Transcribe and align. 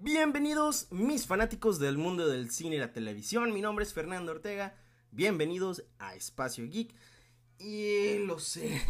Bienvenidos 0.00 0.86
mis 0.92 1.26
fanáticos 1.26 1.80
del 1.80 1.98
mundo 1.98 2.28
del 2.28 2.52
cine 2.52 2.76
y 2.76 2.78
la 2.78 2.92
televisión. 2.92 3.52
Mi 3.52 3.60
nombre 3.60 3.84
es 3.84 3.92
Fernando 3.92 4.30
Ortega. 4.30 4.76
Bienvenidos 5.10 5.82
a 5.98 6.14
Espacio 6.14 6.68
Geek. 6.68 6.94
Y 7.58 8.18
lo 8.18 8.38
sé, 8.38 8.80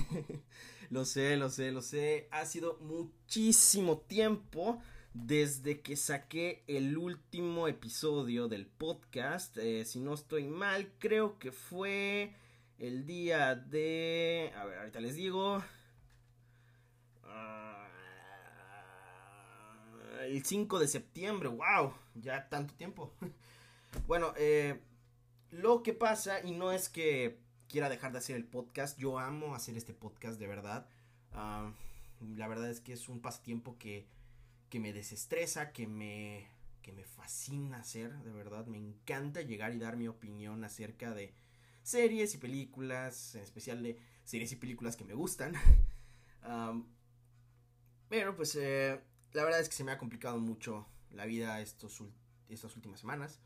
lo 0.91 1.07
sé, 1.07 1.39
lo 1.39 1.49
sé, 1.49 1.73
lo 1.73 1.81
sé. 1.81 2.29
Ha 2.31 2.45
sido 2.45 2.77
muchísimo 2.81 4.01
tiempo 4.01 4.83
desde 5.15 5.81
que 5.81 5.97
saqué 5.97 6.63
el 6.67 6.99
último 6.99 7.69
episodio 7.69 8.47
del 8.47 8.67
podcast. 8.67 9.57
Eh, 9.57 9.87
si 9.87 10.01
no 10.01 10.13
estoy 10.13 10.45
mal, 10.45 10.93
creo 10.99 11.39
que 11.39 11.53
fue 11.53 12.35
el 12.79 13.07
día 13.07 13.55
de... 13.55 14.53
A 14.55 14.67
ver, 14.67 14.81
ahorita 14.81 15.01
les 15.01 15.15
digo. 15.15 15.65
Ah, 17.25 17.78
el 20.21 20.45
5 20.45 20.79
de 20.79 20.89
septiembre, 20.89 21.49
wow, 21.49 21.93
ya 22.15 22.49
tanto 22.49 22.75
tiempo. 22.75 23.13
bueno, 24.07 24.33
eh, 24.37 24.81
lo 25.51 25.83
que 25.83 25.93
pasa, 25.93 26.41
y 26.45 26.53
no 26.53 26.73
es 26.73 26.89
que 26.89 27.39
quiera 27.69 27.89
dejar 27.89 28.13
de 28.13 28.19
hacer 28.19 28.37
el 28.37 28.45
podcast, 28.45 28.99
yo 28.99 29.19
amo 29.19 29.55
hacer 29.55 29.77
este 29.77 29.95
podcast 29.95 30.39
de 30.39 30.47
verdad. 30.47 30.89
Ah, 31.33 31.73
la 32.21 32.49
verdad 32.49 32.71
es 32.71 32.81
que 32.81 32.93
es 32.93 33.09
un 33.09 33.21
pasatiempo 33.21 33.79
que, 33.79 34.07
que 34.71 34.81
me 34.81 34.93
desestresa, 34.93 35.73
que 35.73 35.87
me, 35.87 36.49
que 36.83 36.93
me 36.93 37.05
fascina 37.05 37.79
hacer, 37.79 38.13
de 38.23 38.33
verdad. 38.33 38.67
Me 38.67 38.79
encanta 38.79 39.43
llegar 39.43 39.75
y 39.75 39.79
dar 39.79 39.97
mi 39.97 40.09
opinión 40.09 40.65
acerca 40.65 41.13
de 41.13 41.35
series 41.83 42.35
y 42.35 42.39
películas, 42.39 43.35
en 43.35 43.43
especial 43.43 43.83
de 43.83 43.99
series 44.25 44.53
y 44.53 44.57
películas 44.57 44.97
que 44.97 45.05
me 45.05 45.15
gustan. 45.15 45.55
pero 48.09 48.35
pues 48.35 48.57
eh, 48.57 49.01
la 49.33 49.45
verdad 49.45 49.61
es 49.61 49.69
que 49.69 49.75
se 49.75 49.85
me 49.85 49.93
ha 49.93 49.99
complicado 49.99 50.39
mucho 50.39 50.87
la 51.13 51.27
vida 51.27 51.61
estos, 51.61 52.03
estas 52.49 52.75
últimas 52.77 53.01
semanas. 53.01 53.41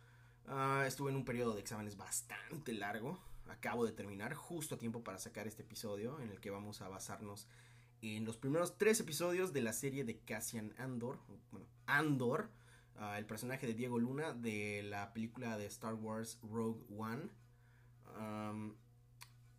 Ah, 0.46 0.84
estuve 0.86 1.10
en 1.10 1.16
un 1.16 1.24
periodo 1.24 1.54
de 1.54 1.60
exámenes 1.60 1.96
bastante 1.96 2.72
largo. 2.72 3.18
Acabo 3.48 3.84
de 3.84 3.92
terminar 3.92 4.34
justo 4.34 4.76
a 4.76 4.78
tiempo 4.78 5.02
para 5.02 5.18
sacar 5.18 5.46
este 5.46 5.62
episodio 5.62 6.20
en 6.20 6.30
el 6.30 6.40
que 6.40 6.50
vamos 6.50 6.80
a 6.80 6.88
basarnos 6.88 7.46
en 8.00 8.24
los 8.24 8.36
primeros 8.36 8.78
tres 8.78 8.98
episodios 9.00 9.52
de 9.52 9.62
la 9.62 9.72
serie 9.72 10.04
de 10.04 10.18
Cassian 10.18 10.74
Andor. 10.78 11.18
Bueno, 11.50 11.66
Andor, 11.86 12.50
ah, 12.96 13.18
el 13.18 13.26
personaje 13.26 13.66
de 13.66 13.74
Diego 13.74 13.98
Luna 13.98 14.32
de 14.32 14.82
la 14.84 15.12
película 15.12 15.56
de 15.58 15.66
Star 15.66 15.94
Wars 15.94 16.38
Rogue 16.42 16.84
One. 16.96 17.28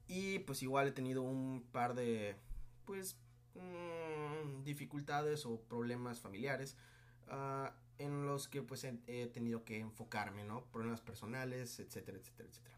y 0.07 0.39
pues 0.39 0.61
igual 0.61 0.87
he 0.87 0.91
tenido 0.91 1.21
un 1.21 1.65
par 1.71 1.95
de 1.95 2.35
pues 2.85 3.17
mm, 3.55 4.63
dificultades 4.63 5.45
o 5.45 5.61
problemas 5.61 6.19
familiares. 6.19 6.75
Ah, 7.27 7.73
en 7.99 8.25
los 8.25 8.47
que 8.47 8.61
pues 8.61 8.83
he, 8.83 9.27
tenido 9.27 9.63
que 9.63 9.79
enfocarme, 9.79 10.43
¿no? 10.43 10.65
Problemas 10.71 11.01
personales, 11.01 11.79
etcétera, 11.79 12.17
etcétera, 12.17 12.49
etcétera. 12.49 12.77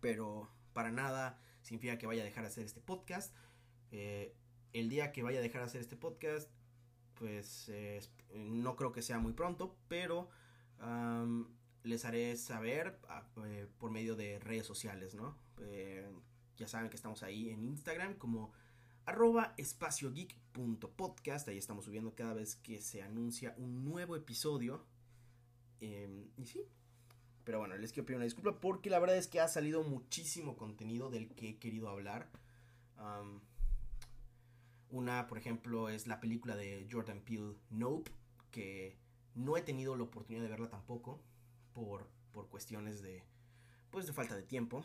Pero 0.00 0.48
para 0.72 0.90
nada 0.90 1.38
significa 1.62 1.98
que 1.98 2.06
vaya 2.06 2.22
a 2.22 2.24
dejar 2.24 2.42
de 2.42 2.48
hacer 2.48 2.64
este 2.64 2.80
podcast. 2.80 3.34
Eh, 3.92 4.34
el 4.72 4.88
día 4.88 5.12
que 5.12 5.22
vaya 5.22 5.38
a 5.38 5.42
dejar 5.42 5.60
de 5.62 5.66
hacer 5.66 5.80
este 5.80 5.96
podcast, 5.96 6.50
pues 7.14 7.70
no 8.34 8.74
creo 8.74 8.90
que 8.90 9.02
sea 9.02 9.18
muy 9.20 9.32
pronto, 9.32 9.76
pero 9.88 10.28
les 11.84 12.04
haré 12.04 12.36
saber 12.36 12.98
ah, 13.08 13.22
eh, 13.44 13.68
por 13.78 13.90
medio 13.90 14.16
de 14.16 14.38
redes 14.38 14.66
sociales, 14.66 15.14
¿no? 15.14 15.36
Eh, 15.60 16.10
ya 16.56 16.66
saben 16.66 16.88
que 16.88 16.96
estamos 16.96 17.22
ahí 17.22 17.50
en 17.50 17.62
Instagram 17.62 18.14
como 18.14 18.52
arroba 19.06 19.54
espaciogeek.podcast. 19.56 21.48
Ahí 21.48 21.58
estamos 21.58 21.84
subiendo 21.84 22.14
cada 22.14 22.34
vez 22.34 22.56
que 22.56 22.80
se 22.80 23.02
anuncia 23.02 23.54
un 23.58 23.84
nuevo 23.84 24.16
episodio. 24.16 24.84
Em, 25.80 26.28
y 26.36 26.46
sí. 26.46 26.62
Pero 27.44 27.58
bueno, 27.58 27.76
les 27.76 27.92
quiero 27.92 28.06
pedir 28.06 28.16
una 28.16 28.24
disculpa 28.24 28.58
porque 28.58 28.88
la 28.88 28.98
verdad 28.98 29.16
es 29.16 29.28
que 29.28 29.40
ha 29.40 29.48
salido 29.48 29.82
muchísimo 29.82 30.56
contenido 30.56 31.10
del 31.10 31.28
que 31.34 31.50
he 31.50 31.58
querido 31.58 31.88
hablar. 31.88 32.28
una, 34.90 35.26
por 35.26 35.38
ejemplo, 35.38 35.88
es 35.88 36.06
la 36.06 36.20
película 36.20 36.56
de 36.56 36.86
Jordan 36.90 37.20
Peele, 37.20 37.56
Nope, 37.70 38.10
que 38.50 38.96
no 39.34 39.56
he 39.56 39.62
tenido 39.62 39.96
la 39.96 40.04
oportunidad 40.04 40.44
de 40.44 40.48
verla 40.48 40.70
tampoco 40.70 41.20
por, 41.72 42.08
por 42.32 42.48
cuestiones 42.48 43.02
de, 43.02 43.24
pues, 43.90 44.06
de 44.06 44.12
falta 44.12 44.36
de 44.36 44.44
tiempo. 44.44 44.84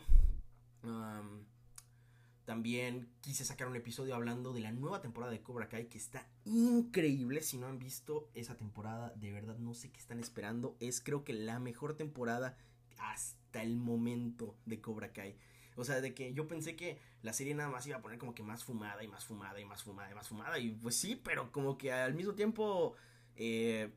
También 2.50 3.08
quise 3.20 3.44
sacar 3.44 3.68
un 3.68 3.76
episodio 3.76 4.16
hablando 4.16 4.52
de 4.52 4.58
la 4.58 4.72
nueva 4.72 5.00
temporada 5.00 5.30
de 5.30 5.40
Cobra 5.40 5.68
Kai 5.68 5.86
que 5.86 5.98
está 5.98 6.26
increíble. 6.44 7.42
Si 7.42 7.58
no 7.58 7.68
han 7.68 7.78
visto 7.78 8.28
esa 8.34 8.56
temporada, 8.56 9.12
de 9.14 9.30
verdad 9.30 9.56
no 9.58 9.72
sé 9.72 9.92
qué 9.92 10.00
están 10.00 10.18
esperando. 10.18 10.76
Es 10.80 11.00
creo 11.00 11.22
que 11.22 11.32
la 11.32 11.60
mejor 11.60 11.94
temporada 11.96 12.56
hasta 12.98 13.62
el 13.62 13.76
momento 13.76 14.56
de 14.66 14.80
Cobra 14.80 15.12
Kai. 15.12 15.36
O 15.76 15.84
sea, 15.84 16.00
de 16.00 16.12
que 16.12 16.34
yo 16.34 16.48
pensé 16.48 16.74
que 16.74 16.98
la 17.22 17.32
serie 17.32 17.54
nada 17.54 17.68
más 17.70 17.86
iba 17.86 17.98
a 17.98 18.02
poner 18.02 18.18
como 18.18 18.34
que 18.34 18.42
más 18.42 18.64
fumada 18.64 19.04
y 19.04 19.06
más 19.06 19.24
fumada 19.24 19.60
y 19.60 19.64
más 19.64 19.84
fumada 19.84 20.10
y 20.10 20.14
más 20.16 20.28
fumada. 20.28 20.58
Y 20.58 20.70
pues 20.72 20.96
sí, 20.96 21.14
pero 21.14 21.52
como 21.52 21.78
que 21.78 21.92
al 21.92 22.14
mismo 22.14 22.34
tiempo 22.34 22.96
eh, 23.36 23.92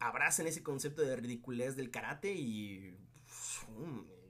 abrazan 0.00 0.46
ese 0.46 0.62
concepto 0.62 1.00
de 1.00 1.16
ridiculez 1.16 1.76
del 1.76 1.90
karate 1.90 2.30
y 2.30 2.94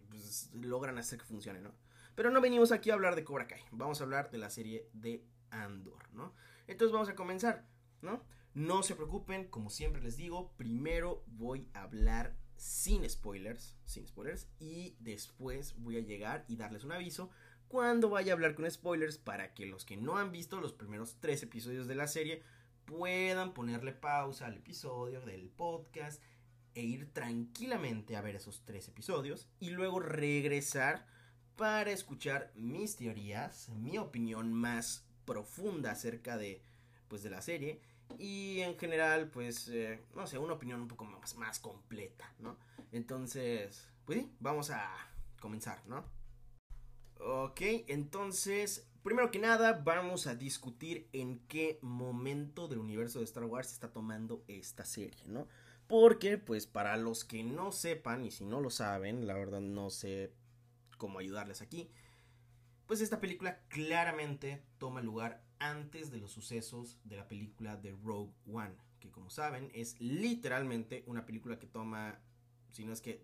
pues, 0.09 0.51
logran 0.53 0.99
hacer 0.99 1.19
que 1.19 1.25
funcione, 1.25 1.61
¿no? 1.61 1.88
Pero 2.19 2.33
no 2.33 2.41
venimos 2.41 2.73
aquí 2.73 2.91
a 2.91 2.95
hablar 2.95 3.15
de 3.15 3.23
Cobra 3.23 3.47
Kai, 3.47 3.63
vamos 3.71 4.01
a 4.01 4.03
hablar 4.03 4.33
de 4.33 4.39
la 4.39 4.51
serie 4.51 4.91
de 4.93 5.25
Andor, 5.51 6.13
¿no? 6.13 6.35
Entonces 6.67 6.93
vamos 6.93 7.09
a 7.09 7.15
comenzar, 7.15 7.65
¿no? 8.03 8.25
No 8.55 8.83
se 8.83 8.97
preocupen, 8.97 9.47
como 9.47 9.71
siempre 9.71 10.03
les 10.03 10.17
digo, 10.17 10.53
primero 10.57 11.23
voy 11.29 11.69
a 11.75 11.83
hablar 11.83 12.37
sin 12.57 13.09
spoilers, 13.09 13.79
sin 13.85 14.05
spoilers, 14.05 14.49
y 14.59 14.97
después 14.99 15.77
voy 15.79 15.97
a 15.97 16.01
llegar 16.01 16.45
y 16.49 16.57
darles 16.57 16.83
un 16.83 16.91
aviso 16.91 17.31
cuando 17.69 18.11
vaya 18.11 18.33
a 18.33 18.35
hablar 18.35 18.57
con 18.57 18.69
spoilers 18.69 19.17
para 19.17 19.55
que 19.55 19.67
los 19.67 19.85
que 19.85 19.97
no 19.97 20.19
han 20.19 20.33
visto 20.33 20.61
los 20.61 20.73
primeros 20.73 21.21
tres 21.21 21.45
episodios 21.45 21.87
de 21.87 21.95
la 21.95 22.09
serie 22.09 22.43
puedan 22.85 23.55
ponerle 23.55 23.93
pausa 23.93 24.47
al 24.47 24.57
episodio 24.57 25.21
del 25.21 25.51
podcast 25.51 26.21
e 26.75 26.83
ir 26.83 27.13
tranquilamente 27.13 28.17
a 28.17 28.23
ver 28.23 28.35
esos 28.35 28.65
tres 28.65 28.89
episodios 28.89 29.49
y 29.61 29.71
luego 29.71 30.01
regresar 30.01 31.07
para 31.59 31.91
escuchar 31.91 32.53
mis 32.55 32.95
teorías, 32.95 33.69
mi 33.71 33.99
opinión 33.99 34.53
más 34.53 35.05
profunda 35.25 35.91
acerca 35.91 36.39
de, 36.39 36.63
pues, 37.09 37.25
de 37.25 37.31
la 37.31 37.43
serie 37.43 37.81
y 38.17 38.61
en 38.61 38.79
general, 38.79 39.29
pues, 39.29 39.69
eh, 39.69 40.01
no 40.15 40.29
sé, 40.29 40.39
una 40.39 40.55
opinión 40.55 40.81
un 40.81 40.87
poco 40.87 41.05
más, 41.05 41.35
más 41.35 41.59
completa, 41.59 42.33
¿no? 42.39 42.57
Entonces, 42.93 43.89
pues 44.05 44.21
sí, 44.21 44.33
vamos 44.39 44.71
a 44.71 44.89
comenzar, 45.41 45.85
¿no? 45.87 46.05
Ok, 47.19 47.61
entonces, 47.89 48.89
primero 49.03 49.33
que 49.33 49.41
nada, 49.41 49.83
vamos 49.85 50.29
a 50.29 50.37
discutir 50.37 51.09
en 51.13 51.41
qué 51.49 51.81
momento 51.83 52.69
del 52.69 52.79
universo 52.79 53.19
de 53.19 53.25
Star 53.25 53.45
Wars 53.45 53.67
se 53.67 53.75
está 53.75 53.91
tomando 53.91 54.45
esta 54.47 54.85
serie, 54.85 55.25
¿no? 55.27 55.49
Porque, 55.89 56.39
pues, 56.39 56.69
para 56.69 56.97
los 56.97 57.25
que 57.25 57.43
no 57.43 57.73
sepan, 57.73 58.25
y 58.25 58.31
si 58.31 58.45
no 58.45 58.61
lo 58.61 58.71
saben, 58.71 59.27
la 59.27 59.35
verdad 59.35 59.61
no 59.61 59.91
sé 59.91 60.33
cómo 60.99 61.19
ayudarles 61.19 61.63
aquí. 61.63 61.91
Pues 62.87 63.01
esta 63.01 63.21
película 63.21 63.61
claramente 63.69 64.63
toma 64.79 65.01
lugar 65.03 65.43
antes 65.59 66.11
de 66.11 66.19
los 66.19 66.33
sucesos 66.33 66.99
de 67.05 67.17
la 67.17 67.29
película 67.29 67.77
de 67.77 67.93
Rogue 67.93 68.33
One, 68.51 68.75
que 69.01 69.11
como 69.11 69.31
saben 69.31 69.71
es 69.75 70.01
literalmente 70.01 71.05
una 71.07 71.27
película 71.27 71.59
que 71.59 71.67
toma, 71.67 72.21
si 72.71 72.85
no 72.85 72.93
es 72.93 73.01
que 73.01 73.23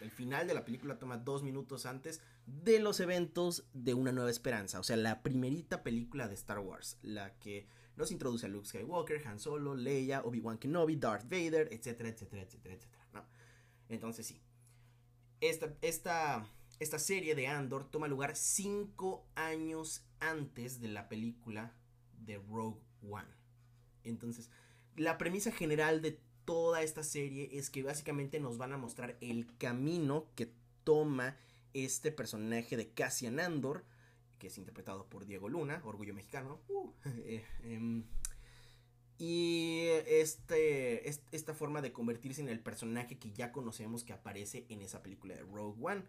el 0.00 0.10
final 0.10 0.46
de 0.46 0.54
la 0.54 0.64
película 0.64 0.98
toma 0.98 1.16
dos 1.16 1.42
minutos 1.42 1.86
antes 1.86 2.20
de 2.46 2.78
los 2.78 3.00
eventos 3.00 3.66
de 3.72 3.94
Una 3.94 4.12
Nueva 4.12 4.30
Esperanza, 4.30 4.80
o 4.80 4.82
sea, 4.82 4.96
la 4.96 5.22
primerita 5.22 5.82
película 5.82 6.28
de 6.28 6.34
Star 6.34 6.58
Wars, 6.60 6.98
la 7.02 7.36
que 7.38 7.66
nos 7.96 8.12
introduce 8.12 8.46
a 8.46 8.48
Luke 8.48 8.68
Skywalker, 8.68 9.26
Han 9.26 9.40
Solo, 9.40 9.74
Leia, 9.74 10.22
Obi-Wan 10.22 10.58
Kenobi, 10.58 10.96
Darth 10.96 11.24
Vader, 11.24 11.68
etcétera, 11.72 12.10
etcétera, 12.10 12.42
etcétera, 12.42 12.74
etcétera, 12.74 13.08
¿no? 13.12 13.24
Entonces 13.88 14.26
sí, 14.26 14.40
esta, 15.40 15.74
esta 15.82 16.46
esta 16.80 16.98
serie 16.98 17.34
de 17.34 17.48
Andor 17.48 17.90
toma 17.90 18.08
lugar 18.08 18.36
cinco 18.36 19.26
años 19.34 20.04
antes 20.20 20.80
de 20.80 20.88
la 20.88 21.08
película 21.08 21.74
de 22.24 22.38
Rogue 22.38 22.80
One. 23.08 23.28
Entonces, 24.04 24.50
la 24.96 25.18
premisa 25.18 25.52
general 25.52 26.02
de 26.02 26.20
toda 26.44 26.82
esta 26.82 27.02
serie 27.02 27.50
es 27.52 27.70
que 27.70 27.82
básicamente 27.82 28.40
nos 28.40 28.58
van 28.58 28.72
a 28.72 28.78
mostrar 28.78 29.16
el 29.20 29.46
camino 29.58 30.26
que 30.34 30.52
toma 30.84 31.36
este 31.74 32.10
personaje 32.10 32.76
de 32.76 32.90
Cassian 32.90 33.40
Andor, 33.40 33.84
que 34.38 34.46
es 34.46 34.56
interpretado 34.56 35.06
por 35.08 35.26
Diego 35.26 35.48
Luna, 35.48 35.82
orgullo 35.84 36.14
mexicano. 36.14 36.60
Uh, 36.68 36.92
eh, 37.04 37.44
em, 37.64 38.04
y 39.18 39.88
este, 40.06 41.08
esta 41.08 41.52
forma 41.52 41.82
de 41.82 41.92
convertirse 41.92 42.40
en 42.40 42.48
el 42.48 42.60
personaje 42.60 43.18
que 43.18 43.32
ya 43.32 43.50
conocemos 43.50 44.04
que 44.04 44.12
aparece 44.12 44.64
en 44.68 44.80
esa 44.80 45.02
película 45.02 45.34
de 45.34 45.42
Rogue 45.42 45.76
One. 45.80 46.04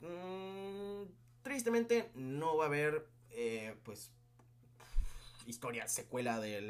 Mm, 0.00 1.10
tristemente 1.42 2.10
no 2.14 2.56
va 2.56 2.64
a 2.64 2.68
haber, 2.68 3.08
eh, 3.30 3.76
pues, 3.84 4.12
historia 5.46 5.86
secuela 5.88 6.40
de 6.40 6.60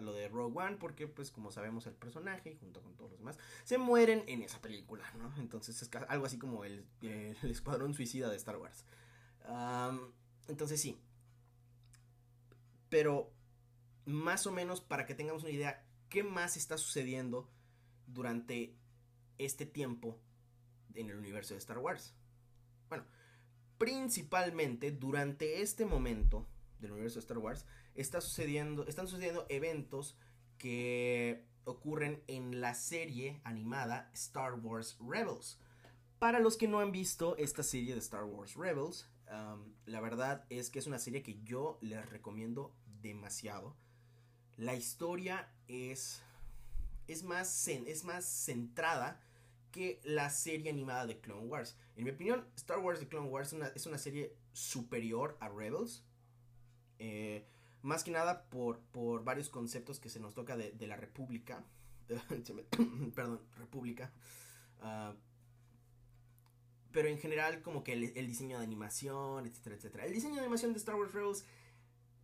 lo 0.00 0.12
de 0.12 0.28
Rogue 0.28 0.58
One, 0.58 0.76
porque 0.76 1.06
pues 1.06 1.30
como 1.30 1.52
sabemos 1.52 1.86
el 1.86 1.94
personaje, 1.94 2.56
junto 2.56 2.80
con 2.82 2.94
todos 2.96 3.10
los 3.10 3.20
demás, 3.20 3.38
se 3.64 3.78
mueren 3.78 4.24
en 4.26 4.42
esa 4.42 4.60
película, 4.60 5.04
¿no? 5.18 5.32
Entonces 5.38 5.80
es 5.80 5.90
algo 6.08 6.26
así 6.26 6.38
como 6.38 6.64
el, 6.64 6.84
escuadrón 7.42 7.94
suicida 7.94 8.28
de 8.30 8.36
Star 8.36 8.56
Wars. 8.56 8.84
entonces 10.48 10.80
sí. 10.80 10.98
Pero 12.88 13.32
más 14.04 14.46
o 14.46 14.52
menos 14.52 14.80
para 14.80 15.06
que 15.06 15.14
tengamos 15.14 15.42
una 15.42 15.52
idea, 15.52 15.84
¿qué 16.08 16.22
más 16.22 16.56
está 16.56 16.76
sucediendo 16.76 17.48
durante 18.06 18.74
este 19.38 19.66
tiempo 19.66 20.18
en 20.94 21.10
el 21.10 21.16
universo 21.16 21.54
de 21.54 21.58
Star 21.58 21.78
Wars? 21.78 22.14
Bueno, 22.92 23.06
principalmente 23.78 24.90
durante 24.90 25.62
este 25.62 25.86
momento 25.86 26.46
del 26.78 26.92
universo 26.92 27.14
de 27.14 27.20
Star 27.20 27.38
Wars, 27.38 27.64
está 27.94 28.20
sucediendo, 28.20 28.86
están 28.86 29.08
sucediendo 29.08 29.46
eventos 29.48 30.18
que 30.58 31.46
ocurren 31.64 32.22
en 32.26 32.60
la 32.60 32.74
serie 32.74 33.40
animada 33.44 34.10
Star 34.12 34.60
Wars 34.60 34.98
Rebels. 35.00 35.58
Para 36.18 36.38
los 36.38 36.58
que 36.58 36.68
no 36.68 36.80
han 36.80 36.92
visto 36.92 37.34
esta 37.38 37.62
serie 37.62 37.94
de 37.94 38.00
Star 38.00 38.24
Wars 38.24 38.56
Rebels, 38.56 39.08
la 39.86 40.00
verdad 40.02 40.44
es 40.50 40.68
que 40.68 40.78
es 40.78 40.86
una 40.86 40.98
serie 40.98 41.22
que 41.22 41.40
yo 41.44 41.78
les 41.80 42.06
recomiendo 42.10 42.74
demasiado. 43.00 43.74
La 44.58 44.74
historia 44.74 45.50
es, 45.66 46.20
es, 47.06 47.22
más, 47.22 47.68
es 47.68 48.04
más 48.04 48.26
centrada 48.26 49.18
que 49.72 50.00
la 50.04 50.30
serie 50.30 50.70
animada 50.70 51.06
de 51.06 51.18
Clone 51.20 51.46
Wars. 51.46 51.76
En 51.96 52.04
mi 52.04 52.10
opinión, 52.10 52.46
Star 52.54 52.78
Wars 52.78 53.00
de 53.00 53.08
Clone 53.08 53.28
Wars 53.28 53.52
es 53.74 53.86
una, 53.86 53.98
serie 53.98 54.36
superior 54.52 55.36
a 55.40 55.48
Rebels. 55.48 56.04
Eh, 56.98 57.44
más 57.82 58.04
que 58.04 58.12
nada 58.12 58.48
por, 58.48 58.78
por 58.92 59.24
varios 59.24 59.48
conceptos 59.48 59.98
que 59.98 60.08
se 60.08 60.20
nos 60.20 60.34
toca 60.34 60.56
de, 60.56 60.86
la 60.86 60.96
República. 60.96 61.64
perdón, 63.14 63.40
República. 63.56 64.12
Ah, 64.80 65.14
pero 66.92 67.08
en 67.08 67.18
general 67.18 67.62
como 67.62 67.82
que 67.82 67.94
el, 67.94 68.26
diseño 68.26 68.58
de 68.58 68.64
animación, 68.64 69.46
etcétera, 69.46 69.76
etcétera. 69.76 70.06
El 70.06 70.12
diseño 70.12 70.34
de 70.34 70.40
animación 70.40 70.72
de 70.72 70.78
Star 70.78 70.94
Wars 70.94 71.12
Rebels, 71.12 71.44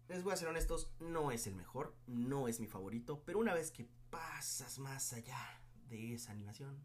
les 0.09 0.23
voy 0.23 0.33
a 0.33 0.37
ser 0.37 0.49
honestos, 0.49 0.91
no 1.00 1.33
es 1.33 1.47
el 1.47 1.55
mejor, 1.55 1.95
no 2.06 2.49
es 2.49 2.61
mi 2.61 2.67
favorito, 2.67 3.23
pero 3.25 3.39
una 3.39 3.55
vez 3.55 3.71
que 3.71 3.89
pasas 4.11 4.79
más 4.79 5.12
allá 5.12 5.61
de 5.89 6.15
esa 6.15 6.33
animación, 6.33 6.79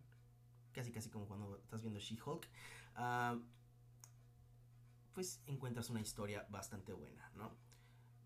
casi 0.74 0.92
casi 0.92 1.10
como 1.10 1.26
cuando 1.28 1.58
estás 1.58 1.82
viendo 1.82 2.00
She-Hulk, 2.00 2.48
ah, 2.96 3.40
pues 5.14 5.42
encuentras 5.46 5.90
una 5.90 6.02
historia 6.02 6.46
bastante 6.50 6.92
buena, 6.94 7.32
¿no? 7.36 7.52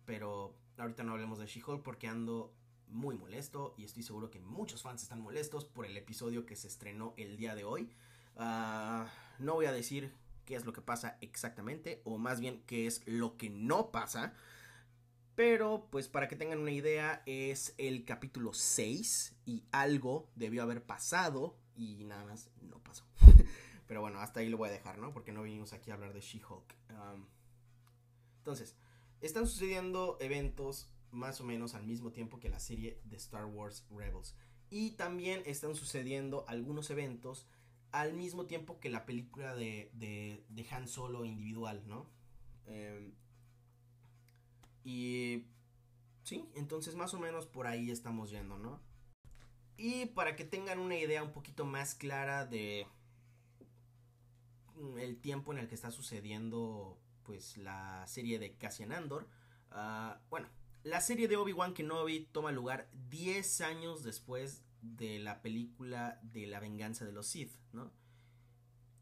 Pero 0.06 0.56
ahorita 0.78 1.04
no 1.04 1.14
hablemos 1.14 1.40
de 1.40 1.48
She-Hulk 1.48 1.84
porque 1.84 2.08
ando 2.08 2.54
muy 2.88 3.16
molesto 3.16 3.76
y 3.78 3.84
estoy 3.84 4.04
seguro 4.04 4.32
que 4.32 4.40
muchos 4.40 4.82
fans 4.82 5.04
están 5.04 5.22
molestos 5.22 5.66
por 5.66 5.86
el 5.86 5.98
episodio 5.98 6.46
que 6.46 6.56
se 6.56 6.68
estrenó 6.68 7.14
el 7.18 7.38
día 7.38 7.56
de 7.56 7.66
hoy. 7.66 7.92
Ah, 8.38 9.08
no 9.40 9.56
voy 9.56 9.66
a 9.66 9.72
decir 9.72 10.14
qué 10.46 10.56
es 10.56 10.66
lo 10.66 10.74
que 10.74 10.82
pasa 10.82 11.18
exactamente, 11.22 12.02
o 12.06 12.18
más 12.18 12.40
bien 12.40 12.64
qué 12.66 12.88
es 12.88 13.06
lo 13.06 13.38
que 13.38 13.50
no 13.50 13.92
pasa. 13.92 14.34
Pero, 15.36 15.88
pues 15.92 16.08
para 16.08 16.28
que 16.28 16.36
tengan 16.36 16.60
una 16.60 16.72
idea, 16.72 17.22
es 17.26 17.76
el 17.78 18.06
capítulo 18.06 18.54
6 18.54 19.36
y 19.46 19.66
algo 19.72 20.30
debió 20.36 20.64
haber 20.64 20.84
pasado 20.84 21.56
y 21.77 22.03
nada 22.03 22.25
más 22.25 22.50
no 22.62 22.79
pasó. 22.79 23.06
Pero 23.88 24.01
bueno, 24.01 24.19
hasta 24.19 24.41
ahí 24.41 24.50
lo 24.50 24.57
voy 24.57 24.69
a 24.69 24.74
dejar, 24.74 24.97
¿no? 24.97 25.13
Porque 25.13 25.31
no 25.31 25.44
vinimos 25.44 25.71
aquí 25.74 25.91
a 25.91 25.94
hablar 25.94 26.13
de 26.13 26.19
She-Hulk. 26.19 26.75
entonces, 28.39 28.75
están 29.21 29.47
sucediendo 29.47 30.18
eventos 30.19 30.89
más 31.12 31.39
o 31.39 31.44
menos 31.44 31.74
al 31.74 31.85
mismo 31.85 32.12
tiempo 32.12 32.39
que 32.39 32.50
la 32.50 32.59
serie 32.59 33.00
de 33.06 33.15
Star 33.15 33.45
Wars 33.45 33.85
Rebels. 33.89 34.35
Y 34.69 34.91
también 34.91 35.41
están 35.45 35.75
sucediendo 35.75 36.44
algunos 36.47 36.89
eventos 36.89 37.47
al 37.91 38.13
mismo 38.13 38.45
tiempo 38.45 38.79
que 38.79 38.89
la 38.89 39.06
película 39.06 39.56
de, 39.56 39.89
de, 39.94 40.68
Han 40.71 40.88
Solo 40.88 41.24
individual, 41.24 41.83
¿no? 41.88 42.09
Em, 42.65 43.13
y 44.83 45.45
sí, 46.24 46.50
entonces 46.56 46.95
más 46.95 47.13
o 47.13 47.19
menos 47.19 47.45
por 47.45 47.68
ahí 47.68 47.89
estamos 47.89 48.29
yendo, 48.29 48.57
¿no? 48.57 48.81
Y 49.77 50.07
para 50.07 50.35
que 50.35 50.44
tengan 50.44 50.79
una 50.79 50.97
idea 50.97 51.24
un 51.24 51.31
poquito 51.31 51.63
más 51.63 51.94
clara 51.94 52.45
de 52.45 52.88
el 55.00 55.19
tiempo 55.19 55.51
en 55.51 55.59
el 55.59 55.68
que 55.68 55.75
está 55.75 55.91
sucediendo 55.91 57.00
pues 57.24 57.57
la 57.57 58.06
serie 58.07 58.39
de 58.39 58.56
Cassian 58.56 58.91
Andor. 58.91 59.27
Ah, 59.71 60.19
bueno, 60.29 60.47
la 60.83 61.01
serie 61.01 61.27
de 61.27 61.35
Obi-Wan 61.35 61.74
Kenobi 61.74 62.27
toma 62.31 62.51
lugar 62.51 62.89
10 63.09 63.62
años 63.62 64.03
después 64.03 64.63
de 64.81 65.19
la 65.19 65.41
película 65.41 66.19
de 66.24 66.47
la 66.47 66.59
venganza 66.59 67.06
de 67.06 67.12
los 67.12 67.27
Sith, 67.27 67.51
¿no? 67.74 67.91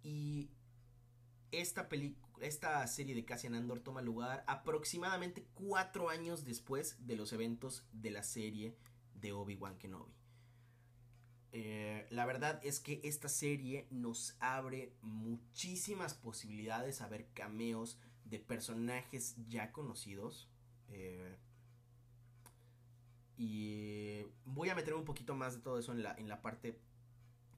Y 0.04 0.50
esta 1.52 1.88
esta 2.42 2.86
serie 2.88 3.16
de 3.16 3.24
Cassian 3.24 3.56
Andor 3.56 3.80
toma 3.80 4.02
lugar 4.02 4.44
aproximadamente 4.48 5.48
4 5.54 6.10
años 6.10 6.44
después 6.44 6.98
de 7.06 7.16
los 7.16 7.32
eventos 7.32 7.86
de 7.94 8.12
la 8.12 8.24
serie 8.24 8.76
de 9.14 9.32
Obi-Wan 9.32 9.78
Kenobi. 9.78 10.14
Eh, 11.58 12.06
la 12.10 12.26
verdad 12.26 12.60
es 12.66 12.82
que 12.82 13.00
esta 13.06 13.30
serie 13.30 13.88
nos 13.90 14.36
abre 14.42 14.92
muchísimas 15.02 16.14
posibilidades 16.14 17.00
a 17.00 17.08
ver 17.08 17.28
cameos 17.34 17.98
de 18.26 18.40
personajes 18.40 19.36
ya 19.48 19.72
conocidos. 19.72 20.50
Eh, 20.90 21.34
y 23.38 24.26
voy 24.44 24.68
a 24.68 24.76
meter 24.76 24.96
un 24.96 25.06
poquito 25.06 25.34
más 25.34 25.56
de 25.56 25.62
todo 25.62 25.80
eso 25.80 25.94
en 25.94 26.04
la, 26.04 26.14
en 26.16 26.28
la 26.28 26.42
parte 26.42 26.78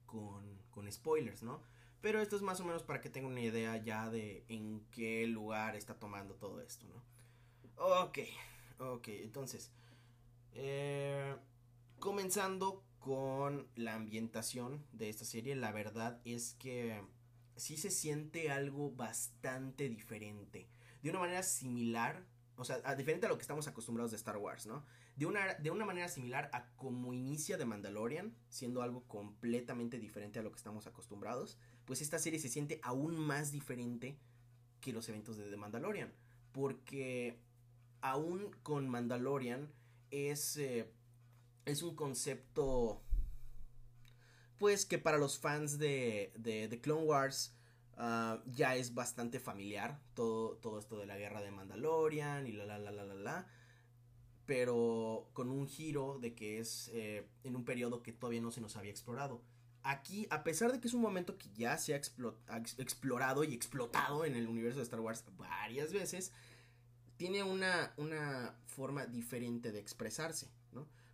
con, 0.05 0.61
con 0.69 0.91
spoilers, 0.91 1.41
¿no? 1.41 1.63
Pero 1.99 2.21
esto 2.21 2.35
es 2.35 2.43
más 2.43 2.59
o 2.59 2.65
menos 2.65 2.83
para 2.83 3.01
que 3.01 3.09
tengan 3.09 3.31
una 3.31 3.41
idea 3.41 3.77
ya 3.77 4.11
de 4.11 4.45
en 4.47 4.85
qué 4.91 5.25
lugar 5.25 5.75
está 5.75 5.95
tomando 5.95 6.35
todo 6.35 6.61
esto, 6.61 6.85
¿no? 6.85 7.01
Ok, 7.83 8.19
ok, 8.77 9.07
entonces, 9.07 9.71
eh, 10.53 11.35
comenzando 11.97 12.83
con 13.07 13.69
la 13.77 13.95
ambientación 13.95 14.85
de 14.91 15.07
esta 15.07 15.23
serie, 15.23 15.55
la 15.55 15.71
verdad 15.71 16.19
es 16.25 16.55
que 16.55 17.01
sí 17.55 17.77
se 17.77 17.89
siente 17.89 18.51
algo 18.51 18.91
bastante 18.91 19.87
diferente. 19.87 20.67
De 21.01 21.09
una 21.09 21.19
manera 21.19 21.41
similar, 21.41 22.25
o 22.57 22.65
sea, 22.65 22.81
a, 22.83 22.95
diferente 22.95 23.25
a 23.25 23.29
lo 23.29 23.37
que 23.37 23.43
estamos 23.43 23.65
acostumbrados 23.65 24.11
de 24.11 24.17
Star 24.17 24.35
Wars, 24.35 24.65
¿no? 24.65 24.83
De 25.15 25.25
una, 25.25 25.53
de 25.53 25.71
una 25.71 25.85
manera 25.85 26.09
similar 26.09 26.49
a 26.51 26.67
como 26.75 27.13
inicia 27.13 27.55
de 27.55 27.63
Mandalorian, 27.63 28.35
siendo 28.49 28.81
algo 28.81 29.07
completamente 29.07 29.99
diferente 29.99 30.39
a 30.39 30.43
lo 30.43 30.51
que 30.51 30.57
estamos 30.57 30.85
acostumbrados, 30.85 31.57
pues 31.85 32.01
esta 32.01 32.19
serie 32.19 32.39
se 32.39 32.49
siente 32.49 32.81
aún 32.83 33.17
más 33.17 33.53
diferente 33.53 34.19
que 34.81 34.91
los 34.91 35.07
eventos 35.07 35.37
de 35.37 35.49
The 35.49 35.55
Mandalorian. 35.55 36.13
Porque 36.51 37.39
aún 38.01 38.51
con 38.63 38.89
Mandalorian 38.89 39.71
es, 40.11 40.57
eh, 40.57 40.91
es 41.63 41.83
un 41.83 41.95
concepto 41.95 43.06
pues 44.57 44.85
que 44.85 44.97
para 44.97 45.17
los 45.17 45.37
fans 45.39 45.77
de, 45.77 46.31
de, 46.37 46.79
Clone 46.81 47.03
Wars 47.03 47.53
ah, 47.97 48.41
ya 48.45 48.75
es 48.75 48.93
bastante 48.93 49.39
familiar 49.39 49.99
todo, 50.13 50.57
todo 50.57 50.79
esto 50.79 50.97
de 50.97 51.05
la 51.05 51.17
guerra 51.17 51.41
de 51.41 51.51
Mandalorian 51.51 52.47
y 52.47 52.51
la 52.51 52.65
la 52.65 52.79
la 52.79 52.91
la 52.91 53.05
la 53.05 53.15
la. 53.15 53.47
Pero 54.45 55.29
con 55.33 55.49
un 55.49 55.67
giro 55.67 56.19
de 56.19 56.33
que 56.33 56.59
es 56.59 56.89
eh, 56.93 57.27
en 57.43 57.55
un 57.55 57.65
periodo 57.65 58.01
que 58.01 58.13
todavía 58.13 58.41
no 58.41 58.51
se 58.51 58.61
nos 58.61 58.77
había 58.77 58.91
explorado. 58.91 59.41
Aquí, 59.83 60.27
a 60.29 60.43
pesar 60.43 60.71
de 60.71 60.79
que 60.79 60.87
es 60.87 60.93
un 60.93 61.01
momento 61.01 61.37
que 61.37 61.49
ya 61.53 61.77
se 61.77 61.93
ha 61.93 61.97
explorado 61.97 63.43
y 63.43 63.53
explotado 63.53 64.25
en 64.25 64.35
el 64.35 64.47
universo 64.47 64.79
de 64.79 64.83
Star 64.83 64.99
Wars 64.99 65.23
varias 65.37 65.93
veces, 65.93 66.33
tiene 67.17 67.43
una, 67.43 67.93
una 67.97 68.55
forma 68.65 69.05
diferente 69.05 69.71
de 69.71 69.79
expresarse. 69.79 70.49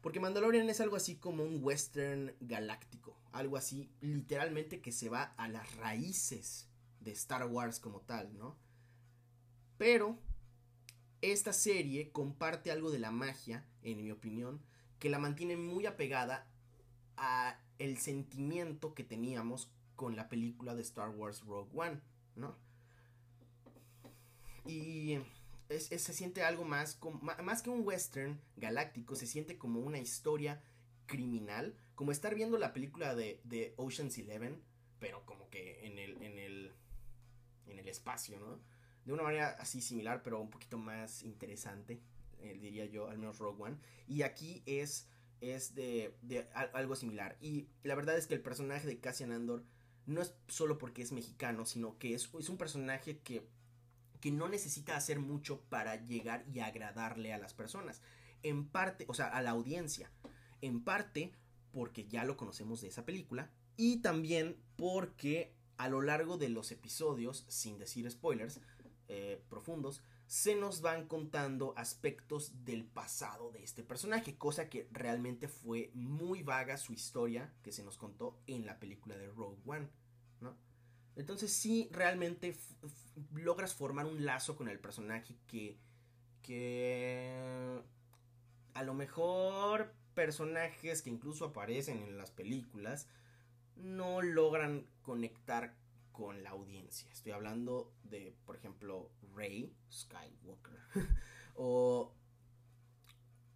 Porque 0.04 0.20
Mandalorian 0.20 0.70
es 0.70 0.82
algo 0.82 0.98
así 0.98 1.16
como 1.16 1.44
un 1.44 1.64
western 1.64 2.36
galáctico, 2.42 3.18
algo 3.32 3.56
así 3.56 3.90
literalmente 4.02 4.82
que 4.82 4.92
se 4.92 5.08
va 5.08 5.34
a 5.38 5.48
las 5.48 5.78
raíces 5.78 6.68
de 7.00 7.12
Star 7.12 7.46
Wars 7.46 7.80
como 7.80 8.02
tal, 8.02 8.38
¿no? 8.38 8.58
Pero 9.78 10.20
esta 11.22 11.54
serie 11.54 12.12
comparte 12.12 12.70
algo 12.70 12.92
de 12.92 13.00
la 13.00 13.12
magia, 13.12 13.66
en 13.82 14.04
mi 14.04 14.12
opinión, 14.12 14.62
que 15.00 15.10
la 15.10 15.20
mantiene 15.20 15.56
muy 15.56 15.86
apegada 15.86 16.48
a 17.16 17.58
el 17.80 17.98
sentimiento 17.98 18.94
que 18.94 19.06
teníamos 19.06 19.72
con 19.96 20.18
la 20.18 20.28
película 20.28 20.76
de 20.76 20.82
Star 20.82 21.12
Wars 21.12 21.46
Rogue 21.46 21.72
One, 21.74 22.02
¿no? 22.36 22.58
Y 24.66 25.20
se 25.70 26.00
siente 26.14 26.44
algo 26.44 26.66
más, 26.66 27.00
más 27.44 27.62
que 27.62 27.70
un 27.70 27.86
western 27.86 28.40
galáctico, 28.58 29.16
se 29.16 29.28
siente 29.28 29.58
como 29.58 29.80
una 29.80 30.00
historia 30.00 30.62
criminal, 31.06 31.76
como 31.96 32.12
estar 32.12 32.36
viendo 32.36 32.58
la 32.58 32.74
película 32.74 33.16
de, 33.16 33.42
de 33.44 33.74
Ocean's 33.78 34.18
Eleven, 34.18 34.62
pero 35.00 35.26
como 35.26 35.50
que 35.50 35.86
en 35.86 36.00
el, 36.00 36.22
en 36.22 36.38
el, 36.40 36.72
en 37.68 37.80
el 37.80 37.88
espacio, 37.88 38.40
¿no? 38.40 38.60
De 39.06 39.14
una 39.14 39.24
manera 39.24 39.50
así 39.60 39.82
similar, 39.82 40.24
pero 40.24 40.40
un 40.40 40.50
poquito 40.50 40.78
más 40.78 41.24
interesante. 41.24 42.02
eh, 42.44 42.58
diría 42.60 42.86
yo, 42.86 43.10
al 43.10 43.18
menos 43.18 43.40
Rogue 43.40 43.64
One. 43.64 43.78
Y 44.08 44.22
aquí 44.24 44.64
es, 44.66 45.08
es 45.42 45.76
de, 45.76 46.16
de 46.22 46.48
algo 46.74 46.96
similar. 46.96 47.38
Y 47.42 47.68
la 47.84 47.96
verdad 47.96 48.18
es 48.18 48.28
que 48.28 48.34
el 48.34 48.42
personaje 48.42 48.88
de 48.88 49.00
Cassian 49.00 49.32
Andor 49.32 49.64
no 50.06 50.22
es 50.22 50.36
solo 50.48 50.78
porque 50.78 51.02
es 51.02 51.12
mexicano, 51.12 51.66
sino 51.66 51.98
que 51.98 52.14
es, 52.14 52.30
es 52.40 52.50
un 52.50 52.58
personaje 52.58 53.20
que, 53.20 53.48
que 54.24 54.32
no 54.32 54.48
necesita 54.48 54.96
hacer 54.96 55.20
mucho 55.20 55.60
para 55.68 55.98
llegar 55.98 56.46
y 56.54 56.62
agradarle 56.62 57.34
a 57.34 57.38
las 57.38 57.54
personas. 57.54 58.02
En 58.42 58.70
parte, 58.70 59.04
o 59.10 59.14
sea, 59.14 59.28
a 59.28 59.42
la 59.42 59.50
audiencia. 59.50 60.10
En 60.62 60.82
parte 60.82 61.34
porque 61.74 62.08
ya 62.08 62.24
lo 62.24 62.38
conocemos 62.38 62.80
de 62.80 62.88
esa 62.88 63.04
película. 63.04 63.52
Y 63.76 63.98
también 63.98 64.56
porque 64.78 65.54
a 65.76 65.90
lo 65.90 66.02
largo 66.02 66.38
de 66.38 66.48
los 66.48 66.72
episodios, 66.72 67.44
sin 67.50 67.78
decir 67.78 68.10
spoilers 68.10 68.62
eh, 69.10 69.44
profundos, 69.50 70.02
se 70.26 70.56
nos 70.56 70.80
van 70.80 71.06
contando 71.06 71.74
aspectos 71.76 72.64
del 72.64 72.86
pasado 72.86 73.52
de 73.52 73.62
este 73.62 73.84
personaje, 73.84 74.38
cosa 74.38 74.70
que 74.70 74.88
realmente 74.94 75.50
fue 75.50 75.92
muy 75.94 76.44
vaga 76.44 76.78
su 76.78 76.94
historia 76.94 77.54
que 77.62 77.74
se 77.74 77.84
nos 77.84 77.98
contó 77.98 78.40
en 78.48 78.66
la 78.66 78.80
película 78.80 79.18
de 79.18 79.28
Rogue 79.28 79.60
One, 79.66 79.90
¿no? 80.40 80.56
Entonces 81.16 81.54
sí, 81.54 81.90
realmente 81.92 82.56
logras 83.36 83.74
formar 83.74 84.06
un 84.06 84.26
lazo 84.26 84.56
con 84.56 84.68
el 84.68 84.80
personaje 84.80 85.36
que, 85.48 85.78
que 86.42 87.82
a 88.74 88.84
lo 88.84 88.94
mejor 88.94 89.94
personajes 90.14 91.02
que 91.02 91.10
incluso 91.10 91.46
aparecen 91.46 92.00
en 92.04 92.18
las 92.18 92.32
películas 92.32 93.08
no 93.76 94.22
logran 94.22 94.86
conectar 95.02 95.76
con 96.12 96.44
la 96.44 96.52
audiencia. 96.52 97.12
Estoy 97.12 97.32
hablando 97.32 97.92
de, 98.04 98.36
por 98.46 98.56
ejemplo, 98.56 99.10
Rey 99.36 99.76
Skywalker 99.92 100.80
o 101.56 102.14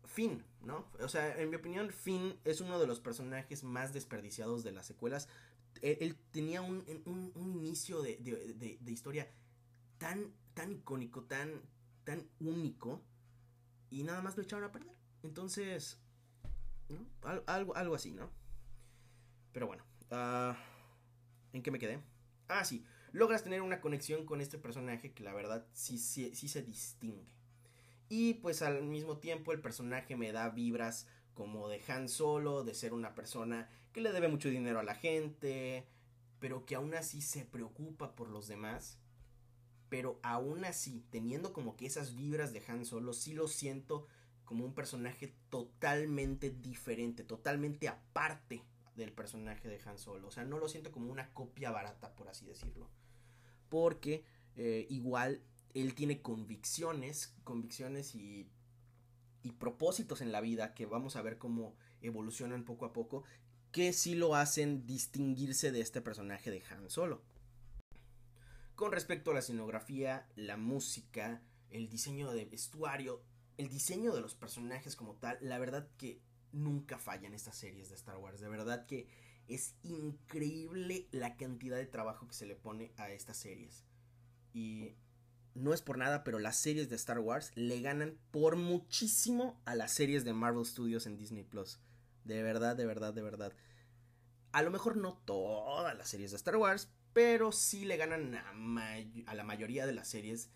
Finn, 0.06 0.44
¿no? 0.62 0.88
O 1.00 1.08
sea, 1.08 1.40
en 1.40 1.50
mi 1.50 1.56
opinión, 1.56 1.92
Finn 1.92 2.40
es 2.44 2.60
uno 2.60 2.80
de 2.80 2.88
los 2.88 3.00
personajes 3.00 3.64
más 3.64 3.94
desperdiciados 3.94 4.64
de 4.64 4.72
las 4.72 4.88
secuelas. 4.88 5.30
Él, 5.82 6.18
tenía 6.32 6.62
un, 6.62 6.84
inicio 7.36 8.02
de, 8.02 8.80
historia 8.88 9.28
tan, 9.98 10.34
tan 10.54 10.72
icónico, 10.72 11.24
tan, 11.24 11.62
tan 12.04 12.28
único, 12.40 13.02
y 13.90 14.04
nada 14.04 14.22
más 14.22 14.36
lo 14.38 14.44
echaron 14.44 14.66
a 14.66 14.72
perder. 14.72 14.96
Entonces, 15.24 16.00
algo, 17.46 17.76
algo 17.76 17.96
así, 17.96 18.12
¿no? 18.14 18.30
Pero 19.52 19.68
bueno, 19.68 19.84
uh, 20.12 20.54
¿en 21.54 21.64
qué 21.64 21.72
me 21.72 21.80
quedé? 21.80 22.00
Ah, 22.48 22.64
sí, 22.64 22.86
logras 23.12 23.44
tener 23.44 23.62
una 23.62 23.82
conexión 23.82 24.26
con 24.26 24.42
este 24.42 24.58
personaje 24.58 25.14
que 25.14 25.24
la 25.24 25.34
verdad 25.34 25.66
sí, 25.74 25.98
sí, 25.98 26.34
sí 26.36 26.48
se 26.48 26.62
distingue. 26.62 27.26
Y 28.10 28.36
pues 28.36 28.62
al 28.62 28.84
mismo 28.84 29.18
tiempo 29.18 29.52
el 29.52 29.60
personaje 29.60 30.16
me 30.16 30.32
da 30.32 30.50
vibras 30.50 31.08
como 31.34 31.68
de 31.70 31.82
Han 31.88 32.08
Solo, 32.10 32.64
de 32.64 32.74
ser 32.74 32.94
una 32.94 33.16
persona 33.16 33.70
que 33.98 34.04
le 34.04 34.12
debe 34.12 34.27
mucho 34.27 34.50
dinero 34.50 34.80
a 34.80 34.84
la 34.84 34.94
gente, 34.94 35.88
pero 36.39 36.68
que 36.68 36.75
aún 36.75 36.94
así 36.94 37.20
se 37.20 37.46
preocupa 37.46 38.16
por 38.16 38.30
los 38.30 38.48
demás. 38.48 39.00
Pero 39.89 40.20
aún 40.22 40.66
así, 40.66 41.04
teniendo 41.10 41.51
como 41.51 41.75
que 41.75 41.88
esas 41.88 42.16
vibras 42.16 42.54
de 42.54 42.62
Han 42.68 42.86
Solo, 42.86 43.12
sí 43.13 43.34
lo 43.34 43.48
siento 43.48 44.06
como 44.46 44.66
un 44.66 44.75
personaje 44.75 45.34
totalmente 45.50 46.51
diferente, 46.51 47.24
totalmente 47.24 47.88
aparte 47.88 48.62
del 48.96 49.12
personaje 49.13 49.68
de 49.68 49.82
Han 49.88 49.98
Solo. 49.98 50.27
O 50.27 50.32
sea, 50.32 50.46
no 50.46 50.60
lo 50.60 50.70
siento 50.70 50.92
como 50.92 51.12
una 51.12 51.34
copia 51.34 51.72
barata, 51.72 52.16
por 52.16 52.30
así 52.30 52.46
decirlo. 52.46 52.88
Porque 53.68 54.24
eh, 54.58 54.86
igual 54.92 55.42
él 55.74 55.96
tiene 55.96 56.22
convicciones, 56.22 57.34
convicciones 57.44 58.13
y, 58.13 58.48
y 59.42 59.54
propósitos 59.54 60.22
en 60.22 60.32
la 60.32 60.42
vida 60.42 60.75
que 60.75 60.86
vamos 60.86 61.16
a 61.16 61.24
ver 61.24 61.39
cómo 61.39 61.75
evolucionan 62.01 62.63
poco 62.63 62.86
a 62.86 62.94
poco, 62.94 63.24
que 63.72 63.94
sí 63.94 64.16
lo 64.16 64.36
hacen 64.36 64.86
distinguirse 64.86 65.72
de 65.72 65.82
este 65.82 66.02
personaje 66.02 66.52
de 66.52 66.64
Han 66.70 66.90
Solo. 66.90 67.22
Con 68.76 68.92
respecto 68.92 69.32
a 69.32 69.34
la 69.34 69.40
escenografía, 69.40 70.28
la 70.36 70.58
música, 70.58 71.42
el 71.70 71.90
diseño 71.90 72.32
de 72.32 72.46
vestuario, 72.46 73.24
el 73.58 73.70
diseño 73.70 74.14
de 74.14 74.22
los 74.22 74.36
personajes 74.36 74.96
como 74.96 75.16
tal, 75.16 75.38
la 75.42 75.58
verdad 75.58 75.88
que 75.98 76.22
nunca 76.52 76.98
fallan 76.98 77.34
estas 77.34 77.58
series 77.58 77.90
de 77.90 77.96
Star 77.96 78.18
Wars. 78.18 78.40
De 78.40 78.50
verdad 78.50 78.86
que 78.86 79.08
es 79.48 79.76
increíble 79.84 81.08
la 81.12 81.38
cantidad 81.38 81.78
de 81.78 81.86
trabajo 81.86 82.28
que 82.28 82.36
se 82.36 82.46
le 82.46 82.56
pone 82.56 82.92
a 82.98 83.10
estas 83.10 83.38
series. 83.38 83.86
Y 84.54 84.96
no 85.56 85.74
es 85.74 85.82
por 85.82 85.98
nada, 85.98 86.24
pero 86.24 86.40
las 86.40 86.58
series 86.58 86.90
de 86.90 86.96
Star 86.96 87.20
Wars 87.20 87.52
le 87.56 87.82
ganan 87.82 88.18
por 88.32 88.56
muchísimo 88.56 89.60
a 89.66 89.76
las 89.76 89.92
series 89.92 90.24
de 90.24 90.34
Marvel 90.34 90.66
Studios 90.66 91.08
en 91.08 91.18
Disney 91.18 91.44
Plus. 91.44 91.80
De 92.28 92.44
verdad, 92.44 92.76
de 92.76 92.86
verdad, 92.86 93.14
de 93.14 93.22
verdad. 93.22 93.54
A 94.52 94.62
lo 94.62 94.70
mejor 94.70 94.98
no 94.98 95.14
todas 95.14 95.98
las 95.98 96.10
series 96.10 96.32
de 96.32 96.38
Star 96.38 96.58
Wars, 96.58 96.90
pero 97.14 97.54
sí 97.54 97.86
le 97.86 97.96
ganan 97.96 98.36
a, 98.36 99.34
la 99.34 99.44
mayoría 99.44 99.86
de 99.86 99.94
las 99.94 100.10
series 100.10 100.50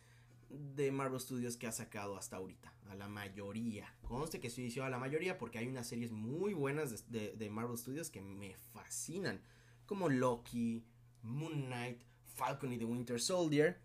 de 0.50 0.92
Marvel 0.92 1.20
Studios 1.20 1.56
que 1.56 1.68
ha 1.68 1.72
sacado 1.72 2.18
hasta 2.18 2.36
ahorita. 2.36 2.74
A 2.90 2.96
la 2.96 3.08
mayoría. 3.08 3.96
Conste 4.01 4.42
que 4.42 4.48
estoy 4.48 4.66
diciendo 4.66 4.88
a 4.88 4.90
la 4.90 4.98
mayoría 4.98 5.38
porque 5.38 5.60
hay 5.60 5.68
unas 5.68 5.88
series 5.88 6.12
muy 6.12 6.54
buenas 6.54 7.10
de, 7.10 7.50
Marvel 7.50 7.78
Studios 7.78 8.10
que 8.10 8.20
me 8.20 8.54
fascinan. 8.74 9.42
Como 9.86 10.10
Loki, 10.10 10.84
Moon 11.24 11.68
Knight, 11.68 12.01
Falcon 12.36 12.74
y 12.74 12.78
The 12.78 12.86
Winter 12.86 13.22
Soldier. 13.22 13.80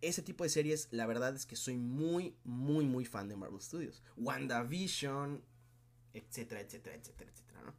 Ese 0.00 0.22
tipo 0.22 0.44
de 0.44 0.50
series, 0.50 0.88
la 0.90 1.06
verdad 1.06 1.34
es 1.34 1.44
que 1.44 1.56
soy 1.56 1.76
muy, 1.76 2.34
muy, 2.44 2.86
muy 2.86 3.04
fan 3.04 3.28
de 3.28 3.36
Marvel 3.36 3.60
Studios. 3.60 4.02
WandaVision, 4.16 5.42
etcétera, 6.18 6.60
etcétera, 6.60 6.96
etcétera, 6.96 7.30
etcétera, 7.30 7.62
¿no? 7.62 7.74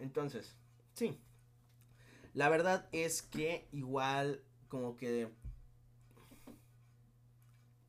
Entonces, 0.00 0.54
sí. 0.94 1.18
La 2.32 2.48
verdad 2.48 2.88
es 2.92 3.22
que 3.22 3.68
igual 3.72 4.42
como 4.68 4.96
que 4.96 5.30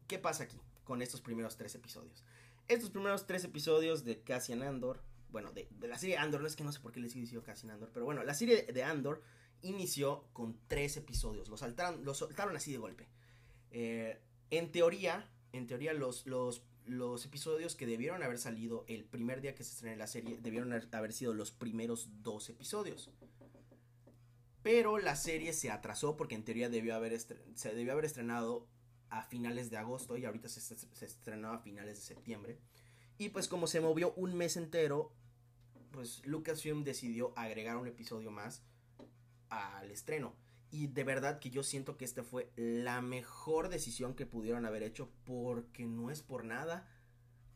¿Qué 0.07 0.19
pasa 0.19 0.43
aquí 0.43 0.59
con 0.83 1.01
estos 1.01 1.21
primeros 1.21 1.57
tres 1.57 1.74
episodios? 1.75 2.24
Estos 2.67 2.91
primeros 2.91 3.25
tres 3.25 3.43
episodios 3.43 4.05
de 4.05 4.21
Cassian 4.21 4.62
Andor, 4.62 5.01
bueno, 5.31 5.51
de, 5.51 5.67
la 5.81 5.97
serie 5.97 6.17
Andor, 6.17 6.41
no 6.41 6.47
es 6.47 6.55
que 6.55 6.63
no 6.63 6.71
sé 6.71 6.79
por 6.79 6.91
qué 6.91 7.00
les 7.00 7.13
diciendo 7.13 7.43
Cassian 7.43 7.71
Andor, 7.71 7.89
pero 7.93 8.05
bueno, 8.05 8.24
la 8.24 8.33
serie 8.33 8.63
de 8.63 8.83
Andor 8.83 9.24
inició 9.62 10.25
con 10.33 10.59
tres 10.67 10.97
episodios, 10.97 11.50
los, 11.50 11.59
saltaron, 11.59 12.05
los 12.05 12.17
soltaron 12.17 12.55
así 12.55 12.71
de 12.71 12.77
golpe. 12.77 13.07
Eh, 13.71 14.19
en 14.51 14.71
teoría, 14.71 15.27
en 15.53 15.65
teoría 15.65 15.93
los, 15.93 16.27
los, 16.27 16.62
los 16.85 17.25
episodios 17.25 17.75
que 17.75 17.85
debieron 17.85 18.23
haber 18.23 18.37
salido 18.37 18.85
el 18.87 19.05
primer 19.05 19.41
día 19.41 19.55
que 19.55 19.63
se 19.63 19.73
estrenó 19.73 19.97
la 19.97 20.07
serie 20.07 20.37
debieron 20.41 20.71
haber 20.73 21.13
sido 21.13 21.33
los 21.33 21.51
primeros 21.51 22.09
dos 22.21 22.49
episodios. 22.49 23.11
Pero 24.61 24.97
la 24.97 25.15
serie 25.15 25.53
se 25.53 25.69
atrasó 25.69 26.17
porque 26.17 26.35
en 26.35 26.43
teoría 26.43 26.69
debió 26.69 26.95
haber 26.95 27.19
se 27.19 27.73
debió 27.75 27.93
haber 27.93 28.05
estrenado 28.05 28.67
a 29.09 29.23
finales 29.23 29.69
de 29.69 29.77
agosto 29.77 30.17
y 30.17 30.25
ahorita 30.25 30.49
se, 30.49 30.59
se, 30.59 31.05
estrenó 31.05 31.51
a 31.51 31.59
finales 31.59 31.99
de 31.99 32.05
septiembre. 32.05 32.59
Y 33.17 33.29
pues 33.29 33.47
como 33.47 33.67
se 33.67 33.79
movió 33.79 34.13
un 34.15 34.35
mes 34.35 34.57
entero, 34.57 35.13
pues 35.91 36.25
Lucasfilm 36.25 36.83
decidió 36.83 37.33
agregar 37.37 37.77
un 37.77 37.87
episodio 37.87 38.31
más 38.31 38.63
al 39.49 39.91
estreno. 39.91 40.35
Y 40.72 40.88
de 40.88 41.03
verdad 41.03 41.39
que 41.39 41.50
yo 41.50 41.63
siento 41.63 41.98
que 41.98 42.05
esta 42.05 42.24
fue 42.24 42.51
la 42.55 43.01
mejor 43.01 43.69
decisión 43.69 44.15
que 44.15 44.25
pudieron 44.25 44.65
haber 44.65 44.84
hecho 44.84 45.10
porque 45.24 45.86
no 45.86 46.12
es 46.12 46.22
por 46.22 46.43
nada, 46.43 46.89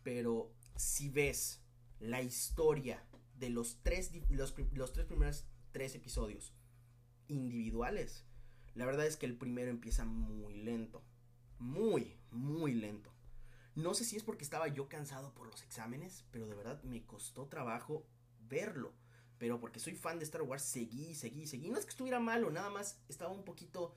pero 0.04 0.54
si 0.76 1.10
ves 1.10 1.62
la 2.00 2.22
historia 2.22 3.04
de 3.38 3.50
los 3.50 3.80
tres, 3.84 4.12
los, 4.30 4.56
los 4.74 4.94
tres 4.94 5.06
primeros 5.06 5.46
tres 5.72 5.96
episodios 5.96 6.54
individuales, 7.28 8.26
la 8.76 8.86
verdad 8.86 9.06
es 9.06 9.18
que 9.18 9.26
el 9.26 9.38
primero 9.38 9.70
empieza 9.70 10.06
muy 10.06 10.54
lento 10.54 11.04
muy, 11.60 12.18
muy 12.32 12.74
lento. 12.74 13.12
No 13.76 13.94
sé 13.94 14.04
si 14.04 14.16
es 14.16 14.24
porque 14.24 14.44
estaba 14.44 14.68
yo 14.68 14.90
cansado 14.90 15.34
por 15.34 15.48
los 15.48 15.62
exámenes, 15.62 16.26
pero 16.32 16.48
de 16.48 16.56
verdad 16.56 16.82
me 16.84 17.06
costó 17.06 17.48
trabajo 17.48 18.06
verlo. 18.48 18.94
Pero 19.40 19.60
porque 19.60 19.80
soy 19.80 19.96
fan 19.96 20.20
de 20.20 20.26
Star 20.26 20.44
Wars, 20.44 20.62
seguí, 20.62 21.16
seguí, 21.16 21.48
seguí. 21.48 21.70
No 21.70 21.80
es 21.80 21.86
que 21.86 21.92
estuviera 21.92 22.20
malo, 22.20 22.52
nada 22.52 22.70
más 22.70 23.00
estaba 23.10 23.32
un 23.32 23.44
poquito 23.44 23.96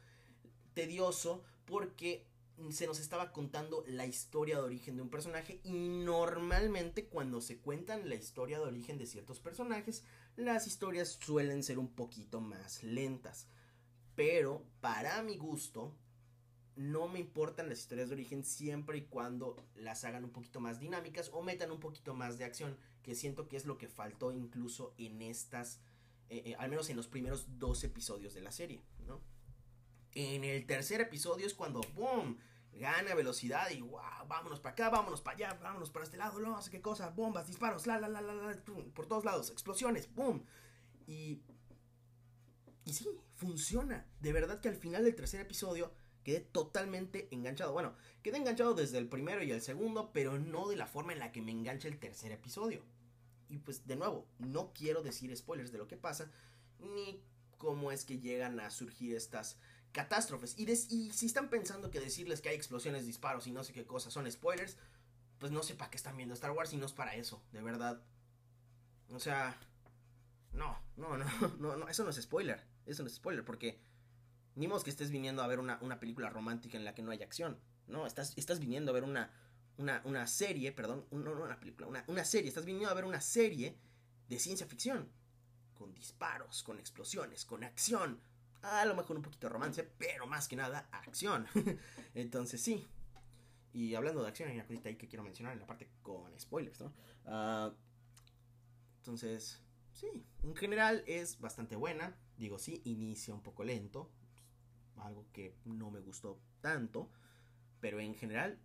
tedioso 0.73 1.43
porque 1.67 2.27
se 2.71 2.87
nos 2.87 3.01
estaba 3.01 3.33
contando 3.33 3.85
la 3.87 4.07
historia 4.07 4.57
de 4.57 4.63
origen 4.63 4.97
de 4.97 5.03
un 5.03 5.11
personaje 5.11 5.61
y 5.65 5.73
normalmente 5.73 7.07
cuando 7.07 7.41
se 7.41 7.59
cuentan 7.59 8.09
la 8.09 8.15
historia 8.15 8.59
de 8.59 8.67
origen 8.67 8.99
de 8.99 9.07
ciertos 9.07 9.41
personajes, 9.41 10.05
las 10.37 10.67
historias 10.67 11.19
suelen 11.21 11.63
ser 11.63 11.79
un 11.79 11.89
poquito 11.89 12.41
más 12.41 12.83
lentas. 12.85 13.47
Pero 14.15 14.65
para 14.81 15.23
mi 15.23 15.37
gusto, 15.37 15.93
no 16.77 17.09
me 17.09 17.19
importan 17.19 17.69
las 17.69 17.81
historias 17.81 18.09
de 18.09 18.15
origen 18.15 18.45
siempre 18.45 18.99
y 18.99 19.03
cuando 19.03 19.57
las 19.77 20.05
hagan 20.05 20.25
un 20.25 20.31
poquito 20.31 20.61
más 20.61 20.81
dinámicas 20.81 21.31
o 21.33 21.43
metan 21.43 21.71
un 21.71 21.81
poquito 21.81 22.15
más 22.15 22.39
de 22.39 22.45
acción, 22.45 22.77
que 23.03 23.15
siento 23.15 23.49
que 23.49 23.57
es 23.57 23.67
lo 23.67 23.79
que 23.79 23.89
faltó 23.89 24.33
incluso 24.33 24.95
en 24.97 25.21
estas, 25.23 25.81
eh, 26.31 26.43
eh, 26.47 26.57
al 26.59 26.71
menos 26.71 26.89
en 26.89 26.97
los 26.97 27.09
primeros 27.09 27.59
dos 27.59 27.85
episodios 27.85 28.35
de 28.35 28.41
la 28.41 28.53
serie, 28.53 28.83
¿no? 29.07 29.21
En 30.15 30.45
el 30.45 30.67
tercer 30.67 31.01
episodio 31.01 31.47
es 31.47 31.55
cuando, 31.55 31.81
¡boom!, 31.95 32.39
gana 32.73 33.15
velocidad 33.15 33.71
y 33.71 33.81
wow, 33.83 34.27
vámonos 34.27 34.61
para 34.61 34.73
acá, 34.73 34.91
vámonos 34.91 35.21
para 35.21 35.37
allá, 35.37 35.59
vámonos 35.63 35.91
para 35.91 36.05
este 36.05 36.17
lado, 36.17 36.39
no 36.41 36.61
sé 36.63 36.71
qué 36.71 36.81
cosa, 36.81 37.11
bombas, 37.11 37.47
disparos, 37.47 37.87
la, 37.87 37.99
la, 38.01 38.09
la, 38.09 38.21
la, 38.23 38.35
la, 38.35 38.63
por 38.95 39.07
todos 39.07 39.25
lados, 39.25 39.51
explosiones, 39.51 40.13
boom. 40.15 40.45
Y, 41.07 41.43
y 42.85 42.93
sí, 42.95 43.09
funciona. 43.35 44.07
De 44.21 44.33
verdad 44.33 44.61
que 44.61 44.69
al 44.69 44.77
final 44.77 45.05
del 45.05 45.15
tercer 45.15 45.41
episodio 45.41 45.93
quedé 46.23 46.41
totalmente 46.41 47.29
enganchado. 47.31 47.73
Bueno, 47.73 47.95
quedé 48.23 48.37
enganchado 48.39 48.75
desde 48.75 48.99
el 48.99 49.09
primero 49.09 49.43
y 49.43 49.51
el 49.51 49.63
segundo, 49.63 50.11
pero 50.13 50.39
no 50.39 50.69
de 50.69 50.77
la 50.77 50.87
forma 50.87 51.13
en 51.13 51.19
la 51.19 51.33
que 51.33 51.43
me 51.43 51.53
engancha 51.53 51.89
el 51.89 51.99
tercer 51.99 52.33
episodio. 52.33 52.83
Y 53.49 53.59
pues 53.59 53.87
de 53.87 53.97
nuevo, 53.97 54.27
no 54.39 54.73
quiero 54.73 55.03
decir 55.03 55.37
spoilers 55.37 55.73
de 55.73 55.79
lo 55.79 55.89
que 55.89 55.97
pasa, 55.97 56.31
ni 56.79 57.23
cómo 57.59 57.93
es 57.93 58.05
que 58.05 58.19
llegan 58.19 58.59
a 58.61 58.71
surgir 58.71 59.15
estas 59.15 59.59
catástrofes. 59.93 60.59
Y, 60.59 60.67
si 61.13 61.27
están 61.27 61.51
pensando 61.51 61.91
que 61.91 62.01
decirles 62.01 62.41
que 62.41 62.49
hay 62.49 62.57
explosiones, 62.57 63.07
disparos 63.07 63.47
y 63.47 63.53
no 63.53 63.63
sé 63.63 63.73
qué 63.73 63.87
cosas 63.87 64.13
son 64.13 64.31
spoilers, 64.31 64.77
pues 65.39 65.53
no 65.53 65.63
sé 65.63 65.75
para 65.75 65.91
qué 65.91 65.97
están 65.97 66.17
viendo 66.17 66.35
Star 66.35 66.53
Wars 66.53 66.73
y 66.73 66.77
no 66.77 66.87
es 66.87 66.93
para 66.93 67.15
eso, 67.15 67.43
de 67.53 67.63
verdad. 67.63 68.03
O 69.11 69.21
sea, 69.21 69.59
no, 70.53 70.79
no, 70.97 71.17
no, 71.17 71.27
no, 71.59 71.77
no, 71.77 71.89
eso 71.89 72.05
no 72.05 72.11
es 72.11 72.21
spoiler, 72.21 72.65
eso 72.87 73.03
no 73.03 73.09
es 73.09 73.15
spoiler, 73.17 73.45
porque 73.45 73.79
ni 74.55 74.69
modo 74.69 74.83
que 74.83 74.91
estés 74.91 75.11
viniendo 75.11 75.43
a 75.43 75.47
ver 75.47 75.61
una, 75.61 75.79
película 76.01 76.31
romántica 76.31 76.77
en 76.77 76.85
la 76.85 76.95
que 76.95 77.03
no 77.03 77.11
hay 77.11 77.23
acción, 77.23 77.59
no, 77.87 78.07
estás, 78.07 78.33
estás 78.37 78.59
viniendo 78.59 78.91
a 78.91 78.95
ver 78.95 79.05
una, 79.05 79.31
una, 79.77 80.03
una 80.05 80.27
serie, 80.27 80.73
perdón, 80.73 81.07
no, 81.11 81.35
no 81.35 81.45
una 81.45 81.59
película, 81.59 81.87
una, 81.87 82.05
una 82.07 82.25
serie, 82.25 82.49
estás 82.49 82.65
viniendo 82.65 82.91
a 82.91 82.95
ver 82.95 83.05
una 83.05 83.21
serie 83.21 83.77
de 84.29 84.39
ciencia 84.39 84.67
ficción, 84.67 85.09
con 85.75 85.95
disparos, 85.95 86.63
con 86.63 86.79
explosiones, 86.79 87.45
con 87.45 87.65
acción, 87.65 88.21
a 88.63 88.85
lo 88.85 88.95
mejor 88.95 89.17
un 89.17 89.23
poquito 89.23 89.49
de 89.49 89.53
romance, 89.53 89.83
pero 89.99 90.27
más 90.27 90.49
que 90.49 90.57
nada 90.57 90.89
acción. 90.93 91.47
Entonces 92.15 92.61
sí. 92.61 92.87
Y 93.73 93.95
hablando 93.95 94.23
de 94.23 94.29
acción, 94.29 94.49
hay 94.49 94.55
una 94.57 94.67
cosita 94.67 94.89
ahí 94.89 94.97
que 94.97 95.09
quiero 95.09 95.25
mencionar 95.25 95.55
en 95.55 95.61
la 95.61 95.67
parte 95.67 95.89
con 96.03 96.39
spoilers, 96.39 96.81
¿no? 96.81 96.93
Ah, 97.25 97.73
entonces, 98.99 99.61
sí, 99.93 100.25
en 100.43 100.55
general 100.55 101.03
es 101.07 101.41
bastante 101.41 101.75
buena. 101.75 102.17
Digo, 102.37 102.59
sí, 102.59 102.83
inicia 102.85 103.35
un 103.35 103.43
poco 103.43 103.65
lento. 103.65 104.11
Algo 105.03 105.27
que 105.33 105.55
no 105.65 105.91
me 105.91 106.01
gustó 106.01 106.39
tanto. 106.61 107.11
Pero 107.81 108.01
en 108.01 108.15
general, 108.15 108.59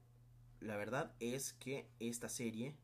la 0.60 0.78
verdad 0.78 1.14
es 1.20 1.54
que 1.54 1.90
esta 2.00 2.30
serie 2.30 2.76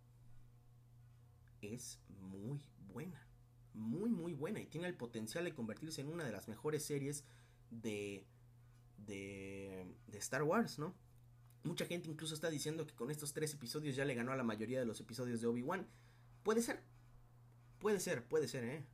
es 1.61 1.99
muy 2.09 2.61
buena 2.87 3.33
muy 3.73 4.09
muy 4.09 4.33
buena 4.33 4.59
y 4.59 4.65
tiene 4.65 4.87
el 4.87 4.95
potencial 4.95 5.43
de 5.43 5.53
convertirse 5.53 6.01
en 6.01 6.09
una 6.09 6.23
de 6.23 6.31
las 6.31 6.47
mejores 6.47 6.83
series 6.83 7.23
de, 7.71 8.25
de, 8.97 9.85
de 10.07 10.17
Star 10.19 10.43
Wars, 10.43 10.79
¿no? 10.79 10.95
Mucha 11.63 11.85
gente 11.85 12.09
incluso 12.09 12.35
está 12.35 12.49
diciendo 12.49 12.85
que 12.85 12.93
con 12.93 13.09
estos 13.09 13.33
tres 13.33 13.53
episodios 13.53 13.95
ya 13.95 14.05
le 14.05 14.15
ganó 14.15 14.31
a 14.31 14.35
la 14.35 14.43
mayoría 14.43 14.79
de 14.79 14.85
los 14.85 14.99
episodios 14.99 15.41
de 15.41 15.47
Obi-Wan. 15.47 15.87
Puede 16.43 16.61
ser. 16.61 16.83
Puede 17.79 17.99
ser, 17.99 18.27
puede 18.27 18.47
ser, 18.47 18.65
¿eh? 18.65 18.85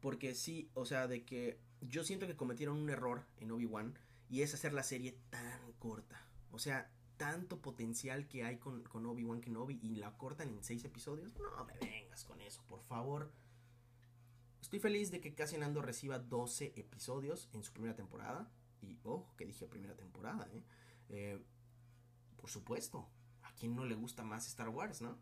Porque 0.00 0.34
sí, 0.34 0.70
o 0.74 0.84
sea, 0.84 1.08
de 1.08 1.24
que 1.24 1.58
yo 1.88 2.04
siento 2.04 2.26
que 2.26 2.36
cometieron 2.36 2.78
un 2.78 2.90
error 2.90 3.26
en 3.38 3.50
Obi-Wan 3.50 3.98
y 4.28 4.42
es 4.42 4.54
hacer 4.54 4.72
la 4.72 4.82
serie 4.82 5.18
tan 5.30 5.72
corta. 5.78 6.26
O 6.50 6.58
sea, 6.58 6.90
tanto 7.16 7.60
potencial 7.60 8.26
que 8.26 8.44
hay 8.44 8.58
con, 8.58 8.82
con 8.84 9.06
Obi-Wan 9.06 9.40
Kenobi 9.40 9.78
y 9.82 9.96
la 9.96 10.16
cortan 10.16 10.48
en 10.48 10.62
seis 10.62 10.84
episodios. 10.84 11.32
No 11.38 11.64
me 11.64 11.78
vengas 11.78 12.24
con 12.24 12.40
eso, 12.40 12.62
por 12.66 12.82
favor. 12.82 13.32
Estoy 14.60 14.80
feliz 14.80 15.10
de 15.10 15.20
que 15.20 15.34
Cassian 15.34 15.62
Andor 15.62 15.86
reciba 15.86 16.18
12 16.18 16.72
episodios 16.76 17.48
en 17.52 17.62
su 17.62 17.72
primera 17.72 17.94
temporada. 17.94 18.50
Y 18.80 18.98
ojo, 19.04 19.34
que 19.36 19.46
dije 19.46 19.66
primera 19.66 19.94
temporada, 19.94 20.48
¿eh? 20.52 20.64
¿eh? 21.10 21.44
Por 22.36 22.50
supuesto, 22.50 23.08
a 23.42 23.52
quien 23.54 23.74
no 23.74 23.84
le 23.84 23.94
gusta 23.94 24.22
más 24.22 24.46
Star 24.46 24.68
Wars, 24.68 25.00
¿no? 25.00 25.18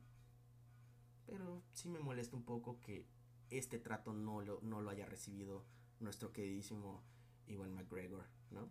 Pero 1.27 1.63
sí 1.73 1.89
me 1.89 2.01
molesta 2.01 2.37
un 2.37 2.45
poco 2.45 2.81
que 2.81 3.07
este 3.51 3.79
trato 3.79 4.13
no 4.13 4.41
lo, 4.41 4.61
no 4.63 4.81
lo 4.81 4.91
haya 4.91 5.07
recibido 5.07 5.65
nuestro 6.03 6.33
queridísimo 6.33 7.03
Iwan 7.47 7.75
McGregor, 7.75 8.27
¿no? 8.51 8.71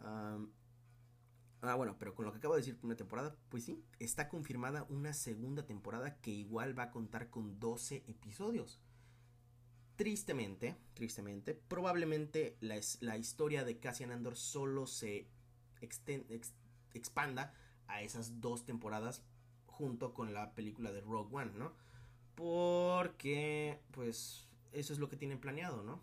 ah, 0.00 1.74
bueno, 1.74 1.96
pero 1.98 2.14
con 2.14 2.24
lo 2.24 2.32
que 2.32 2.38
acabo 2.38 2.54
de 2.54 2.60
decir, 2.60 2.78
primera 2.78 2.96
temporada, 2.96 3.36
pues 3.48 3.64
sí, 3.64 3.84
está 3.98 4.28
confirmada 4.28 4.86
una 4.88 5.12
segunda 5.12 5.66
temporada 5.66 6.20
que 6.20 6.30
igual 6.30 6.78
va 6.78 6.84
a 6.84 6.90
contar 6.90 7.30
con 7.30 7.58
12 7.58 8.04
episodios. 8.06 8.80
Tristemente, 9.96 10.76
tristemente, 10.94 11.54
probablemente 11.54 12.56
la, 12.60 12.78
la 13.00 13.16
historia 13.16 13.64
de 13.64 13.80
Cassian 13.80 14.12
Andor 14.12 14.36
solo 14.36 14.86
se 14.86 15.28
expanda 15.80 17.52
a 17.88 18.02
esas 18.02 18.40
dos 18.40 18.64
temporadas 18.64 19.24
junto 19.66 20.14
con 20.14 20.32
la 20.32 20.54
película 20.54 20.92
de 20.92 21.00
Rogue 21.00 21.34
One, 21.36 21.52
¿no? 21.56 21.72
Porque, 22.34 23.80
pues, 23.90 24.48
eso 24.72 24.92
es 24.92 24.98
lo 25.00 25.08
que 25.08 25.16
tienen 25.16 25.40
planeado, 25.40 25.82
¿no? 25.82 26.00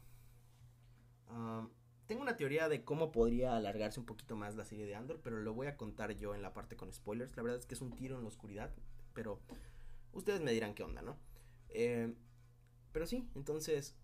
Tengo 2.07 2.21
una 2.21 2.38
teoría 2.38 2.69
de 2.69 2.83
cómo 2.83 3.11
podría 3.11 3.57
alargarse 3.57 3.99
un 3.99 4.05
poquito 4.05 4.35
más 4.35 4.55
la 4.55 4.63
serie 4.63 4.85
de 4.85 4.95
Andor, 4.95 5.21
pero 5.23 5.39
lo 5.39 5.53
voy 5.53 5.67
a 5.67 5.75
contar 5.75 6.15
yo 6.15 6.35
en 6.35 6.41
la 6.41 6.53
parte 6.53 6.75
con 6.75 6.93
spoilers. 6.93 7.35
La 7.35 7.43
verdad 7.43 7.59
es 7.59 7.65
que 7.65 7.73
es 7.73 7.81
un 7.81 7.95
tiro 7.95 8.15
en 8.17 8.21
la 8.21 8.27
oscuridad, 8.27 8.71
pero 9.13 9.39
ustedes 10.13 10.41
me 10.41 10.51
dirán 10.51 10.75
qué 10.75 10.83
onda, 10.83 11.01
¿no? 11.01 11.17
Eh, 11.69 12.13
pero 12.91 13.07
sí, 13.07 13.27
entonces 13.35 13.95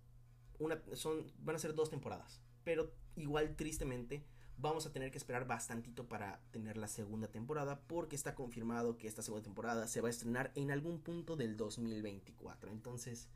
una, 0.58 0.82
son, 0.94 1.32
van 1.40 1.56
a 1.56 1.60
ser 1.60 1.76
dos 1.76 1.90
temporadas. 1.90 2.42
Pero 2.64 2.92
igual 3.16 3.56
tristemente 3.56 4.26
vamos 4.58 4.86
a 4.86 4.92
tener 4.92 5.12
que 5.12 5.18
esperar 5.18 5.46
bastantito 5.46 6.08
para 6.08 6.40
tener 6.52 6.78
la 6.78 6.88
segunda 6.88 7.28
temporada 7.28 7.82
porque 7.88 8.16
está 8.16 8.36
confirmado 8.36 8.98
que 8.98 9.08
esta 9.08 9.22
segunda 9.22 9.44
temporada 9.44 9.88
se 9.88 10.02
va 10.02 10.08
a 10.08 10.12
estrenar 10.12 10.52
en 10.56 10.72
algún 10.72 11.02
punto 11.02 11.36
del 11.36 11.58
2024. 11.58 12.72
Entonces, 12.72 13.28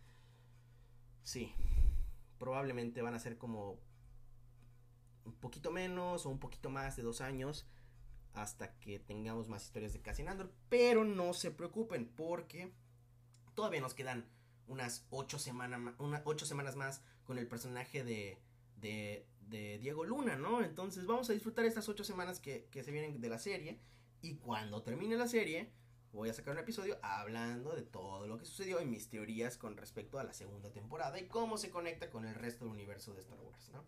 sí, 1.23 1.51
probablemente 2.37 3.01
van 3.01 3.13
a 3.13 3.19
ser 3.19 3.37
como 3.37 3.79
un 5.25 5.33
poquito 5.33 5.71
menos 5.71 6.25
o 6.25 6.29
un 6.29 6.39
poquito 6.39 6.69
más 6.69 6.95
de 6.95 7.03
dos 7.03 7.21
años 7.21 7.67
hasta 8.33 8.77
que 8.79 8.99
tengamos 8.99 9.47
más 9.47 9.65
historias 9.65 9.93
de 9.93 10.01
Cassian 10.01 10.27
Andor. 10.27 10.51
Pero 10.69 11.03
no 11.03 11.33
se 11.33 11.51
preocupen 11.51 12.07
porque 12.07 12.73
todavía 13.55 13.81
nos 13.81 13.93
quedan 13.93 14.27
unas 14.67 15.05
ocho, 15.09 15.37
ocho 16.23 16.45
semanas 16.45 16.75
más 16.75 17.01
con 17.23 17.37
el 17.37 17.47
personaje 17.47 18.03
de, 18.03 18.39
de, 18.77 19.27
de, 19.41 19.79
Diego 19.79 20.03
Luna, 20.03 20.35
¿no? 20.35 20.61
Entonces 20.61 21.05
vamos 21.05 21.29
a 21.29 21.33
disfrutar 21.33 21.65
estas 21.65 21.87
ocho 21.87 22.03
semanas 22.03 22.39
que, 22.39 22.67
que 22.71 22.83
se 22.83 22.91
vienen 22.91 23.21
de 23.21 23.29
la 23.29 23.39
serie. 23.39 23.79
Y 24.21 24.35
cuando 24.35 24.83
termine 24.83 25.15
la 25.15 25.27
serie, 25.27 25.71
voy 26.15 26.29
a 26.29 26.33
sacar 26.33 26.53
un 26.53 26.59
episodio 26.59 26.97
hablando 27.01 27.75
de 27.75 27.83
todo 27.83 28.27
lo 28.27 28.37
que 28.37 28.45
sucedió 28.45 28.81
y 28.81 28.85
mis 28.85 29.09
teorías 29.09 29.57
con 29.57 29.77
respecto 29.77 30.19
a 30.19 30.23
la 30.23 30.33
segunda 30.33 30.71
temporada 30.71 31.19
y 31.19 31.27
cómo 31.27 31.57
se 31.57 31.69
conecta 31.69 32.09
con 32.09 32.25
el 32.25 32.35
resto 32.35 32.65
del 32.65 32.73
universo 32.73 33.13
de 33.13 33.21
Star 33.21 33.39
Wars, 33.39 33.69
¿no? 33.69 33.83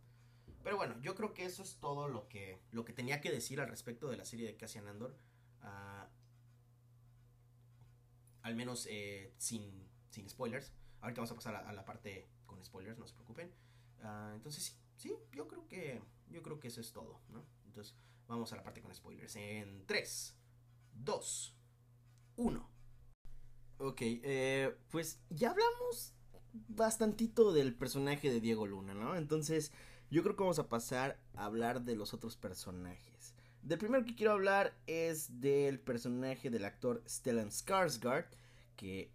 Pero 0.64 0.78
bueno, 0.78 1.00
yo 1.02 1.16
creo 1.16 1.34
que 1.34 1.46
eso 1.46 1.64
es 1.64 1.78
todo 1.80 2.08
lo 2.10 2.28
que, 2.28 2.60
lo 2.72 2.84
que 2.84 2.94
tenía 2.94 3.22
que 3.22 3.32
decir 3.32 3.62
al 3.62 3.70
respecto 3.70 4.10
de 4.10 4.18
la 4.18 4.26
serie 4.26 4.46
de 4.46 4.58
Cassian 4.58 4.88
Andor. 4.88 5.16
Uh, 5.64 6.08
al 8.42 8.56
menos 8.56 8.88
eh, 8.90 9.34
sin 9.38 9.88
sin 10.18 10.30
spoilers. 10.30 10.74
Ahorita 11.02 11.22
vamos 11.22 11.32
a 11.32 11.36
pasar 11.36 11.56
a, 11.56 11.74
la 11.74 11.86
parte 11.86 12.28
con 12.46 12.64
spoilers, 12.64 12.98
no 12.98 13.08
se 13.08 13.14
preocupen. 13.14 13.54
Ah, 14.02 14.32
entonces 14.36 14.64
sí, 14.64 14.74
sí, 14.96 15.16
yo 15.32 15.48
creo 15.48 15.68
que 15.68 16.02
yo 16.30 16.42
creo 16.42 16.60
que 16.60 16.68
eso 16.68 16.82
es 16.82 16.92
todo, 16.92 17.22
¿no? 17.30 17.46
Entonces 17.66 17.96
vamos 18.28 18.52
a 18.52 18.56
la 18.56 18.64
parte 18.64 18.82
con 18.82 18.94
spoilers 18.94 19.36
en 19.36 19.86
3, 19.86 20.36
2, 20.94 21.57
1. 22.38 22.70
Ok, 23.80 24.02
eh, 24.02 24.76
pues 24.90 25.20
ya 25.30 25.52
hablamos 25.52 26.14
bastantito 26.68 27.52
del 27.52 27.76
personaje 27.76 28.32
de 28.32 28.42
Diego 28.42 28.66
Luna, 28.66 28.94
¿no? 28.94 29.16
Entonces 29.16 29.72
yo 30.10 30.24
creo 30.24 30.36
que 30.36 30.44
vamos 30.44 30.60
a 30.60 30.70
pasar 30.70 31.20
a 31.36 31.46
hablar 31.46 31.84
de 31.84 31.96
los 31.96 32.14
otros 32.14 32.38
personajes. 32.38 33.36
Del 33.62 33.78
primero 33.78 34.06
que 34.06 34.16
quiero 34.16 34.32
hablar 34.32 34.74
es 34.88 35.42
del 35.42 35.80
personaje 35.80 36.50
del 36.50 36.66
actor 36.66 37.04
Stellan 37.08 37.50
Skarsgård, 37.50 38.28
que 38.76 39.12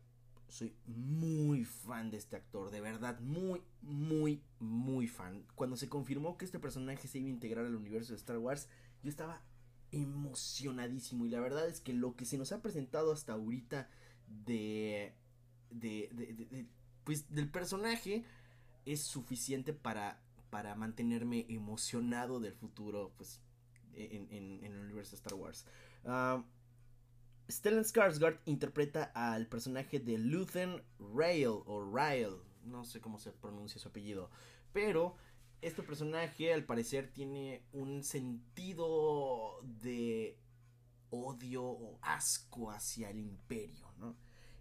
soy 0.49 0.77
muy 0.87 1.65
fan 1.65 2.11
de 2.11 2.19
este 2.19 2.37
actor, 2.37 2.71
de 2.71 2.83
verdad, 2.83 3.19
muy, 3.21 3.63
muy, 3.81 4.43
muy 4.59 5.09
fan. 5.09 5.47
Cuando 5.55 5.77
se 5.77 5.89
confirmó 5.89 6.37
que 6.37 6.45
este 6.45 6.59
personaje 6.59 7.09
se 7.09 7.19
iba 7.19 7.29
a 7.29 7.31
integrar 7.31 7.65
al 7.65 7.75
universo 7.75 8.13
de 8.13 8.19
Star 8.19 8.37
Wars, 8.37 8.69
yo 9.03 9.09
estaba 9.09 9.43
emocionadísimo. 9.93 11.27
Y 11.27 11.31
la 11.31 11.41
verdad 11.41 11.69
es 11.69 11.81
que 11.81 11.93
lo 11.93 12.17
que 12.17 12.25
se 12.25 12.39
nos 12.39 12.53
ha 12.53 12.61
presentado 12.61 13.13
hasta 13.13 13.35
ahorita 13.35 13.89
de. 14.45 15.15
de. 15.71 16.67
pues 17.05 17.33
del 17.33 17.49
personaje 17.49 18.25
es 18.85 19.03
suficiente 19.03 19.73
para. 19.73 20.21
para 20.51 20.75
mantenerme 20.75 21.47
emocionado 21.49 22.41
del 22.41 22.55
futuro, 22.55 23.13
pues. 23.17 23.41
en, 23.95 24.27
en, 24.31 24.65
el 24.65 24.79
universo 24.81 25.13
de 25.13 25.17
Star 25.17 25.35
Wars. 25.35 25.67
Uh, 26.05 26.43
Stellan 27.51 27.85
Skarsgård 27.85 28.39
interpreta 28.47 29.13
al 29.15 29.47
personaje 29.47 29.99
de 30.01 30.17
Luthen 30.17 30.83
Rail 31.15 31.61
o 31.67 31.85
Rail, 31.93 32.37
no 32.65 32.85
sé 32.85 33.01
cómo 33.01 33.19
se 33.19 33.31
pronuncia 33.33 33.81
su 33.81 33.89
apellido, 33.89 34.31
pero 34.73 35.17
este 35.63 35.83
personaje 35.83 36.53
al 36.53 36.65
parecer 36.65 37.13
tiene 37.13 37.63
un 37.73 38.03
sentido 38.03 39.61
de 39.63 40.37
odio 41.11 41.65
o 41.65 41.99
asco 42.03 42.71
hacia 42.71 43.11
el 43.11 43.21
imperio, 43.21 43.93
¿no? 43.99 44.17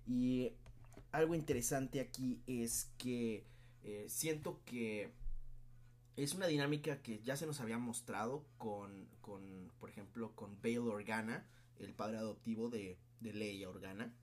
Y 0.05 0.53
algo 1.11 1.33
interesante 1.33 1.99
aquí 1.99 2.41
es 2.45 2.91
que 2.97 3.45
eh, 3.83 4.05
siento 4.09 4.61
que 4.63 5.11
es 6.15 6.35
una 6.35 6.45
dinámica 6.45 7.01
que 7.01 7.21
ya 7.23 7.35
se 7.35 7.47
nos 7.47 7.59
había 7.61 7.79
mostrado 7.79 8.45
con, 8.57 9.07
con 9.21 9.71
por 9.79 9.89
ejemplo, 9.89 10.35
con 10.35 10.61
Bale 10.61 10.79
Organa, 10.79 11.47
el 11.79 11.93
padre 11.93 12.17
adoptivo 12.17 12.69
de, 12.69 12.99
de 13.21 13.33
Leia 13.33 13.69
Organa. 13.69 14.13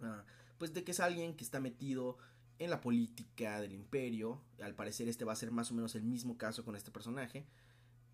Ah, 0.00 0.24
pues 0.58 0.72
de 0.72 0.84
que 0.84 0.92
es 0.92 1.00
alguien 1.00 1.36
que 1.36 1.44
está 1.44 1.58
metido 1.58 2.18
en 2.58 2.70
la 2.70 2.80
política 2.80 3.60
del 3.60 3.72
imperio. 3.72 4.40
Al 4.60 4.74
parecer 4.74 5.08
este 5.08 5.24
va 5.24 5.32
a 5.32 5.36
ser 5.36 5.50
más 5.50 5.70
o 5.70 5.74
menos 5.74 5.94
el 5.94 6.02
mismo 6.02 6.36
caso 6.38 6.64
con 6.64 6.76
este 6.76 6.90
personaje. 6.90 7.46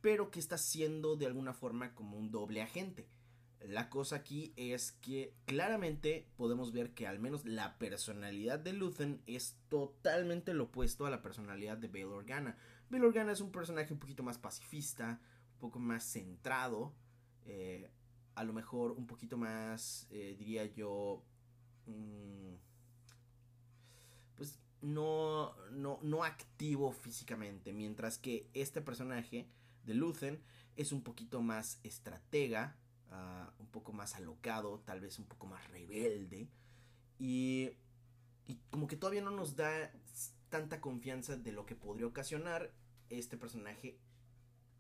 Pero 0.01 0.31
que 0.31 0.41
está 0.41 0.59
siendo 0.59 1.17
de 1.17 1.27
alguna 1.27 1.53
forma 1.53 1.95
como 1.95 2.19
un 2.19 2.31
doble 2.31 2.63
agente. 2.63 3.09
La 3.61 3.91
cosa 3.91 4.17
aquí 4.17 4.53
es 4.57 4.91
que 4.91 5.35
claramente 5.45 6.27
podemos 6.37 6.73
ver 6.73 6.95
que 6.95 7.07
al 7.07 7.21
menos 7.21 7.45
la 7.45 7.79
personalidad 7.79 8.59
de 8.59 8.73
Luthen 8.73 9.23
es 9.27 9.57
totalmente 9.69 10.53
lo 10.53 10.65
opuesto 10.65 11.07
a 11.07 11.11
la 11.11 11.23
personalidad 11.23 11.79
de 11.79 11.87
Bail 11.87 12.07
Organa. 12.07 12.57
Bail 12.91 13.05
Organa 13.05 13.31
es 13.31 13.41
un 13.41 13.53
personaje 13.53 13.93
un 13.93 14.01
poquito 14.01 14.25
más 14.25 14.39
pacifista, 14.39 15.21
un 15.55 15.59
poco 15.61 15.79
más 15.79 16.03
centrado, 16.03 16.93
eh, 17.45 17.89
a 18.35 18.43
lo 18.43 18.53
mejor 18.53 18.93
un 18.93 19.07
poquito 19.07 19.37
más, 19.37 20.09
eh, 20.11 20.35
diría 20.37 20.65
yo, 20.65 21.23
mm, 21.87 22.55
no, 24.83 25.57
no, 25.71 25.99
no 26.03 26.25
activo 26.25 26.93
físicamente, 26.93 27.73
mientras 27.73 28.19
que 28.19 28.51
este 28.53 28.83
personaje 28.83 29.49
de 29.85 29.95
Luthen 29.95 30.43
es 30.77 30.93
un 30.93 31.03
poquito 31.03 31.41
más 31.41 31.81
estratega, 31.83 32.77
Ah, 33.15 33.53
un 33.59 33.67
poco 33.67 33.93
más 33.93 34.15
alocado, 34.15 34.81
tal 34.81 35.01
vez 35.01 35.19
un 35.19 35.27
poco 35.27 35.47
más 35.47 35.69
rebelde. 35.69 36.49
Y, 37.19 37.71
y 38.47 38.59
como 38.71 38.87
que 38.87 38.97
todavía 38.97 39.21
no 39.21 39.31
nos 39.31 39.55
da 39.55 39.93
tanta 40.49 40.81
confianza 40.81 41.37
de 41.37 41.53
lo 41.53 41.67
que 41.67 41.77
podría 41.77 42.07
ocasionar 42.07 42.73
este 43.11 43.37
personaje 43.37 43.99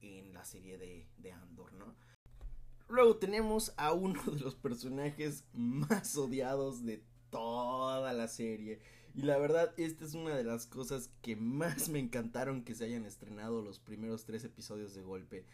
en 0.00 0.32
la 0.32 0.46
serie 0.46 0.78
de, 0.78 1.10
de 1.18 1.32
Andor, 1.32 1.74
¿no? 1.74 1.94
Luego 2.88 3.18
tenemos 3.18 3.74
a 3.76 3.92
uno 3.92 4.22
de 4.22 4.40
los 4.40 4.54
personajes 4.54 5.44
más 5.52 6.16
odiados 6.16 6.86
de 6.86 7.04
toda 7.28 8.14
la 8.14 8.28
serie. 8.28 8.80
Y 9.14 9.22
la 9.22 9.36
verdad, 9.38 9.74
esta 9.76 10.04
es 10.04 10.14
una 10.14 10.34
de 10.34 10.44
las 10.44 10.66
cosas 10.66 11.10
que 11.20 11.36
más 11.36 11.88
me 11.88 11.98
encantaron 11.98 12.64
que 12.64 12.74
se 12.74 12.84
hayan 12.84 13.04
estrenado 13.04 13.62
los 13.62 13.78
primeros 13.78 14.24
tres 14.24 14.44
episodios 14.44 14.94
de 14.94 15.02
golpe. 15.02 15.44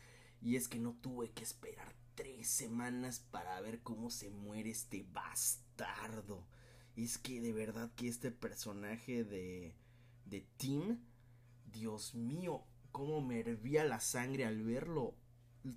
Y 0.40 0.56
es 0.56 0.68
que 0.68 0.78
no 0.78 0.94
tuve 1.00 1.30
que 1.32 1.42
esperar 1.42 1.92
tres 2.14 2.48
semanas 2.48 3.20
para 3.30 3.60
ver 3.60 3.80
cómo 3.80 4.10
se 4.10 4.30
muere 4.30 4.70
este 4.70 5.04
bastardo. 5.12 6.46
Es 6.94 7.18
que 7.18 7.40
de 7.40 7.52
verdad 7.52 7.90
que 7.96 8.08
este 8.08 8.30
personaje 8.30 9.24
de, 9.24 9.74
de 10.24 10.46
Tim, 10.56 10.98
Dios 11.66 12.14
mío, 12.14 12.64
cómo 12.92 13.20
me 13.20 13.40
hervía 13.40 13.84
la 13.84 14.00
sangre 14.00 14.44
al 14.44 14.62
verlo. 14.62 15.14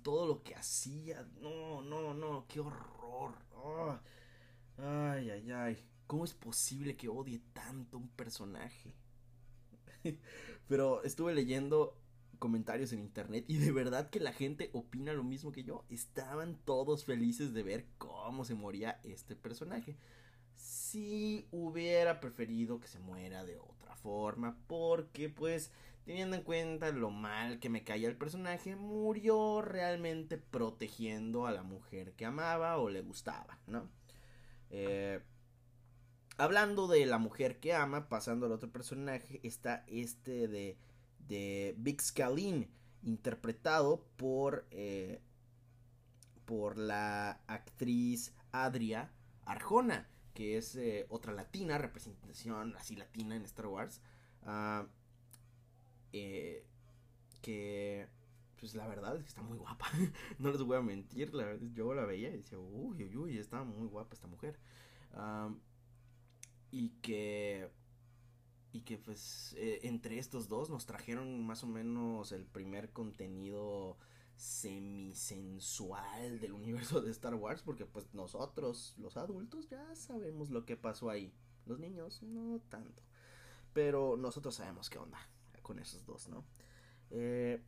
Todo 0.02 0.26
lo 0.26 0.42
que 0.42 0.54
hacía. 0.54 1.28
No, 1.40 1.82
no, 1.82 2.14
no, 2.14 2.46
qué 2.46 2.60
horror. 2.60 3.34
Ah. 3.56 4.00
Ay, 4.78 5.30
ay, 5.30 5.52
ay. 5.52 5.91
¿Cómo 6.12 6.26
es 6.26 6.34
posible 6.34 6.94
que 6.94 7.08
odie 7.08 7.40
tanto 7.54 7.96
un 7.96 8.10
personaje? 8.10 8.92
Pero 10.68 11.02
estuve 11.04 11.34
leyendo 11.34 11.96
comentarios 12.38 12.92
en 12.92 12.98
internet 12.98 13.46
y 13.48 13.56
de 13.56 13.72
verdad 13.72 14.10
que 14.10 14.20
la 14.20 14.34
gente 14.34 14.68
opina 14.74 15.14
lo 15.14 15.24
mismo 15.24 15.52
que 15.52 15.64
yo. 15.64 15.86
Estaban 15.88 16.58
todos 16.66 17.06
felices 17.06 17.54
de 17.54 17.62
ver 17.62 17.86
cómo 17.96 18.44
se 18.44 18.54
moría 18.54 19.00
este 19.04 19.36
personaje. 19.36 19.96
Si 20.54 21.48
hubiera 21.50 22.20
preferido 22.20 22.78
que 22.78 22.88
se 22.88 22.98
muera 22.98 23.46
de 23.46 23.56
otra 23.56 23.96
forma, 23.96 24.58
porque 24.66 25.30
pues 25.30 25.70
teniendo 26.04 26.36
en 26.36 26.42
cuenta 26.42 26.92
lo 26.92 27.08
mal 27.08 27.58
que 27.58 27.70
me 27.70 27.84
caía 27.84 28.08
el 28.08 28.18
personaje, 28.18 28.76
murió 28.76 29.62
realmente 29.62 30.36
protegiendo 30.36 31.46
a 31.46 31.52
la 31.52 31.62
mujer 31.62 32.12
que 32.12 32.26
amaba 32.26 32.76
o 32.76 32.90
le 32.90 33.00
gustaba, 33.00 33.58
¿no? 33.66 33.88
Eh, 34.68 35.22
hablando 36.38 36.86
de 36.88 37.06
la 37.06 37.18
mujer 37.18 37.60
que 37.60 37.74
ama, 37.74 38.08
pasando 38.08 38.46
al 38.46 38.52
otro 38.52 38.70
personaje, 38.70 39.40
está 39.42 39.84
este 39.86 40.48
de 40.48 40.76
de 41.28 41.74
Big 41.78 42.00
Scalin, 42.00 42.68
interpretado 43.02 44.04
por, 44.16 44.66
eh, 44.70 45.20
por 46.44 46.78
la 46.78 47.40
actriz 47.46 48.34
Adria 48.52 49.10
Arjona, 49.44 50.08
que 50.34 50.56
es 50.56 50.76
eh, 50.76 51.06
otra 51.08 51.32
latina, 51.32 51.78
representación 51.78 52.76
así 52.76 52.96
latina 52.96 53.36
en 53.36 53.44
Star 53.44 53.66
Wars. 53.66 54.00
Ah, 54.44 54.86
eh, 56.12 56.66
que, 57.40 58.06
pues 58.60 58.74
la 58.74 58.86
verdad 58.86 59.16
es 59.16 59.22
que 59.22 59.28
está 59.28 59.42
muy 59.42 59.58
guapa. 59.58 59.86
no 60.38 60.50
les 60.50 60.62
voy 60.62 60.76
a 60.76 60.82
mentir, 60.82 61.34
la 61.34 61.44
verdad, 61.44 61.66
yo 61.72 61.94
la 61.94 62.04
veía 62.04 62.28
y 62.28 62.38
decía, 62.38 62.58
uy, 62.58 63.04
uy, 63.04 63.16
uy, 63.16 63.38
está 63.38 63.64
muy 63.64 63.88
guapa 63.88 64.14
esta 64.14 64.26
mujer. 64.26 64.58
Ah, 65.14 65.50
y 66.72 66.88
que 67.02 67.70
y 68.72 68.80
que 68.80 68.98
pues 68.98 69.54
eh, 69.58 69.80
entre 69.82 70.18
estos 70.18 70.48
dos 70.48 70.70
nos 70.70 70.86
trajeron 70.86 71.46
más 71.46 71.62
o 71.62 71.66
menos 71.66 72.32
el 72.32 72.46
primer 72.46 72.90
contenido 72.90 73.98
semisensual 74.34 76.40
del 76.40 76.54
universo 76.54 77.02
de 77.02 77.10
Star 77.10 77.34
Wars 77.34 77.62
porque 77.62 77.84
pues 77.84 78.14
nosotros 78.14 78.94
los 78.96 79.18
adultos 79.18 79.68
ya 79.68 79.94
sabemos 79.94 80.50
lo 80.50 80.64
que 80.64 80.76
pasó 80.76 81.10
ahí. 81.10 81.32
Los 81.66 81.78
niños 81.78 82.24
no 82.24 82.60
tanto. 82.68 83.02
Pero 83.72 84.16
nosotros 84.16 84.56
sabemos 84.56 84.90
qué 84.90 84.98
onda 84.98 85.18
con 85.62 85.78
esos 85.78 86.04
dos 86.04 86.28
no 86.28 86.44
eh, 87.10 87.62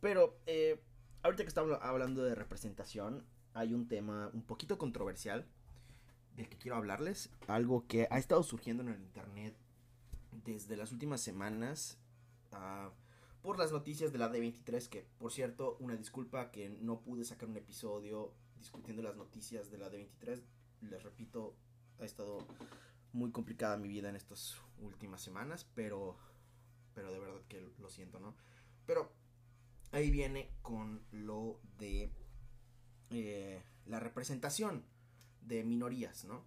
pero 0.00 0.38
eh, 0.46 0.82
ahorita 1.22 1.44
que 1.44 1.48
estamos 1.48 1.78
hablando 1.80 2.22
de 2.22 2.34
representación 2.34 3.24
hay 3.54 3.72
un 3.72 3.88
tema 3.88 4.30
un 4.34 4.42
poquito 4.42 4.76
controversial 4.76 5.48
del 6.36 6.48
que 6.48 6.58
quiero 6.58 6.76
hablarles 6.76 7.30
algo 7.48 7.86
que 7.86 8.06
ha 8.10 8.18
estado 8.18 8.42
surgiendo 8.42 8.82
en 8.82 8.90
el 8.90 9.00
internet 9.00 9.56
desde 10.44 10.76
las 10.76 10.92
últimas 10.92 11.20
semanas 11.20 11.98
ah, 12.52 12.90
por 13.42 13.58
las 13.58 13.72
noticias 13.72 14.12
de 14.12 14.18
la 14.18 14.30
D23, 14.30 14.88
que 14.88 15.06
por 15.18 15.32
cierto, 15.32 15.76
una 15.80 15.96
disculpa 15.96 16.50
que 16.50 16.68
no 16.68 17.00
pude 17.00 17.24
sacar 17.24 17.48
un 17.48 17.56
episodio 17.56 18.32
discutiendo 18.58 19.02
las 19.02 19.16
noticias 19.16 19.70
de 19.70 19.78
la 19.78 19.90
D23. 19.90 20.42
Les 20.82 21.02
repito, 21.02 21.54
ha 22.00 22.04
estado 22.04 22.38
muy 23.12 23.30
complicada 23.30 23.76
mi 23.76 23.88
vida 23.88 24.08
en 24.08 24.16
estas 24.16 24.56
últimas 24.78 25.22
semanas, 25.22 25.66
pero, 25.74 26.16
pero 26.94 27.12
de 27.12 27.20
verdad 27.20 27.40
que 27.48 27.66
lo 27.78 27.88
siento, 27.88 28.18
¿no? 28.18 28.34
Pero 28.84 29.12
ahí 29.92 30.10
viene 30.10 30.50
con 30.62 31.02
lo 31.12 31.60
de 31.78 32.10
eh, 33.10 33.62
la 33.86 34.00
representación 34.00 34.84
de 35.46 35.64
minorías, 35.64 36.24
¿no? 36.24 36.44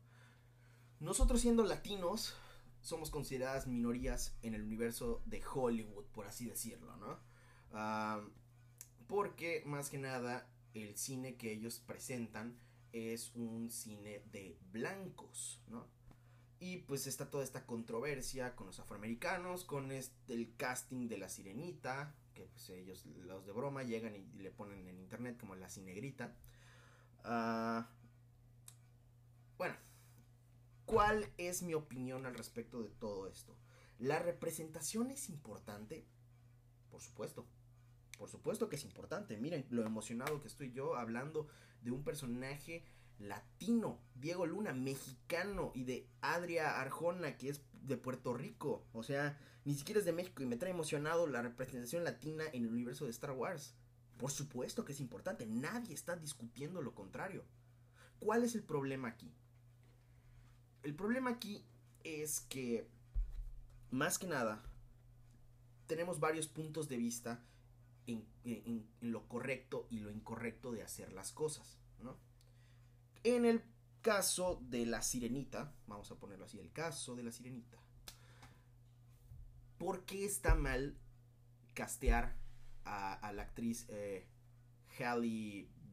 Nosotros 0.99 1.41
siendo 1.41 1.63
latinos, 1.63 2.35
somos 2.81 3.09
consideradas 3.09 3.67
minorías 3.67 4.38
en 4.41 4.53
el 4.53 4.63
universo 4.63 5.21
de 5.25 5.41
Hollywood, 5.43 6.05
por 6.05 6.27
así 6.27 6.45
decirlo, 6.45 6.95
¿no? 6.97 7.29
porque 9.07 9.63
más 9.65 9.89
que 9.89 9.97
nada 9.97 10.47
el 10.73 10.95
cine 10.97 11.35
que 11.35 11.51
ellos 11.51 11.79
presentan 11.79 12.57
es 12.91 13.31
un 13.35 13.71
cine 13.71 14.23
de 14.31 14.57
blancos, 14.71 15.62
¿no? 15.67 15.88
Y 16.59 16.77
pues 16.77 17.07
está 17.07 17.29
toda 17.29 17.43
esta 17.43 17.65
controversia 17.65 18.55
con 18.55 18.67
los 18.67 18.79
afroamericanos, 18.79 19.63
con 19.63 19.91
este, 19.91 20.33
el 20.33 20.55
casting 20.57 21.07
de 21.07 21.17
la 21.17 21.29
sirenita, 21.29 22.13
que 22.33 22.45
pues 22.45 22.69
ellos, 22.69 23.05
los 23.05 23.45
de 23.45 23.51
broma, 23.51 23.83
llegan 23.83 24.15
y 24.15 24.25
le 24.41 24.51
ponen 24.51 24.88
en 24.88 24.99
internet 24.99 25.38
como 25.39 25.55
la 25.55 25.69
cinegrita. 25.69 26.35
Ah, 27.23 27.89
bueno, 29.60 29.76
¿Cuál 30.89 31.32
es 31.38 31.62
mi 31.62 31.76
opinión 31.76 32.26
al 32.26 32.34
respecto 32.34 32.82
de 32.82 32.89
todo 32.89 33.28
esto? 33.28 33.56
¿La 34.00 34.17
representación 34.17 35.12
es 35.12 35.30
importante? 35.30 36.04
Por 36.89 37.00
supuesto. 37.00 37.45
Por 38.17 38.28
supuesto 38.28 38.69
que 38.69 38.76
es 38.76 38.84
importante. 38.86 39.38
Miren 39.38 39.67
lo 39.69 39.84
emocionado 39.84 40.41
que 40.41 40.48
estoy 40.48 40.72
yo 40.72 40.95
hablando 40.95 41.48
de 41.84 41.91
un 41.91 42.04
personaje 42.04 42.84
latino, 43.19 44.00
Diego 44.15 44.48
Luna, 44.48 44.74
mexicano, 44.74 45.72
y 45.76 45.84
de 45.84 46.10
Adria 46.22 46.82
Arjona, 46.82 47.38
que 47.38 47.50
es 47.50 47.62
de 47.84 47.98
Puerto 47.98 48.34
Rico. 48.34 48.84
O 48.91 49.04
sea, 49.04 49.38
ni 49.65 49.76
siquiera 49.76 50.00
es 50.00 50.06
de 50.06 50.13
México 50.13 50.41
y 50.41 50.48
me 50.48 50.58
trae 50.58 50.72
emocionado 50.72 51.28
la 51.28 51.43
representación 51.43 52.04
latina 52.04 52.45
en 52.52 52.63
el 52.63 52.72
universo 52.72 53.06
de 53.06 53.12
Star 53.12 53.34
Wars. 53.34 53.76
Por 54.17 54.32
supuesto 54.32 54.86
que 54.86 54.93
es 54.93 55.00
importante, 55.02 55.45
nadie 55.45 55.93
está 55.93 56.15
discutiendo 56.15 56.82
lo 56.82 56.95
contrario. 56.95 57.45
¿Cuál 58.17 58.43
es 58.43 58.56
el 58.56 58.63
problema 58.63 59.10
aquí? 59.10 59.32
El 60.83 60.95
problema 60.95 61.31
aquí 61.31 61.63
es 62.03 62.41
que, 62.41 62.87
más 63.91 64.17
que 64.17 64.27
nada, 64.27 64.63
tenemos 65.87 66.19
varios 66.19 66.47
puntos 66.47 66.87
de 66.87 66.97
vista 66.97 67.43
en, 68.07 68.87
lo 69.01 69.27
correcto 69.27 69.87
y 69.89 69.99
lo 69.99 70.09
incorrecto 70.09 70.71
de 70.71 70.81
hacer 70.81 71.13
las 71.13 71.31
cosas, 71.31 71.77
¿no? 72.01 72.17
En 73.23 73.45
el 73.45 73.63
caso 74.01 74.61
de 74.69 74.85
la 74.85 75.01
sirenita, 75.01 75.73
vamos 75.87 76.09
a 76.11 76.15
ponerlo 76.15 76.45
así, 76.45 76.59
el 76.59 76.71
caso 76.71 77.15
de 77.15 77.23
la 77.23 77.31
sirenita. 77.31 77.77
¿Por 79.77 80.05
qué 80.05 80.25
está 80.25 80.55
mal 80.55 80.97
castear 81.73 82.35
a, 82.85 83.31
la 83.33 83.43
actriz 83.43 83.85
eh, 83.89 84.27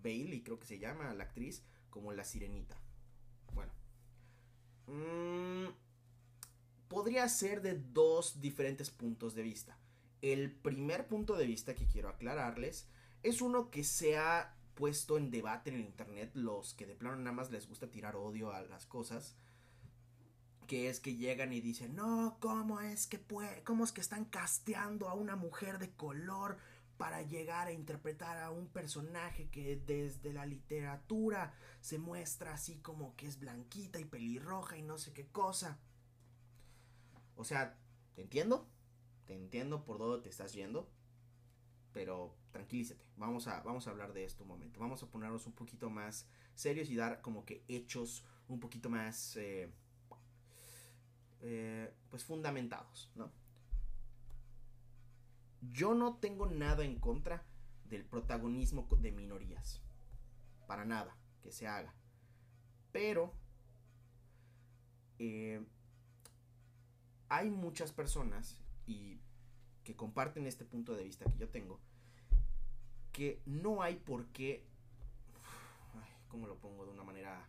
Bailey, 0.02 0.42
creo 0.42 0.58
que 0.58 0.66
se 0.66 0.78
llama 0.78 1.12
la 1.14 1.24
actriz, 1.24 1.62
como 1.90 2.12
la 2.12 2.24
sirenita? 2.24 2.76
Mmm, 4.86 5.66
podría 6.88 7.28
ser 7.28 7.62
de 7.62 7.74
dos 7.74 8.40
diferentes 8.40 8.90
puntos 8.90 9.34
de 9.34 9.42
vista. 9.42 9.78
El 10.22 10.52
primer 10.52 11.06
punto 11.08 11.36
de 11.36 11.46
vista 11.46 11.74
que 11.74 11.86
quiero 11.86 12.08
aclararles 12.08 12.88
es 13.22 13.42
uno 13.42 13.70
que 13.70 13.84
se 13.84 14.16
ha 14.16 14.56
puesto 14.74 15.16
en 15.16 15.30
debate 15.30 15.70
en 15.70 15.76
el 15.76 15.82
internet, 15.82 16.30
los 16.34 16.74
que 16.74 16.86
de 16.86 16.94
plano 16.94 17.16
nada 17.16 17.32
más 17.32 17.50
les 17.50 17.68
gusta 17.68 17.90
tirar 17.90 18.14
odio 18.14 18.52
a 18.52 18.62
las 18.62 18.86
cosas, 18.86 19.36
que 20.66 20.88
es 20.88 21.00
que 21.00 21.16
llegan 21.16 21.52
y 21.52 21.60
dicen, 21.60 21.96
no, 21.96 22.36
¿cómo 22.40 22.80
es 22.80 23.06
que 23.06 23.18
puede, 23.18 23.62
cómo 23.62 23.84
es 23.84 23.92
que 23.92 24.00
están 24.00 24.24
casteando 24.24 25.08
a 25.08 25.14
una 25.14 25.36
mujer 25.36 25.78
de 25.78 25.90
color 25.90 26.58
para 26.96 27.22
llegar 27.22 27.68
a 27.68 27.72
interpretar 27.72 28.38
a 28.38 28.50
un 28.50 28.68
personaje 28.68 29.48
que 29.50 29.76
desde 29.76 30.32
la 30.32 30.46
literatura 30.46 31.52
se 31.80 31.98
muestra 31.98 32.54
así 32.54 32.78
como 32.78 33.14
que 33.16 33.26
es 33.26 33.38
blanquita 33.38 34.00
y 34.00 34.04
pelirroja 34.04 34.76
y 34.76 34.82
no 34.82 34.98
sé 34.98 35.12
qué 35.12 35.26
cosa? 35.28 35.78
O 37.36 37.44
sea, 37.44 37.78
te 38.14 38.22
entiendo, 38.22 38.66
te 39.26 39.34
entiendo 39.34 39.84
por 39.84 39.98
dónde 39.98 40.22
te 40.22 40.30
estás 40.30 40.52
yendo, 40.54 40.90
pero 41.92 42.34
tranquilízate, 42.52 43.04
vamos 43.16 43.46
a, 43.46 43.60
vamos 43.60 43.86
a 43.86 43.90
hablar 43.90 44.12
de 44.12 44.24
esto 44.24 44.44
un 44.44 44.48
momento, 44.48 44.80
vamos 44.80 45.02
a 45.02 45.10
ponernos 45.10 45.46
un 45.46 45.52
poquito 45.52 45.90
más 45.90 46.26
serios 46.54 46.88
y 46.88 46.96
dar 46.96 47.20
como 47.20 47.44
que 47.44 47.64
hechos 47.68 48.24
un 48.48 48.60
poquito 48.60 48.88
más, 48.88 49.36
eh, 49.36 49.70
eh, 51.40 51.92
pues 52.08 52.24
fundamentados, 52.24 53.10
¿no? 53.14 53.30
Yo 55.60 55.94
no 55.94 56.16
tengo 56.16 56.46
nada 56.46 56.84
en 56.84 56.98
contra 56.98 57.44
del 57.84 58.04
protagonismo 58.04 58.88
de 58.98 59.12
minorías, 59.12 59.82
para 60.66 60.84
nada, 60.84 61.16
que 61.42 61.52
se 61.52 61.66
haga, 61.66 61.94
pero... 62.92 63.32
Eh, 65.18 65.64
hay 67.28 67.50
muchas 67.50 67.90
personas 67.90 68.56
y 68.86 69.18
que 69.82 69.96
comparten 69.96 70.46
este 70.46 70.64
punto 70.64 70.94
de 70.94 71.04
vista 71.04 71.24
que 71.24 71.38
yo 71.38 71.48
tengo 71.48 71.80
que 73.12 73.40
no 73.46 73.82
hay 73.82 73.96
por 73.96 74.26
qué 74.26 74.64
¿cómo 76.28 76.46
lo 76.46 76.58
pongo 76.58 76.84
de 76.84 76.92
una 76.92 77.02
manera 77.02 77.48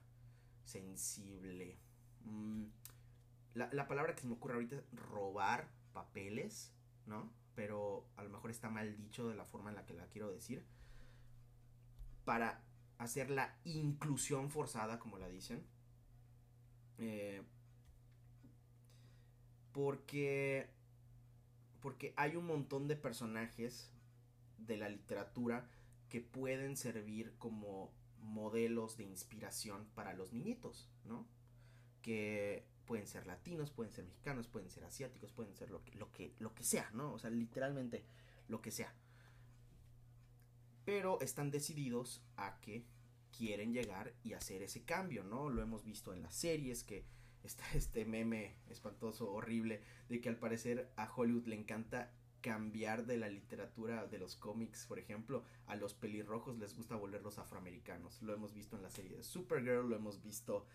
sensible? 0.64 1.78
Mm, 2.24 2.66
la, 3.54 3.70
la, 3.74 3.88
palabra 3.88 4.16
que 4.16 4.22
se 4.22 4.28
me 4.28 4.34
ocurre 4.34 4.54
ahorita 4.54 4.78
es 4.78 4.84
robar 4.94 5.68
papeles, 5.92 6.72
¿no? 7.06 7.30
Pero 7.58 8.06
a 8.18 8.24
lo 8.24 8.30
mejor 8.30 8.52
está 8.52 8.70
mal 8.70 8.96
dicho 8.96 9.28
de 9.28 9.36
la 9.36 9.44
forma 9.44 9.72
en 9.72 9.78
la 9.78 9.86
que 9.88 9.96
la 9.96 10.06
quiero 10.06 10.30
decir. 10.30 10.64
Para 12.24 12.64
hacer 13.00 13.32
la 13.32 13.58
inclusión 13.64 14.52
forzada, 14.52 15.00
como 15.00 15.18
la 15.18 15.28
dicen. 15.28 15.66
Eh, 17.00 17.42
porque 19.72 20.70
porque 21.82 22.14
hay 22.16 22.36
un 22.36 22.46
montón 22.46 22.88
de 22.88 22.96
personajes 22.96 23.92
de 24.60 24.78
la 24.78 24.90
literatura 24.90 25.68
que 26.10 26.22
pueden 26.22 26.78
servir 26.78 27.34
como 27.40 27.92
modelos 28.20 28.98
de 28.98 29.06
inspiración 29.06 29.88
para 29.96 30.14
los 30.14 30.32
niñitos, 30.32 30.92
¿no? 31.06 31.28
Que 32.04 32.68
pueden 32.88 33.06
ser 33.06 33.28
latinos, 33.28 33.70
pueden 33.70 33.94
ser 33.94 34.06
mexicanos, 34.06 34.48
pueden 34.48 34.72
ser 34.72 34.86
asiáticos, 34.86 35.32
pueden 35.32 35.54
ser 35.54 35.70
lo 35.70 35.84
que, 35.84 35.94
lo 35.96 36.12
que, 36.12 36.34
lo 36.40 36.56
que 36.56 36.64
sea, 36.64 36.90
¿no? 36.94 37.14
O 37.14 37.20
sea, 37.20 37.30
literalmente 37.30 38.04
lo 38.48 38.62
que 38.62 38.72
sea. 38.72 38.92
Pero 40.86 41.20
están 41.22 41.52
decididos 41.52 42.24
a 42.38 42.60
que 42.62 42.86
quieren 43.38 43.74
llegar 43.74 44.14
y 44.24 44.34
hacer 44.34 44.64
ese 44.64 44.84
cambio, 44.84 45.24
¿no? 45.24 45.50
Lo 45.50 45.62
hemos 45.62 45.84
visto 45.84 46.14
en 46.14 46.24
las 46.24 46.34
series 46.34 46.84
que 46.84 47.06
está 47.44 47.66
este 47.76 48.06
meme 48.06 48.56
espantoso, 48.70 49.32
horrible, 49.32 49.82
de 50.10 50.22
que 50.22 50.30
al 50.30 50.38
parecer 50.38 50.92
a 50.96 51.12
Hollywood 51.14 51.46
le 51.48 51.58
encanta 51.58 52.12
cambiar 52.42 53.06
de 53.06 53.18
la 53.18 53.28
literatura 53.28 54.06
de 54.06 54.20
los 54.20 54.36
cómics, 54.38 54.86
por 54.86 55.00
ejemplo, 55.00 55.44
a 55.66 55.76
los 55.76 55.94
pelirrojos 55.94 56.58
les 56.58 56.76
gusta 56.76 56.96
volverlos 56.96 57.40
afroamericanos. 57.40 58.22
Lo 58.22 58.34
hemos 58.34 58.54
visto 58.54 58.78
en 58.78 58.84
la 58.84 58.90
serie 58.90 59.18
de 59.18 59.24
Supergirl, 59.24 59.90
lo 59.90 59.96
hemos 59.96 60.22
visto 60.24 60.66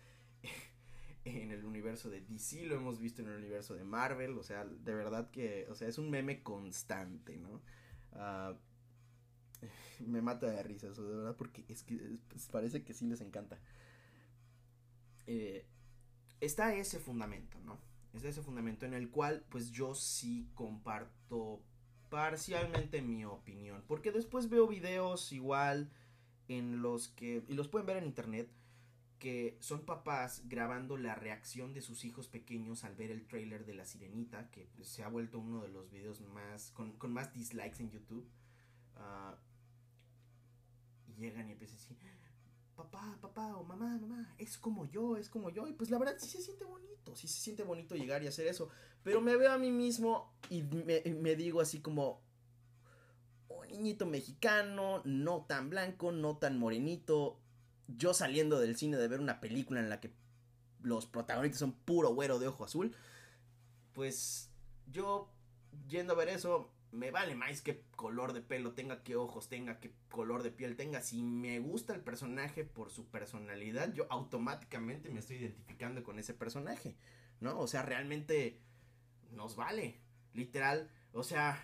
en 1.25 1.51
el 1.51 1.65
universo 1.65 2.09
de 2.09 2.21
DC, 2.21 2.65
lo 2.65 2.75
hemos 2.75 2.99
visto 2.99 3.21
en 3.21 3.29
el 3.29 3.37
universo 3.37 3.75
de 3.75 3.83
Marvel, 3.83 4.37
o 4.37 4.43
sea, 4.43 4.65
de 4.65 4.93
verdad 4.93 5.29
que, 5.31 5.67
o 5.69 5.75
sea, 5.75 5.87
es 5.87 5.97
un 5.97 6.09
meme 6.09 6.43
constante, 6.43 7.37
¿no? 7.37 7.61
Uh, 8.11 8.55
me 10.05 10.21
mata 10.21 10.47
de 10.47 10.61
risa 10.63 10.89
eso, 10.89 11.07
de 11.07 11.15
verdad, 11.15 11.35
porque 11.37 11.63
es 11.69 11.83
que 11.83 12.17
pues, 12.27 12.47
parece 12.47 12.83
que 12.83 12.93
sí 12.93 13.05
les 13.05 13.21
encanta. 13.21 13.59
Eh, 15.25 15.65
está 16.41 16.73
ese 16.75 16.99
fundamento, 16.99 17.57
¿no? 17.61 17.79
Está 18.13 18.27
ese 18.27 18.41
fundamento 18.41 18.85
en 18.85 18.93
el 18.93 19.09
cual 19.09 19.45
pues 19.49 19.71
yo 19.71 19.95
sí 19.95 20.49
comparto 20.53 21.61
parcialmente 22.09 23.01
mi 23.01 23.25
opinión, 23.25 23.83
porque 23.87 24.11
después 24.11 24.49
veo 24.49 24.67
videos 24.67 25.31
igual 25.31 25.89
en 26.47 26.81
los 26.81 27.07
que, 27.07 27.43
y 27.47 27.53
los 27.53 27.69
pueden 27.69 27.87
ver 27.87 27.97
en 27.97 28.05
internet, 28.05 28.49
que 29.23 29.55
son 29.61 29.85
papás 29.85 30.41
grabando 30.49 30.97
la 30.97 31.15
reacción 31.15 31.73
de 31.73 31.79
sus 31.79 32.03
hijos 32.03 32.27
pequeños 32.27 32.83
al 32.83 32.93
ver 32.93 33.09
el 33.09 33.25
trailer 33.25 33.65
de 33.65 33.73
La 33.73 33.85
Sirenita, 33.85 34.51
que 34.51 34.67
pues, 34.75 34.89
se 34.89 35.01
ha 35.01 35.07
vuelto 35.07 35.39
uno 35.39 35.61
de 35.61 35.69
los 35.69 35.89
videos 35.89 36.19
más, 36.19 36.71
con, 36.71 36.93
más 37.09 37.33
dislikes 37.33 37.81
en 37.81 37.89
YouTube. 37.89 38.27
Uh, 38.97 39.33
y 41.07 41.13
llegan 41.15 41.47
y 41.47 41.53
empiezan 41.53 41.77
así, 41.77 41.95
papá, 42.75 43.17
papá 43.21 43.55
o 43.55 43.63
mamá, 43.63 43.97
mamá, 43.97 44.35
es 44.37 44.57
como 44.57 44.91
yo, 44.91 45.15
es 45.15 45.29
como 45.29 45.49
yo. 45.49 45.69
Y 45.69 45.71
pues 45.71 45.89
la 45.89 45.99
verdad 45.99 46.15
sí 46.19 46.27
se 46.27 46.41
siente 46.41 46.65
bonito, 46.65 47.15
sí 47.15 47.29
se 47.29 47.39
siente 47.39 47.63
bonito 47.63 47.95
llegar 47.95 48.23
y 48.23 48.27
hacer 48.27 48.47
eso. 48.47 48.67
Pero 49.03 49.21
me 49.21 49.37
veo 49.37 49.53
a 49.53 49.57
mí 49.57 49.71
mismo 49.71 50.33
y 50.49 50.63
me, 50.63 51.35
digo 51.37 51.61
así 51.61 51.79
como 51.79 52.19
un 53.47 53.69
niñito 53.69 54.05
mexicano, 54.05 55.01
no 55.05 55.45
tan 55.47 55.69
blanco, 55.69 56.11
no 56.11 56.35
tan 56.35 56.59
morenito. 56.59 57.39
Yo 57.97 58.13
saliendo 58.13 58.59
del 58.59 58.75
cine 58.75 58.97
de 58.97 59.07
ver 59.07 59.19
una 59.19 59.39
película 59.39 59.79
en 59.79 59.89
la 59.89 59.99
que 59.99 60.11
los 60.81 61.05
protagonistas 61.05 61.59
son 61.59 61.73
puro 61.73 62.13
güero 62.13 62.39
de 62.39 62.47
ojo 62.47 62.65
azul. 62.65 62.95
Pues 63.93 64.51
yo 64.87 65.31
yendo 65.87 66.13
a 66.13 66.17
ver 66.17 66.29
eso, 66.29 66.71
me 66.91 67.11
vale 67.11 67.35
más 67.35 67.61
qué 67.61 67.83
color 67.95 68.33
de 68.33 68.41
pelo 68.41 68.73
tenga, 68.73 69.03
qué 69.03 69.15
ojos 69.15 69.49
tenga, 69.49 69.79
qué 69.79 69.93
color 70.09 70.43
de 70.43 70.51
piel 70.51 70.75
tenga. 70.75 71.01
Si 71.01 71.23
me 71.23 71.59
gusta 71.59 71.93
el 71.95 72.01
personaje 72.01 72.63
por 72.63 72.91
su 72.91 73.07
personalidad, 73.07 73.93
yo 73.93 74.05
automáticamente 74.09 75.09
me 75.09 75.19
estoy 75.19 75.37
identificando 75.37 76.03
con 76.03 76.19
ese 76.19 76.33
personaje, 76.33 76.95
¿no? 77.39 77.59
O 77.59 77.67
sea, 77.67 77.81
realmente 77.81 78.61
nos 79.31 79.55
vale. 79.55 79.99
Literal, 80.33 80.89
o 81.13 81.23
sea, 81.23 81.63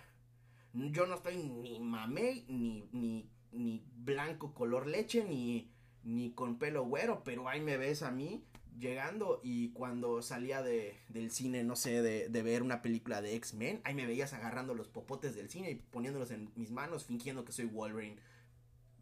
yo 0.72 1.06
no 1.06 1.14
estoy 1.16 1.36
ni 1.36 1.80
mamey, 1.80 2.44
ni, 2.48 2.88
ni, 2.92 3.30
ni 3.52 3.84
blanco 3.96 4.54
color 4.54 4.86
leche, 4.86 5.24
ni, 5.24 5.72
ni 6.04 6.32
con 6.32 6.58
pelo 6.58 6.84
güero, 6.84 7.22
pero 7.24 7.48
ahí 7.48 7.60
me 7.60 7.76
ves 7.76 8.02
a 8.02 8.10
mí 8.10 8.44
llegando 8.78 9.40
y 9.42 9.70
cuando 9.70 10.22
salía 10.22 10.62
de, 10.62 10.96
del 11.08 11.30
cine, 11.30 11.64
no 11.64 11.76
sé, 11.76 12.02
de, 12.02 12.28
de 12.28 12.42
ver 12.42 12.62
una 12.62 12.82
película 12.82 13.20
de 13.20 13.34
X-Men, 13.36 13.80
ahí 13.84 13.94
me 13.94 14.06
veías 14.06 14.32
agarrando 14.32 14.74
los 14.74 14.88
popotes 14.88 15.34
del 15.34 15.50
cine 15.50 15.70
y 15.70 15.74
poniéndolos 15.74 16.30
en 16.30 16.50
mis 16.56 16.70
manos, 16.70 17.04
fingiendo 17.04 17.44
que 17.44 17.52
soy 17.52 17.66
Wolverine. 17.66 18.16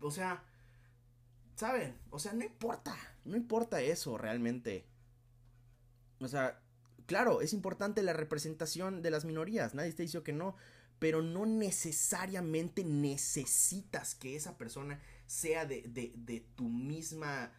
O 0.00 0.10
sea, 0.10 0.42
¿saben? 1.54 1.96
O 2.10 2.18
sea, 2.18 2.32
no 2.32 2.44
importa, 2.44 2.96
no 3.24 3.36
importa 3.36 3.80
eso 3.80 4.18
realmente. 4.18 4.86
O 6.20 6.28
sea, 6.28 6.60
claro, 7.06 7.40
es 7.40 7.52
importante 7.52 8.02
la 8.02 8.12
representación 8.12 9.02
de 9.02 9.10
las 9.10 9.24
minorías, 9.24 9.74
nadie 9.74 9.90
está 9.90 10.02
diciendo 10.02 10.24
que 10.24 10.32
no, 10.32 10.56
pero 10.98 11.22
no 11.22 11.46
necesariamente 11.46 12.84
necesitas 12.84 14.14
que 14.14 14.34
esa 14.36 14.58
persona 14.58 15.00
sea 15.28 15.66
de, 15.66 15.82
de, 15.82 16.12
de 16.16 16.40
tu 16.56 16.68
misma 16.68 17.52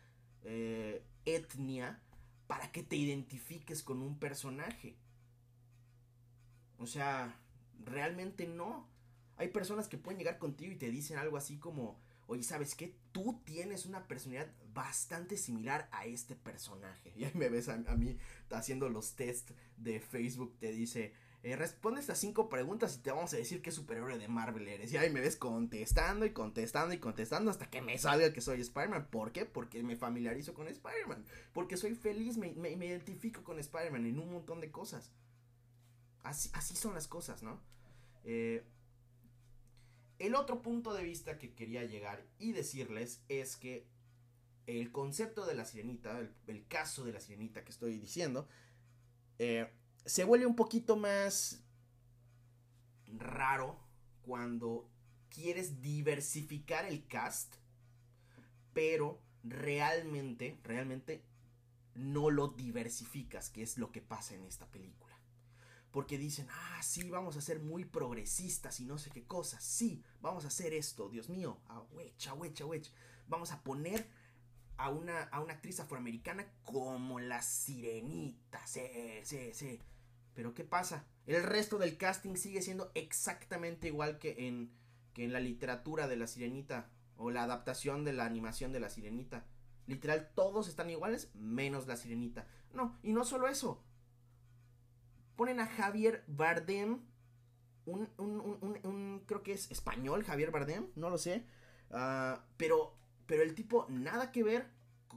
eh, 0.43 1.05
etnia 1.23 2.01
para 2.47 2.71
que 2.71 2.83
te 2.83 2.95
identifiques 2.95 3.83
con 3.83 4.01
un 4.01 4.17
personaje. 4.17 4.97
O 6.79 6.87
sea, 6.87 7.39
realmente 7.85 8.47
no. 8.47 8.89
Hay 9.37 9.49
personas 9.49 9.87
que 9.87 9.97
pueden 9.97 10.17
llegar 10.17 10.39
contigo 10.39 10.71
y 10.71 10.77
te 10.77 10.89
dicen 10.89 11.17
algo 11.17 11.37
así 11.37 11.57
como, 11.57 11.99
oye, 12.27 12.43
¿sabes 12.43 12.73
qué? 12.75 12.97
Tú 13.11 13.39
tienes 13.45 13.85
una 13.85 14.07
personalidad 14.07 14.51
bastante 14.73 15.37
similar 15.37 15.87
a 15.91 16.05
este 16.05 16.35
personaje. 16.35 17.13
Y 17.17 17.25
ahí 17.25 17.31
me 17.35 17.49
ves 17.49 17.69
a, 17.69 17.77
mí 17.77 18.17
haciendo 18.49 18.89
los 18.89 19.15
tests 19.15 19.53
de 19.77 19.99
Facebook, 19.99 20.57
te 20.59 20.71
dice, 20.71 21.13
eh, 21.41 21.55
responde 21.55 22.01
estas 22.01 22.17
cinco 22.17 22.49
preguntas 22.49 22.97
y 22.97 22.99
te 22.99 23.11
vamos 23.11 23.33
a 23.33 23.37
decir 23.37 23.61
qué 23.61 23.71
superhéroe 23.71 24.17
de 24.17 24.27
Marvel 24.27 24.67
eres. 24.67 24.91
Y 24.91 24.97
ahí 24.97 25.09
me 25.09 25.21
ves 25.21 25.37
contestando 25.37 26.25
y 26.25 26.31
contestando 26.31 26.93
y 26.93 26.99
contestando 26.99 27.49
hasta 27.49 27.69
que 27.69 27.81
me 27.81 27.97
salga 27.97 28.33
que 28.33 28.41
soy 28.41 28.59
Spider-Man. 28.59 29.07
¿Por 29.09 29.31
qué? 29.31 29.45
Porque 29.45 29.81
me 29.81 29.95
familiarizo 29.95 30.53
con 30.53 30.67
Spider-Man. 30.67 31.23
Porque 31.53 31.77
soy 31.77 31.95
feliz, 31.95 32.37
me, 32.37 32.51
me, 32.55 32.85
identifico 32.85 33.43
con 33.43 33.57
Spider-Man 33.57 34.05
en 34.05 34.19
un 34.19 34.33
montón 34.33 34.59
de 34.59 34.69
cosas. 34.69 35.13
Así, 36.23 36.49
así 36.53 36.75
son 36.75 36.93
las 36.93 37.07
cosas, 37.07 37.41
¿no? 37.41 37.61
Eh, 38.25 38.63
el 40.19 40.35
otro 40.35 40.61
punto 40.61 40.93
de 40.93 41.03
vista 41.03 41.37
que 41.37 41.53
quería 41.53 41.85
llegar 41.85 42.25
y 42.37 42.51
decirles 42.51 43.23
es 43.29 43.55
que 43.55 43.87
el 44.67 44.91
concepto 44.91 45.45
de 45.45 45.55
la 45.55 45.63
sirenita, 45.63 46.19
el, 46.47 46.67
caso 46.67 47.05
de 47.05 47.13
la 47.13 47.21
sirenita 47.21 47.63
que 47.63 47.71
estoy 47.71 47.97
diciendo, 47.97 48.47
eh, 49.39 49.71
se 50.09 50.23
vuelve 50.23 50.47
un 50.47 50.55
poquito 50.55 50.97
más 50.97 51.63
raro 53.05 53.79
cuando 54.23 54.89
quieres 55.29 55.81
diversificar 55.81 56.85
el 56.85 57.05
cast, 57.05 57.53
pero 58.73 59.21
realmente, 59.43 60.59
realmente 60.63 61.23
no 61.93 62.31
lo 62.31 62.47
diversificas, 62.47 63.51
que 63.51 63.61
es 63.61 63.77
lo 63.77 63.91
que 63.91 64.01
pasa 64.01 64.33
en 64.33 64.45
esta 64.45 64.65
película. 64.71 65.15
Porque 65.91 66.17
dicen, 66.17 66.47
ah, 66.49 66.81
sí, 66.81 67.07
vamos 67.07 67.37
a 67.37 67.41
ser 67.41 67.59
muy 67.59 67.85
progresistas 67.85 68.79
y 68.79 68.85
no 68.85 68.97
sé 68.97 69.11
qué 69.11 69.25
cosas. 69.25 69.63
Sí, 69.63 70.03
vamos 70.21 70.43
a 70.43 70.47
hacer 70.47 70.73
esto, 70.73 71.09
Dios 71.09 71.29
mío, 71.29 71.59
a 71.67 71.83
awech, 72.31 72.61
awech. 72.61 72.91
Vamos 73.27 73.51
a 73.51 73.61
poner 73.61 74.09
a 74.77 74.89
una, 74.89 75.23
a 75.25 75.39
una 75.39 75.53
actriz 75.53 75.79
afroamericana 75.79 76.51
como 76.63 77.19
la 77.19 77.43
sirenita. 77.43 78.65
Sí, 78.65 78.81
sí, 79.23 79.51
sí. 79.53 79.79
Pero 80.39 80.53
¿qué 80.53 80.63
pasa? 80.63 81.05
El 81.25 81.43
resto 81.43 81.77
del 81.77 81.97
casting 81.97 82.35
sigue 82.35 82.61
siendo 82.61 82.93
exactamente 82.95 83.87
igual 83.87 84.19
que 84.19 84.47
en, 84.47 84.71
que 85.13 85.25
en 85.25 85.33
la 85.33 85.41
literatura 85.41 86.07
de 86.07 86.15
la 86.15 86.27
sirenita 86.27 86.89
o 87.17 87.29
la 87.29 87.43
adaptación 87.43 88.05
de 88.05 88.13
la 88.13 88.23
animación 88.23 88.71
de 88.71 88.79
la 88.79 88.89
sirenita. 88.89 89.45
Literal, 89.85 90.31
todos 90.35 90.69
están 90.69 90.89
iguales 90.89 91.29
menos 91.35 91.87
la 91.87 91.97
sirenita. 91.97 92.47
No, 92.71 92.97
y 93.03 93.11
no 93.11 93.25
solo 93.25 93.49
eso. 93.49 93.83
Ponen 95.35 95.59
a 95.59 95.65
Javier 95.65 96.23
Bardem, 96.27 97.01
un, 97.85 98.09
un, 98.17 99.23
creo 99.25 99.43
que 99.43 99.51
es 99.51 99.69
español, 99.71 100.23
Javier 100.23 100.51
Bardem, 100.51 100.87
no 100.95 101.09
lo 101.09 101.17
sé. 101.17 101.43
Ah, 101.91 102.45
pero, 102.55 102.95
pero 103.25 103.43
el 103.43 103.55
tipo, 103.55 103.87
nada 103.89 104.31
que 104.31 104.43
ver, 104.43 104.69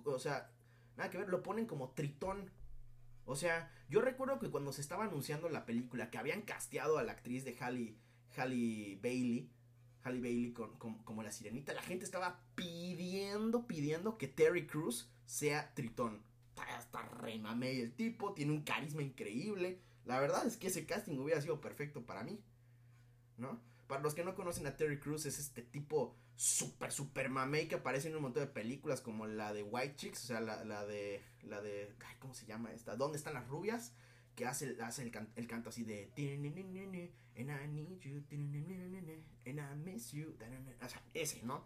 o 0.05 0.19
sea, 0.19 0.51
nada 0.97 1.11
que 1.11 1.19
ver, 1.19 1.29
lo 1.29 1.45
ponen 1.45 1.67
como 1.67 1.91
tritón. 1.91 2.51
O 3.25 3.37
sea, 3.37 3.71
yo 3.89 4.01
recuerdo 4.01 4.39
que 4.39 4.51
cuando 4.51 4.73
se 4.73 4.81
estaba 4.81 5.05
anunciando 5.05 5.49
la 5.49 5.65
película, 5.65 6.11
que 6.11 6.19
habían 6.19 6.43
casteado 6.43 6.99
a 6.99 7.03
la 7.03 7.13
actriz 7.13 7.45
de 7.45 7.57
Halle, 7.61 7.97
Halle 8.37 8.99
Bailey, 9.03 9.51
Halle 10.03 10.21
Bailey 10.21 10.53
como 10.53 11.23
la 11.23 11.31
sirenita, 11.31 11.73
la 11.73 11.83
gente 11.83 12.05
estaba 12.05 12.41
pidiendo, 12.55 13.67
pidiendo 13.67 14.19
que 14.19 14.29
Terry 14.29 14.67
Crews 14.67 15.09
sea 15.27 15.73
Tritón. 15.75 16.23
Está 16.79 17.03
remame 17.03 17.81
el 17.81 17.93
tipo, 17.93 18.35
tiene 18.35 18.53
un 18.53 18.63
carisma 18.63 19.03
increíble. 19.03 19.81
La 20.05 20.21
verdad 20.21 20.47
es 20.47 20.57
que 20.57 20.69
ese 20.69 20.87
casting 20.87 21.19
hubiera 21.19 21.41
sido 21.41 21.61
perfecto 21.61 22.05
para 22.05 22.23
mí. 22.23 22.41
¿No? 23.39 23.61
Para 23.87 24.03
los 24.03 24.15
que 24.15 24.25
no 24.25 24.35
conocen 24.35 24.67
a 24.67 24.77
Terry 24.77 24.99
Crews, 24.99 25.27
es 25.27 25.39
este 25.39 25.63
tipo 25.63 26.17
super, 26.43 26.91
super 26.91 27.31
mamey 27.31 27.69
que 27.69 27.77
aparece 27.77 28.09
en 28.09 28.17
un 28.17 28.23
montón 28.23 28.43
de 28.43 28.49
películas 28.49 29.01
como 29.01 29.29
la 29.29 29.53
de 29.53 29.63
White 29.63 29.95
Chicks, 29.95 30.25
o 30.25 30.27
sea, 30.27 30.41
la, 30.41 30.65
la 30.65 30.85
de, 30.85 31.23
la 31.45 31.63
de, 31.63 31.95
¿cómo 32.19 32.35
se 32.35 32.47
llama 32.47 32.73
esta? 32.73 32.97
¿Dónde 32.97 33.17
están 33.17 33.35
las 33.35 33.47
rubias? 33.47 33.93
Que 34.35 34.45
hace, 34.45 34.77
hace 34.83 35.03
el, 35.03 35.13
el 35.37 35.47
canto 35.47 35.69
así 35.69 35.85
de, 35.85 36.11
o 40.85 40.89
sea, 40.89 41.01
ese, 41.15 41.45
¿no? 41.45 41.65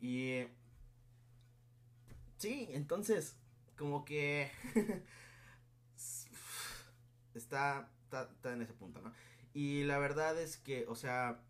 Y, 0.00 0.44
sí, 2.36 2.68
entonces, 2.70 3.36
como 3.76 4.04
que, 4.04 4.52
está, 7.34 7.90
está, 8.04 8.30
está 8.32 8.52
en 8.52 8.62
ese 8.62 8.74
punto, 8.74 9.00
¿no? 9.00 9.12
Y 9.54 9.82
la 9.82 9.98
verdad 9.98 10.40
es 10.40 10.56
que, 10.56 10.86
o 10.86 10.94
sea, 10.94 11.42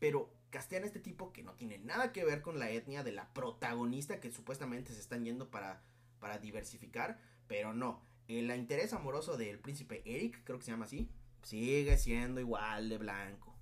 pero 0.00 0.35
castean 0.56 0.84
este 0.84 1.00
tipo 1.00 1.34
que 1.34 1.42
no 1.42 1.52
tiene 1.52 1.76
nada 1.76 2.14
que 2.14 2.24
ver 2.24 2.40
con 2.40 2.58
la 2.58 2.70
etnia 2.70 3.04
de 3.04 3.12
la 3.12 3.28
protagonista 3.34 4.20
que 4.20 4.32
supuestamente 4.32 4.94
se 4.94 5.00
están 5.00 5.22
yendo 5.22 5.50
para, 5.50 5.82
para 6.18 6.38
diversificar, 6.38 7.18
pero 7.46 7.74
no. 7.74 8.00
El 8.26 8.50
interés 8.50 8.94
amoroso 8.94 9.36
del 9.36 9.58
príncipe 9.58 10.00
Eric, 10.06 10.40
creo 10.44 10.58
que 10.58 10.64
se 10.64 10.70
llama 10.70 10.86
así, 10.86 11.10
sigue 11.42 11.98
siendo 11.98 12.40
igual 12.40 12.88
de 12.88 12.96
blanco. 12.96 13.54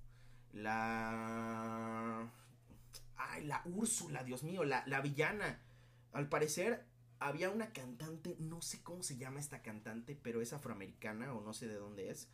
La... 0.53 2.31
Ay, 3.17 3.45
la 3.45 3.63
Úrsula, 3.65 4.23
Dios 4.23 4.45
mío, 4.45 4.63
la, 4.63 4.85
la 4.87 5.01
villana. 5.01 5.59
Al 6.13 6.29
parecer 6.29 6.87
había 7.19 7.51
una 7.51 7.73
cantante, 7.73 8.37
no 8.39 8.63
sé 8.63 8.85
cómo 8.85 9.03
se 9.03 9.17
llama 9.17 9.41
esta 9.41 9.63
cantante, 9.63 10.17
pero 10.23 10.41
es 10.41 10.53
afroamericana 10.53 11.35
o 11.35 11.41
no 11.41 11.55
sé 11.55 11.67
de 11.67 11.75
dónde 11.75 12.11
es 12.11 12.29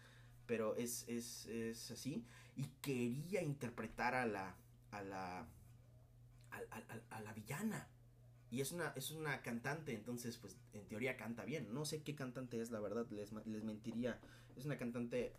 pero 0.51 0.75
es, 0.75 1.05
es, 1.07 1.47
es 1.47 1.93
así. 1.93 2.27
Y 2.57 2.65
quería 2.83 3.41
interpretar 3.41 4.17
a 4.17 4.27
la, 4.27 4.57
a 4.91 5.01
la, 5.01 5.47
a, 6.51 7.21
la 7.21 7.33
villana. 7.33 7.89
Y 8.51 8.61
es 8.61 8.73
una, 8.73 8.93
es 8.97 9.13
una 9.13 9.43
cantante, 9.43 9.95
entonces, 9.95 10.39
pues, 10.39 10.57
en 10.73 10.85
teoría 10.89 11.17
canta 11.17 11.45
bien. 11.45 11.73
No 11.73 11.85
sé 11.85 12.03
qué 12.03 12.17
cantante 12.17 12.61
es, 12.61 12.73
la 12.73 12.81
verdad, 12.81 13.07
les, 13.11 13.33
les 13.47 13.63
mentiría. 13.63 14.19
Es 14.57 14.65
una 14.65 14.77
cantante 14.77 15.35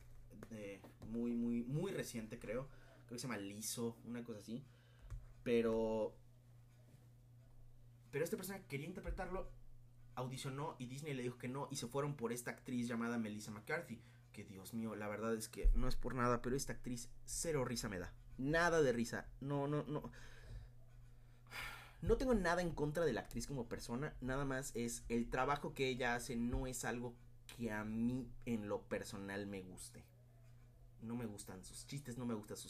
eh, 0.52 0.80
muy, 1.10 1.34
muy, 1.34 1.64
muy 1.64 1.92
reciente, 1.92 2.40
creo. 2.40 2.70
Creo 3.06 3.18
que 3.18 3.20
se 3.20 3.28
llama 3.28 3.38
Liso, 3.38 3.98
una 4.06 4.24
cosa 4.24 4.40
así. 4.40 4.64
Pero... 5.44 6.16
Pero 8.12 8.24
esta 8.24 8.38
persona 8.38 8.66
quería 8.70 8.88
interpretarlo, 8.88 9.52
audicionó 10.16 10.78
y 10.80 10.86
Disney 10.86 11.14
le 11.14 11.24
dijo 11.24 11.38
que 11.38 11.50
no 11.50 11.68
y 11.70 11.76
se 11.76 11.88
fueron 11.88 12.16
por 12.16 12.32
esta 12.32 12.52
actriz 12.52 12.88
llamada 12.88 13.18
Melissa 13.18 13.52
McCarthy 13.52 14.02
que 14.32 14.44
Dios 14.44 14.74
mío, 14.74 14.96
la 14.96 15.08
verdad 15.08 15.34
es 15.36 15.50
que 15.50 15.70
no 15.76 15.88
es 15.88 15.96
por 15.96 16.16
nada, 16.16 16.42
pero 16.42 16.56
esta 16.56 16.74
actriz 16.74 17.10
cero 17.26 17.66
risa 17.66 17.90
me 17.90 18.00
da. 18.00 18.14
Nada 18.38 18.82
de 18.82 18.92
risa. 18.92 19.28
No, 19.40 19.68
no, 19.68 19.84
no. 19.84 20.12
No 22.02 22.18
tengo 22.18 22.34
nada 22.34 22.62
en 22.62 22.72
contra 22.72 23.06
de 23.06 23.14
la 23.14 23.22
actriz 23.22 23.46
como 23.46 23.70
persona, 23.70 24.16
nada 24.22 24.44
más 24.44 24.72
es 24.76 25.04
el 25.08 25.30
trabajo 25.30 25.76
que 25.76 25.88
ella 25.88 26.16
hace 26.16 26.36
no 26.36 26.66
es 26.66 26.84
algo 26.84 27.14
que 27.46 27.72
a 27.72 27.84
mí 27.84 28.28
en 28.46 28.68
lo 28.68 28.82
personal 28.82 29.46
me 29.46 29.62
guste. 29.62 30.04
No 31.02 31.16
me 31.16 31.28
gustan 31.28 31.64
sus 31.64 31.86
chistes, 31.86 32.18
no 32.18 32.26
me 32.26 32.34
gusta 32.34 32.56
su, 32.56 32.70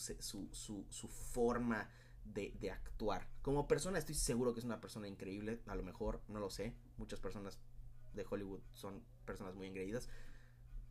su, 0.51 0.85
su, 0.89 1.07
forma 1.07 1.89
de, 2.25 2.53
de, 2.59 2.71
actuar. 2.71 3.27
Como 3.41 3.67
persona 3.67 3.99
estoy 3.99 4.15
seguro 4.15 4.53
que 4.53 4.59
es 4.59 4.65
una 4.65 4.81
persona 4.81 5.07
increíble, 5.07 5.61
a 5.67 5.75
lo 5.75 5.83
mejor, 5.83 6.21
no 6.27 6.39
lo 6.39 6.49
sé. 6.49 6.73
Muchas 6.97 7.19
personas 7.19 7.57
de 8.13 8.25
Hollywood 8.29 8.61
son 8.73 9.01
personas 9.25 9.55
muy 9.55 9.67
engreídas, 9.67 10.09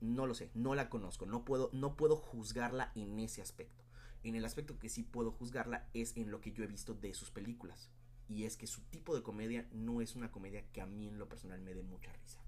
no 0.01 0.27
lo 0.27 0.35
sé, 0.35 0.51
no 0.55 0.75
la 0.75 0.89
conozco, 0.89 1.27
no 1.27 1.45
puedo, 1.45 1.71
no 1.73 1.97
puedo 1.97 2.17
juzgarla 2.17 2.93
en 2.95 3.19
ese 3.19 3.43
aspecto. 3.43 3.85
En 4.23 4.35
el 4.35 4.45
aspecto 4.45 4.79
que 4.79 4.89
sí 4.89 5.03
puedo 5.03 5.31
juzgarla 5.31 5.89
es 5.95 6.17
en 6.17 6.31
lo 6.31 6.41
que 6.41 6.53
yo 6.53 6.65
he 6.65 6.67
visto 6.67 6.95
de 6.95 7.15
sus 7.15 7.31
películas. 7.31 7.91
Y 8.29 8.45
es 8.45 8.57
que 8.57 8.67
su 8.67 8.83
tipo 8.83 9.15
de 9.15 9.23
comedia 9.23 9.67
no 9.73 10.01
es 10.01 10.15
una 10.15 10.31
comedia 10.31 10.65
que 10.73 10.81
a 10.81 10.87
mí 10.87 11.09
en 11.09 11.19
lo 11.19 11.29
personal 11.29 11.61
me 11.61 11.75
dé 11.75 11.83
mucha 11.83 12.13
risa. 12.13 12.39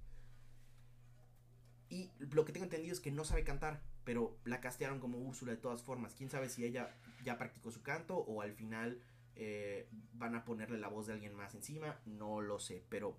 Y 1.88 2.10
lo 2.18 2.44
que 2.44 2.52
tengo 2.52 2.64
entendido 2.64 2.92
es 2.92 3.00
que 3.00 3.10
no 3.10 3.24
sabe 3.24 3.44
cantar, 3.44 3.82
pero 4.04 4.38
la 4.44 4.60
castearon 4.60 5.00
como 5.00 5.18
Úrsula 5.18 5.52
de 5.52 5.58
todas 5.58 5.82
formas. 5.82 6.14
Quién 6.14 6.30
sabe 6.30 6.48
si 6.48 6.64
ella 6.64 6.94
ya 7.24 7.36
practicó 7.36 7.70
su 7.70 7.82
canto 7.82 8.16
o 8.16 8.42
al 8.42 8.52
final 8.52 9.02
eh, 9.36 9.88
van 10.14 10.34
a 10.34 10.44
ponerle 10.44 10.78
la 10.78 10.88
voz 10.88 11.06
de 11.06 11.14
alguien 11.14 11.34
más 11.34 11.54
encima. 11.54 12.00
No 12.06 12.40
lo 12.40 12.58
sé, 12.58 12.84
pero. 12.88 13.18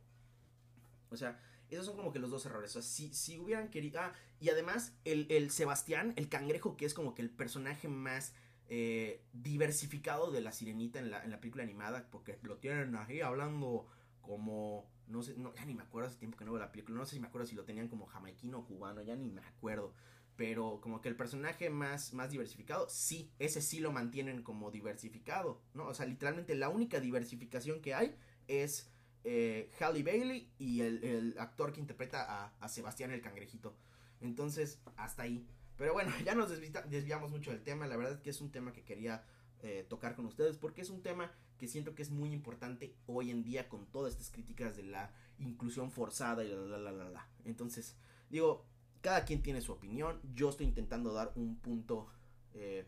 O 1.10 1.17
sea, 1.17 1.39
esos 1.73 1.86
son 1.86 1.95
como 1.95 2.12
que 2.12 2.19
los 2.19 2.31
dos 2.31 2.45
errores. 2.45 2.75
O 2.75 2.81
sea, 2.81 3.12
si, 3.12 3.39
hubieran 3.39 3.69
querido. 3.69 3.99
Ah, 3.99 4.13
y 4.39 4.49
además, 4.49 4.93
el, 5.05 5.51
Sebastián, 5.51 6.13
el 6.15 6.29
cangrejo, 6.29 6.77
que 6.77 6.86
es 6.86 6.93
como 6.93 7.15
que 7.15 7.21
el 7.21 7.29
personaje 7.29 7.88
más 7.88 8.33
eh, 8.69 9.21
diversificado 9.33 10.31
de 10.31 10.41
la 10.41 10.51
sirenita 10.51 10.99
en 10.99 11.12
la, 11.12 11.23
en 11.23 11.31
la 11.31 11.39
película 11.39 11.63
animada, 11.63 12.07
porque 12.12 12.39
lo 12.41 12.57
tienen 12.57 12.95
ahí 12.95 13.21
hablando 13.21 13.87
como. 14.21 14.91
No 15.08 15.21
sé, 15.21 15.35
no, 15.37 15.54
ya 15.54 15.65
ni 15.65 15.75
me 15.75 15.83
acuerdo 15.83 16.08
hace 16.08 16.17
tiempo 16.17 16.37
que 16.37 16.45
no 16.45 16.54
veo 16.54 16.62
la 16.62 16.71
película. 16.71 16.98
No 16.98 17.06
sé 17.06 17.15
si 17.15 17.19
me 17.19 17.27
acuerdo 17.27 17.45
si 17.45 17.56
lo 17.56 17.65
tenían 17.65 17.89
como 17.89 18.06
jamaiquino 18.06 18.60
o 18.60 18.65
cubano, 18.65 19.02
ya 19.02 19.15
ni 19.15 19.29
me 19.29 19.41
acuerdo. 19.41 19.93
Pero 20.35 20.79
como 20.81 21.02
que 21.02 21.10
el 21.10 21.15
personaje 21.15 21.69
más, 21.69 22.13
más 22.13 22.31
diversificado, 22.31 22.87
sí, 22.89 23.31
ese 23.37 23.62
sí 23.62 23.79
lo 23.79 23.91
mantienen 23.91 24.41
como 24.41 24.71
diversificado, 24.71 25.62
¿no? 25.73 25.87
O 25.87 25.93
sea, 25.93 26.06
literalmente 26.06 26.56
la 26.56 26.69
única 26.69 27.00
diversificación 27.00 27.81
que 27.81 27.93
hay 27.93 28.15
es 28.48 28.92
eh, 29.24 29.71
Halle 29.80 30.04
Bailey 30.04 30.50
y 30.58 30.82
el, 30.82 31.36
actor 31.38 31.74
que 31.74 31.80
interpreta 31.80 32.54
a, 32.60 32.69
Sebastián 32.69 33.12
el 33.12 33.21
Cangrejito. 33.21 33.76
Entonces, 34.21 34.80
hasta 34.98 35.24
ahí. 35.24 35.48
Pero 35.78 35.94
bueno, 35.94 36.12
ya 36.26 36.36
nos 36.36 36.50
desviamos 36.50 37.32
mucho 37.32 37.52
del 37.52 37.63
tema. 37.63 37.88
La 37.88 37.98
verdad 37.98 38.13
es 38.13 38.19
que 38.19 38.30
es 38.30 38.42
un 38.42 38.52
tema 38.52 38.74
que 38.74 38.84
quería 38.84 39.24
eh, 39.62 39.86
tocar 39.88 40.15
con 40.15 40.26
ustedes 40.26 40.58
porque 40.58 40.82
es 40.82 40.90
un 40.90 41.02
tema 41.02 41.32
que 41.58 41.67
siento 41.67 41.96
que 41.96 42.02
es 42.02 42.10
muy 42.10 42.34
importante 42.34 42.96
hoy 43.08 43.32
en 43.32 43.44
día 43.44 43.69
con 43.69 43.86
todas 43.86 44.13
estas 44.13 44.30
críticas 44.30 44.76
de 44.76 44.84
la 44.84 45.13
inclusión 45.40 45.92
forzada 45.92 46.44
y 46.44 46.50
la 46.50 46.58
la 46.58 46.78
la 46.78 46.92
la 46.92 47.10
la. 47.10 47.28
Entonces, 47.46 47.96
digo, 48.30 48.65
cada 49.04 49.26
quien 49.26 49.44
tiene 49.44 49.62
su 49.62 49.71
opinión. 49.71 50.19
Yo 50.34 50.50
estoy 50.50 50.65
intentando 50.65 51.13
dar 51.13 51.32
un 51.36 51.58
punto 51.58 52.08
eh, 52.54 52.88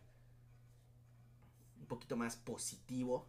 un 1.78 1.86
poquito 1.86 2.16
más 2.16 2.36
positivo. 2.36 3.28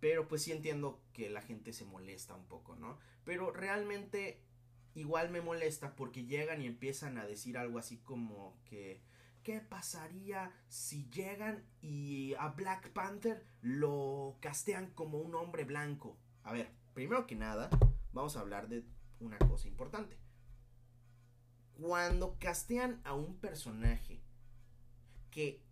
Pero 0.00 0.28
pues 0.28 0.42
sí 0.42 0.52
entiendo 0.52 1.00
que 1.12 1.30
la 1.30 1.42
gente 1.42 1.72
se 1.72 1.84
molesta 1.84 2.34
un 2.34 2.46
poco, 2.46 2.76
¿no? 2.76 2.98
Pero 3.24 3.50
realmente 3.50 4.42
igual 4.94 5.30
me 5.30 5.40
molesta 5.40 5.96
porque 5.96 6.26
llegan 6.26 6.62
y 6.62 6.66
empiezan 6.66 7.18
a 7.18 7.26
decir 7.26 7.58
algo 7.58 7.78
así 7.78 7.98
como 7.98 8.58
que... 8.64 9.02
¿Qué 9.42 9.60
pasaría 9.60 10.50
si 10.66 11.08
llegan 11.08 11.64
y 11.80 12.34
a 12.34 12.48
Black 12.48 12.90
Panther 12.90 13.46
lo 13.60 14.38
castean 14.40 14.90
como 14.90 15.18
un 15.18 15.36
hombre 15.36 15.62
blanco? 15.62 16.18
A 16.42 16.52
ver, 16.52 16.72
primero 16.94 17.28
que 17.28 17.36
nada, 17.36 17.70
vamos 18.12 18.36
a 18.36 18.40
hablar 18.40 18.68
de 18.68 18.84
una 19.20 19.38
cosa 19.38 19.68
importante. 19.68 20.18
Cuando 21.80 22.36
castean 22.40 23.00
a 23.04 23.14
un 23.14 23.36
personaje 23.38 24.20
que 25.30 25.62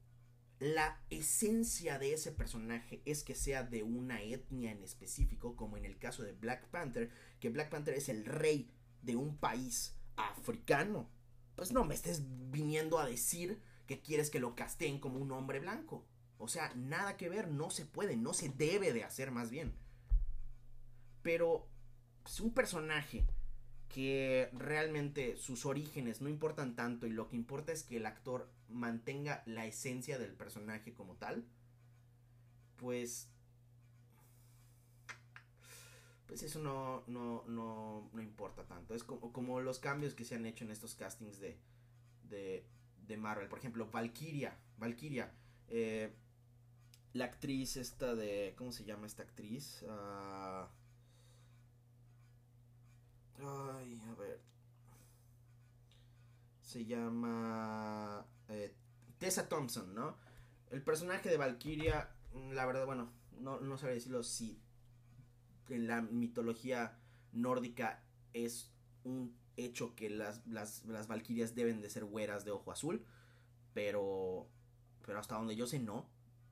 la 0.60 1.00
esencia 1.10 1.98
de 1.98 2.14
ese 2.14 2.32
personaje 2.32 3.02
es 3.04 3.24
que 3.24 3.34
sea 3.34 3.62
de 3.64 3.82
una 3.82 4.22
etnia 4.22 4.70
en 4.70 4.82
específico, 4.82 5.56
como 5.56 5.76
en 5.76 5.84
el 5.84 5.98
caso 5.98 6.22
de 6.22 6.32
Black 6.32 6.68
Panther, 6.68 7.10
que 7.40 7.50
Black 7.50 7.70
Panther 7.70 7.94
es 7.94 8.08
el 8.08 8.24
rey 8.24 8.70
de 9.02 9.16
un 9.16 9.36
país 9.36 9.96
africano. 10.16 11.10
Pues 11.56 11.72
no 11.72 11.84
me 11.84 11.94
estés 11.94 12.22
viniendo 12.50 12.98
a 12.98 13.06
decir 13.06 13.60
que 13.86 14.00
quieres 14.00 14.30
que 14.30 14.40
lo 14.40 14.54
casteen 14.54 14.98
como 14.98 15.18
un 15.18 15.32
hombre 15.32 15.60
blanco. 15.60 16.06
O 16.38 16.48
sea, 16.48 16.72
nada 16.74 17.16
que 17.16 17.28
ver, 17.28 17.48
no 17.48 17.70
se 17.70 17.84
puede, 17.84 18.16
no 18.16 18.32
se 18.32 18.48
debe 18.48 18.92
de 18.92 19.04
hacer 19.04 19.30
más 19.30 19.50
bien. 19.50 19.74
Pero 21.22 21.68
es 22.18 22.22
pues, 22.22 22.40
un 22.40 22.52
personaje 22.52 23.26
que 23.88 24.50
realmente 24.52 25.36
sus 25.36 25.66
orígenes 25.66 26.20
no 26.20 26.28
importan 26.28 26.74
tanto 26.74 27.06
y 27.06 27.10
lo 27.10 27.28
que 27.28 27.36
importa 27.36 27.72
es 27.72 27.84
que 27.84 27.98
el 27.98 28.06
actor 28.06 28.50
mantenga 28.68 29.42
la 29.46 29.66
esencia 29.66 30.18
del 30.18 30.34
personaje 30.34 30.92
como 30.92 31.16
tal, 31.16 31.44
pues 32.76 33.28
pues 36.26 36.42
eso 36.42 36.58
no, 36.58 37.04
no, 37.06 37.44
no, 37.46 38.10
no 38.12 38.22
importa 38.22 38.64
tanto. 38.64 38.94
Es 38.94 39.04
como, 39.04 39.32
como, 39.32 39.60
los 39.60 39.78
cambios 39.78 40.14
que 40.14 40.24
se 40.24 40.34
han 40.34 40.46
hecho 40.46 40.64
en 40.64 40.72
estos 40.72 40.94
castings 40.94 41.38
de, 41.38 41.58
de, 42.28 42.66
de 43.06 43.16
Marvel. 43.16 43.48
Por 43.48 43.60
ejemplo, 43.60 43.88
Valkyria. 43.90 44.58
Valkyria. 44.78 45.32
Eh, 45.68 46.12
la 47.12 47.26
actriz 47.26 47.76
esta 47.76 48.16
de... 48.16 48.54
¿Cómo 48.56 48.72
se 48.72 48.84
llama 48.84 49.06
esta 49.06 49.22
actriz? 49.22 49.82
Uh, 49.82 50.66
Ay, 53.38 54.00
a 54.08 54.14
ver. 54.14 54.40
Se 56.62 56.84
llama 56.84 58.26
eh, 58.48 58.74
Tessa 59.18 59.48
Thompson, 59.48 59.94
¿no? 59.94 60.16
El 60.70 60.82
personaje 60.82 61.28
de 61.28 61.36
Valkyria, 61.36 62.10
mm, 62.32 62.52
la 62.52 62.66
verdad, 62.66 62.86
bueno, 62.86 63.12
no, 63.38 63.60
no 63.60 63.78
sabría 63.78 63.96
decirlo 63.96 64.22
si 64.22 64.60
en 65.68 65.86
la 65.86 66.02
mitología 66.02 66.98
nórdica 67.32 68.02
es 68.32 68.70
un 69.04 69.36
hecho 69.56 69.94
que 69.94 70.10
las, 70.10 70.46
las, 70.46 70.84
las 70.84 71.08
Valkyrias 71.08 71.54
deben 71.54 71.80
de 71.80 71.90
ser 71.90 72.04
güeras 72.04 72.44
de 72.44 72.50
ojo 72.50 72.72
azul, 72.72 73.04
pero, 73.72 74.48
pero 75.06 75.18
hasta 75.18 75.36
donde 75.36 75.56
yo 75.56 75.66
sé 75.66 75.78
no. 75.78 76.08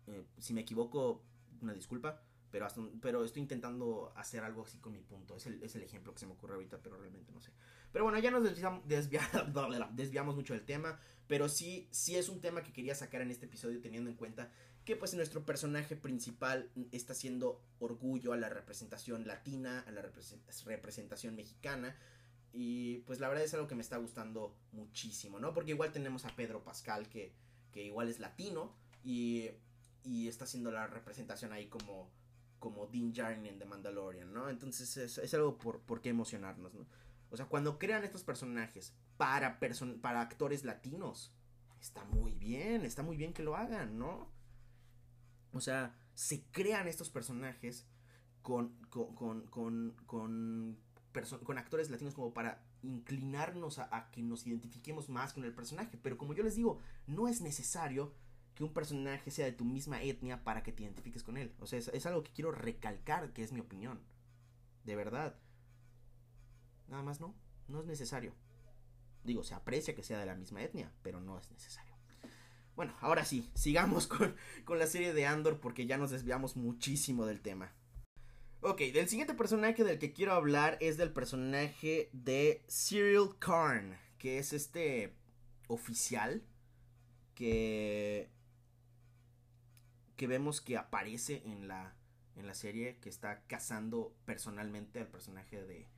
Eh, 0.07 0.25
si 0.39 0.53
me 0.55 0.63
equivoco, 0.63 1.23
una 1.61 1.75
disculpa 1.75 2.23
pero, 2.53 2.69
pero 3.01 3.25
estoy 3.25 3.43
intentando 3.43 4.13
hacer 4.15 4.45
algo 4.45 4.63
así 4.63 4.79
con 4.79 4.93
mi 4.93 5.01
punto. 5.01 5.37
Es 5.37 5.47
el, 5.47 5.61
es 5.63 5.75
el 5.75 5.83
ejemplo 5.83 6.13
que 6.13 6.21
se 6.21 6.27
me 6.27 6.33
ocurre 6.33 6.55
ahorita, 6.55 6.79
pero 6.83 6.99
realmente 6.99 7.33
no 7.33 7.41
sé. 7.41 7.51
Pero 7.91 8.05
bueno, 8.05 8.19
ya 8.19 8.31
nos 8.31 8.45
desviamos, 8.45 8.83
desviamos 9.97 10.37
mucho 10.37 10.53
del 10.53 10.65
tema, 10.65 11.01
pero 11.27 11.49
sí, 11.49 11.89
sí 11.91 12.15
es 12.15 12.29
un 12.29 12.43
tema 12.43 12.63
que 12.63 12.73
quería 12.73 12.95
sacar 12.95 13.23
en 13.23 13.31
este 13.31 13.47
episodio 13.47 13.81
teniendo 13.81 14.11
en 14.11 14.17
cuenta 14.17 14.51
que 14.85 14.97
pues 14.97 15.15
nuestro 15.15 15.47
personaje 15.47 15.97
principal 15.97 16.71
está 16.91 17.15
haciendo 17.15 17.63
orgullo 17.79 18.35
a 18.35 18.37
la 18.37 18.51
representación 18.51 19.27
latina, 19.27 19.85
a 19.87 19.91
la 19.91 20.03
representación 20.67 21.35
mexicana. 21.35 21.97
Y 22.53 22.99
pues 23.07 23.19
la 23.19 23.29
verdad 23.29 23.45
es 23.45 23.55
algo 23.55 23.67
que 23.67 23.75
me 23.75 23.83
está 23.83 23.97
gustando 23.97 24.55
muchísimo, 24.73 25.41
¿no? 25.41 25.55
Porque 25.55 25.71
igual 25.71 25.91
tenemos 25.91 26.27
a 26.27 26.37
Pedro 26.37 26.63
Pascal, 26.63 27.09
que, 27.09 27.33
que 27.71 27.83
igual 27.85 28.11
es 28.11 28.21
latino, 28.21 28.75
y, 29.03 29.49
y 30.05 30.29
está 30.29 30.45
haciendo 30.45 30.71
la 30.71 30.87
representación 30.87 31.53
ahí 31.53 31.69
como 31.69 32.11
como 32.63 32.87
Dean 32.87 33.13
Djarin 33.13 33.45
en 33.45 33.59
The 33.59 33.67
Mandalorian, 33.67 34.33
¿no? 34.33 34.49
Entonces 34.49 34.97
es, 34.97 35.35
algo 35.35 35.59
por, 35.59 35.81
por 35.81 36.01
qué 36.01 36.11
emocionarnos, 36.11 36.73
¿no? 36.73 36.87
O 37.29 37.37
sea, 37.37 37.47
cuando 37.47 37.79
crean 37.79 38.05
estos 38.05 38.23
personajes 38.23 38.95
para, 39.17 39.59
para 40.01 40.21
actores 40.21 40.65
latinos, 40.65 41.35
está 41.81 42.05
muy 42.05 42.33
bien, 42.35 42.85
está 42.85 43.03
muy 43.03 43.17
bien 43.17 43.35
que 43.35 43.43
lo 43.43 43.57
hagan, 43.57 43.99
¿no? 43.99 44.31
O 45.53 45.61
sea, 45.61 45.99
se 46.15 46.45
crean 46.53 46.87
estos 46.87 47.11
personajes 47.11 47.89
con, 48.43 48.77
con, 48.91 49.15
con, 49.17 49.47
con, 49.49 49.97
con, 50.07 50.79
con 51.43 51.59
actores 51.59 51.91
latinos 51.91 52.15
como 52.15 52.33
para 52.33 52.65
inclinarnos 52.83 53.81
a, 53.81 54.11
que 54.13 54.23
nos 54.23 54.47
identifiquemos 54.47 55.09
más 55.09 55.33
con 55.33 55.45
el 55.45 55.53
personaje. 55.53 55.99
Pero 56.01 56.17
como 56.17 56.35
yo 56.35 56.45
les 56.45 56.55
digo, 56.55 56.79
no 57.09 57.27
es 57.27 57.41
necesario 57.41 58.15
que 58.55 58.65
un 58.65 58.73
personaje 58.73 59.31
sea 59.31 59.47
de 59.47 59.53
tu 59.53 59.65
misma 59.65 60.03
etnia 60.03 60.45
para 60.45 60.63
que 60.63 60.73
te 60.73 60.83
identifiques 60.83 61.23
con 61.23 61.37
él. 61.37 61.55
O 61.59 61.67
sea, 61.67 61.79
es, 61.79 62.07
algo 62.07 62.23
que 62.23 62.33
quiero 62.33 62.53
recalcar, 62.53 63.33
que 63.33 63.43
es 63.43 63.53
mi 63.53 63.61
opinión. 63.61 64.01
De 64.85 64.97
verdad. 64.97 65.37
Nada 66.89 67.03
más 67.03 67.21
no, 67.21 67.35
no 67.69 67.81
es 67.81 67.87
necesario. 67.87 68.35
Digo, 69.25 69.45
se 69.45 69.55
aprecia 69.55 69.95
que 69.95 70.03
sea 70.03 70.19
de 70.19 70.27
la 70.27 70.35
misma 70.35 70.63
etnia, 70.63 70.93
pero 71.03 71.21
no 71.21 71.39
es 71.39 71.51
necesario. 71.51 71.95
Bueno, 72.75 72.95
ahora 73.01 73.25
sí, 73.25 73.51
sigamos 73.55 74.07
con, 74.09 74.37
con 74.65 74.79
la 74.79 74.87
serie 74.87 75.15
de 75.15 75.27
Andor 75.27 75.61
porque 75.61 75.87
ya 75.87 75.97
nos 75.97 76.11
desviamos 76.11 76.57
muchísimo 76.57 77.27
del 77.27 77.41
tema. 77.41 77.73
Ok, 78.61 78.81
del 78.93 79.09
siguiente 79.09 79.35
personaje 79.35 79.83
del 79.83 79.99
que 79.99 80.13
quiero 80.13 80.35
hablar 80.35 80.79
es 80.81 80.97
del 80.97 81.13
personaje 81.13 82.11
de 82.13 82.65
Cyril 82.69 83.31
Karn, 83.41 83.97
que 84.19 84.39
es 84.39 84.53
este 84.53 85.17
oficial 85.67 86.45
que 87.35 88.31
que 90.23 90.29
vemos 90.29 90.61
que 90.61 90.77
aparece 90.79 91.43
en 91.47 91.67
la, 91.67 91.97
en 92.37 92.47
la 92.47 92.55
serie, 92.55 92.97
que 93.01 93.09
está 93.09 93.43
cazando 93.49 94.15
personalmente 94.25 95.01
al 95.01 95.09
personaje 95.09 95.61
de, 95.65 95.89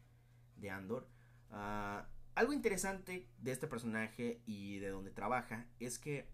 de 0.56 0.70
Andor. 0.70 1.06
Ah, 1.50 2.08
algo 2.34 2.54
interesante 2.54 3.28
de 3.36 3.52
este 3.52 3.66
personaje 3.66 4.40
y 4.46 4.78
de 4.78 4.88
donde 4.88 5.10
trabaja 5.10 5.66
es 5.78 5.98
que 5.98 6.26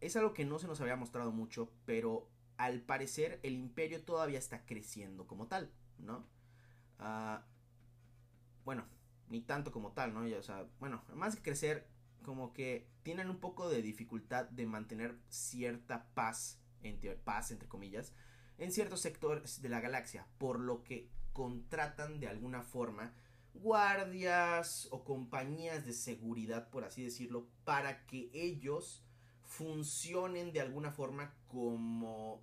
es 0.00 0.16
algo 0.16 0.32
que 0.32 0.46
no 0.46 0.58
se 0.58 0.66
nos 0.66 0.80
había 0.80 0.96
mostrado 0.96 1.30
mucho, 1.30 1.70
pero 1.84 2.30
al 2.56 2.80
parecer 2.80 3.38
el 3.42 3.52
imperio 3.58 4.02
todavía 4.02 4.38
está 4.38 4.64
creciendo 4.64 5.26
como 5.26 5.46
tal, 5.46 5.70
¿no? 5.98 6.24
Ah, 6.98 7.44
bueno, 8.64 8.86
ni 9.28 9.42
tanto 9.42 9.72
como 9.72 9.92
tal, 9.92 10.14
¿no? 10.14 10.20
o 10.20 10.42
sea, 10.42 10.66
bueno, 10.80 11.04
más 11.14 11.36
que 11.36 11.42
crecer, 11.42 11.86
como 12.24 12.54
que 12.54 12.88
tienen 13.02 13.28
un 13.28 13.40
poco 13.40 13.68
de 13.68 13.82
dificultad 13.82 14.46
de 14.46 14.64
mantener 14.64 15.18
cierta 15.28 16.08
paz 16.14 16.58
entre, 16.82 17.14
paz, 17.16 17.50
entre 17.50 17.68
comillas, 17.68 18.12
en 18.58 18.72
ciertos 18.72 19.00
sectores 19.00 19.62
de 19.62 19.68
la 19.68 19.80
galaxia, 19.80 20.26
por 20.38 20.58
lo 20.58 20.82
que 20.84 21.08
contratan 21.32 22.18
de 22.20 22.28
alguna 22.28 22.62
forma 22.62 23.14
guardias 23.54 24.88
o 24.90 25.04
compañías 25.04 25.84
de 25.84 25.92
seguridad, 25.92 26.70
por 26.70 26.84
así 26.84 27.02
decirlo, 27.02 27.48
para 27.64 28.06
que 28.06 28.30
ellos 28.32 29.04
funcionen 29.44 30.52
de 30.52 30.60
alguna 30.60 30.92
forma 30.92 31.34
como, 31.48 32.42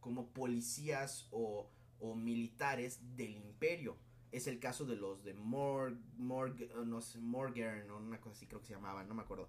como 0.00 0.28
policías 0.28 1.28
o, 1.30 1.70
o 2.00 2.14
militares 2.14 3.16
del 3.16 3.36
imperio. 3.36 3.96
Es 4.30 4.46
el 4.46 4.60
caso 4.60 4.84
de 4.84 4.96
los 4.96 5.24
de 5.24 5.32
Morg, 5.34 5.98
Morg, 6.18 6.56
no 6.84 7.00
sé, 7.00 7.18
Morgan, 7.18 7.90
o 7.90 7.96
una 7.96 8.20
cosa 8.20 8.36
así 8.36 8.46
creo 8.46 8.60
que 8.60 8.66
se 8.66 8.74
llamaba, 8.74 9.04
no 9.04 9.14
me 9.14 9.22
acuerdo. 9.22 9.48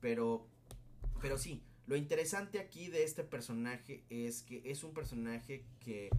Pero, 0.00 0.48
pero 1.20 1.38
sí, 1.38 1.62
lo 1.86 1.96
interesante 1.96 2.58
aquí 2.58 2.88
de 2.88 3.04
este 3.04 3.22
personaje 3.22 4.04
es 4.10 4.42
que 4.42 4.62
es 4.64 4.82
un 4.82 4.92
personaje 4.92 5.64
que, 5.80 6.10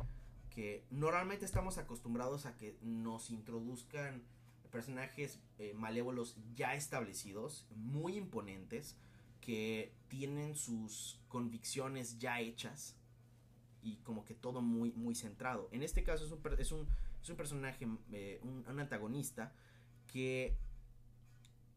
que 0.50 0.84
normalmente 0.92 1.46
estamos 1.46 1.78
acostumbrados 1.78 2.46
a 2.46 2.56
que 2.56 2.78
nos 2.82 3.30
introduzcan 3.30 4.24
personajes 4.72 5.40
eh, 5.60 5.74
malévolos 5.74 6.38
ya 6.56 6.74
establecidos, 6.74 7.66
muy 7.76 8.16
imponentes, 8.16 8.96
que 9.42 9.94
tienen 10.08 10.56
sus 10.56 11.20
convicciones 11.28 12.18
ya 12.18 12.40
hechas 12.40 12.96
y 13.82 13.98
como 13.98 14.26
que 14.26 14.34
todo 14.34 14.62
muy, 14.62 14.92
muy 14.94 15.16
centrado. 15.16 15.70
En 15.72 15.84
este 15.84 16.04
caso 16.04 16.26
es 16.26 16.32
un, 16.32 16.42
es 16.60 16.72
un, 16.72 16.88
es 17.22 17.30
un 17.30 17.36
personaje, 17.36 17.88
eh, 18.12 18.40
un, 18.44 18.66
un 18.68 18.80
antagonista 18.80 19.54
que 20.12 20.56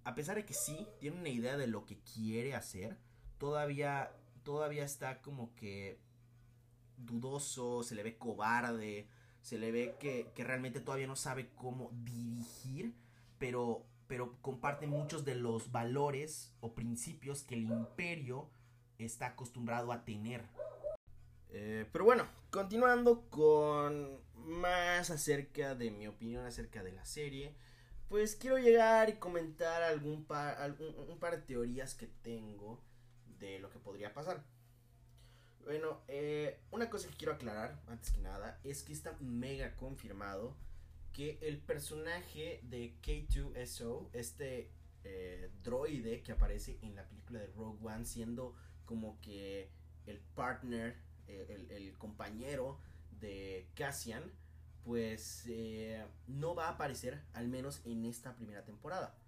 a 0.05 0.15
pesar 0.15 0.37
de 0.37 0.45
que 0.45 0.55
sí 0.55 0.87
tiene 0.99 1.19
una 1.21 1.29
idea 1.29 1.57
de 1.57 1.67
lo 1.67 1.85
que 1.87 1.99
quiere 1.99 2.55
hacer, 2.55 2.97
todavía, 3.41 4.13
todavía 4.45 4.85
está 4.85 5.23
como 5.23 5.53
que 5.57 5.99
dudoso, 6.99 7.83
se 7.83 7.95
le 7.95 8.03
ve 8.05 8.19
cobarde, 8.19 9.09
se 9.41 9.59
le 9.59 9.73
ve 9.73 9.97
que, 9.99 10.31
realmente 10.37 10.81
todavía 10.81 11.07
no 11.07 11.17
sabe 11.17 11.49
cómo 11.57 11.91
dirigir, 12.05 12.95
pero 13.39 13.85
pero 14.07 14.37
comparte 14.43 14.89
muchos 14.89 15.25
de 15.25 15.37
los 15.37 15.71
valores 15.71 16.53
o 16.59 16.75
principios 16.75 17.45
que 17.45 17.55
el 17.55 17.63
imperio 17.63 18.51
está 18.99 19.27
acostumbrado 19.27 19.93
a 19.93 20.05
tener. 20.05 20.43
Eh, 21.51 21.87
pero 21.93 22.07
bueno, 22.07 22.27
continuando 22.51 23.31
con 23.31 24.19
más 24.35 25.11
acerca 25.11 25.77
de 25.77 25.93
mi 25.93 26.09
opinión 26.09 26.45
acerca 26.45 26.83
de 26.83 26.91
la 26.91 27.05
serie, 27.05 27.55
pues 28.09 28.35
quiero 28.35 28.59
llegar 28.59 29.09
y 29.11 29.13
comentar 29.13 29.85
algún 29.85 30.25
par, 30.25 30.75
un 31.09 31.19
par 31.21 31.37
de 31.37 31.43
teorías 31.43 31.95
que 31.95 32.09
tengo 32.09 32.81
de 33.41 33.59
lo 33.59 33.71
que 33.71 33.79
podría 33.79 34.15
pasar. 34.15 34.45
Bueno, 35.65 36.01
eh, 36.09 36.61
una 36.71 36.89
cosa 36.89 37.09
que 37.09 37.17
quiero 37.17 37.35
aclarar, 37.35 37.81
antes 37.87 38.11
que 38.11 38.21
nada, 38.21 38.59
es 38.65 38.83
que 38.83 38.93
está 38.93 39.17
mega 39.21 39.77
confirmado 39.77 40.57
que 41.13 41.39
el 41.43 41.59
personaje 41.59 42.61
de 42.65 42.95
K2SO, 43.03 44.09
este 44.13 44.71
eh, 45.05 45.51
droide 45.63 46.23
que 46.23 46.33
aparece 46.33 46.79
en 46.83 46.95
la 46.95 47.07
película 47.09 47.41
de 47.41 47.47
Rogue 47.49 47.79
One, 47.83 48.05
siendo 48.05 48.55
como 48.85 49.21
que 49.21 49.71
el 50.07 50.19
partner, 50.35 50.97
eh, 51.27 51.67
el, 51.71 51.97
compañero 51.99 52.79
de 53.21 53.69
Cassian, 53.75 54.33
pues 54.85 55.47
no 56.27 56.55
va 56.55 56.67
a 56.69 56.71
aparecer, 56.71 57.23
al 57.35 57.49
menos 57.49 57.83
en 57.85 58.07
esta 58.07 58.35
primera 58.35 58.65
temporada. 58.65 59.20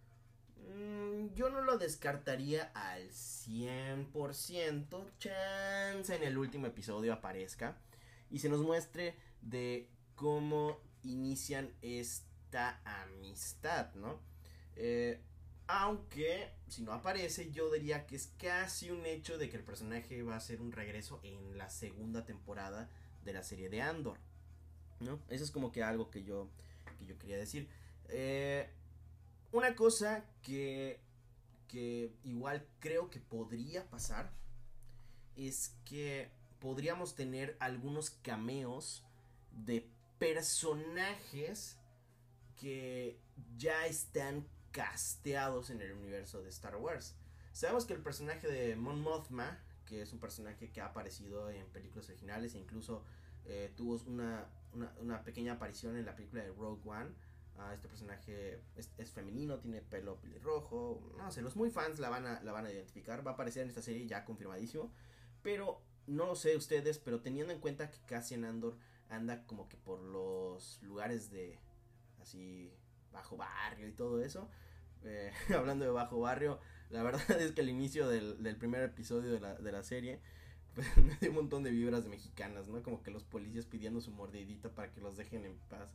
Mm, 0.68 1.34
yo 1.34 1.50
no 1.50 1.62
lo 1.62 1.78
descartaría 1.78 2.70
al 2.74 3.10
100%. 3.10 5.10
Chance 5.18 6.14
en 6.14 6.22
el 6.22 6.38
último 6.38 6.66
episodio 6.66 7.12
aparezca. 7.12 7.76
Y 8.30 8.38
se 8.38 8.48
nos 8.48 8.60
muestre 8.60 9.16
de 9.42 9.88
cómo 10.14 10.78
inician 11.02 11.70
esta 11.82 12.80
amistad, 12.84 13.92
¿no? 13.94 14.20
Eh, 14.76 15.20
aunque, 15.66 16.50
si 16.68 16.82
no 16.82 16.92
aparece, 16.92 17.50
yo 17.50 17.70
diría 17.70 18.06
que 18.06 18.16
es 18.16 18.32
casi 18.38 18.90
un 18.90 19.06
hecho 19.06 19.38
de 19.38 19.48
que 19.48 19.56
el 19.56 19.64
personaje 19.64 20.22
va 20.22 20.34
a 20.34 20.38
hacer 20.38 20.60
un 20.60 20.72
regreso 20.72 21.20
en 21.22 21.56
la 21.56 21.70
segunda 21.70 22.24
temporada 22.24 22.88
de 23.24 23.32
la 23.32 23.42
serie 23.42 23.68
de 23.68 23.80
Andor. 23.80 24.18
¿No? 25.00 25.20
Eso 25.28 25.44
es 25.44 25.50
como 25.50 25.72
que 25.72 25.82
algo 25.82 26.10
que 26.10 26.22
yo, 26.22 26.48
que 26.98 27.06
yo 27.06 27.18
quería 27.18 27.36
decir. 27.36 27.68
Eh, 28.08 28.68
una 29.52 29.76
cosa 29.76 30.24
que, 30.42 31.00
que 31.68 32.12
igual 32.24 32.66
creo 32.80 33.10
que 33.10 33.20
podría 33.20 33.88
pasar 33.88 34.32
es 35.36 35.74
que 35.84 36.30
podríamos 36.60 37.14
tener 37.14 37.56
algunos 37.60 38.10
cameos 38.10 39.04
de 39.50 39.88
personajes 40.18 41.78
que 42.56 43.18
ya 43.56 43.86
están 43.86 44.46
casteados 44.70 45.70
en 45.70 45.80
el 45.82 45.92
universo 45.92 46.42
de 46.42 46.48
Star 46.48 46.76
Wars. 46.76 47.14
Sabemos 47.52 47.84
que 47.84 47.92
el 47.92 48.02
personaje 48.02 48.48
de 48.48 48.76
Mon 48.76 49.00
Mothma, 49.00 49.60
que 49.84 50.02
es 50.02 50.12
un 50.12 50.20
personaje 50.20 50.70
que 50.70 50.80
ha 50.80 50.86
aparecido 50.86 51.50
en 51.50 51.66
películas 51.66 52.08
originales 52.08 52.54
e 52.54 52.58
incluso 52.58 53.04
eh, 53.44 53.72
tuvo 53.76 54.00
una, 54.06 54.46
una, 55.00 55.22
pequeña 55.24 55.54
aparición 55.54 55.96
en 55.96 56.06
la 56.06 56.14
película 56.14 56.42
de 56.42 56.52
Rogue 56.52 56.88
One, 56.88 57.10
este 57.72 57.88
personaje 57.88 58.60
es, 58.76 59.12
femenino, 59.12 59.58
tiene 59.58 59.80
pelo 59.80 60.20
pelirrojo. 60.20 61.14
No 61.16 61.30
sé, 61.30 61.42
los 61.42 61.56
muy 61.56 61.70
fans 61.70 61.98
la 61.98 62.08
van, 62.08 62.26
a, 62.26 62.42
la 62.42 62.52
van 62.52 62.66
a 62.66 62.70
identificar. 62.70 63.26
Va 63.26 63.32
a 63.32 63.34
aparecer 63.34 63.62
en 63.62 63.68
esta 63.68 63.82
serie 63.82 64.06
ya 64.06 64.24
confirmadísimo. 64.24 64.92
Pero 65.42 65.80
no 66.06 66.26
lo 66.26 66.34
sé 66.34 66.56
ustedes, 66.56 66.98
pero 66.98 67.20
teniendo 67.20 67.52
en 67.52 67.60
cuenta 67.60 67.90
que 67.90 67.98
Cassian 68.06 68.44
Andor 68.44 68.76
anda 69.08 69.44
como 69.46 69.68
que 69.68 69.76
por 69.76 70.00
los 70.00 70.82
lugares 70.82 71.30
de 71.30 71.58
así 72.20 72.72
bajo 73.12 73.36
barrio 73.36 73.88
y 73.88 73.92
todo 73.92 74.22
eso. 74.22 74.48
Eh, 75.04 75.32
hablando 75.56 75.84
de 75.84 75.90
bajo 75.90 76.20
barrio, 76.20 76.58
la 76.90 77.02
verdad 77.02 77.22
es 77.40 77.52
que 77.52 77.60
el 77.60 77.68
inicio 77.68 78.08
del, 78.08 78.42
del 78.42 78.56
primer 78.56 78.82
episodio 78.82 79.32
de 79.32 79.40
la, 79.40 79.54
de 79.54 79.72
la 79.72 79.82
serie 79.82 80.20
pues, 80.74 80.96
me 80.96 81.16
dio 81.16 81.30
un 81.30 81.36
montón 81.36 81.62
de 81.62 81.70
vibras 81.70 82.04
de 82.04 82.10
mexicanas, 82.10 82.68
¿no? 82.68 82.82
Como 82.82 83.02
que 83.02 83.10
los 83.10 83.24
policías 83.24 83.66
pidiendo 83.66 84.00
su 84.00 84.10
mordidita 84.10 84.70
para 84.70 84.90
que 84.92 85.00
los 85.00 85.16
dejen 85.16 85.44
en 85.44 85.58
paz. 85.68 85.94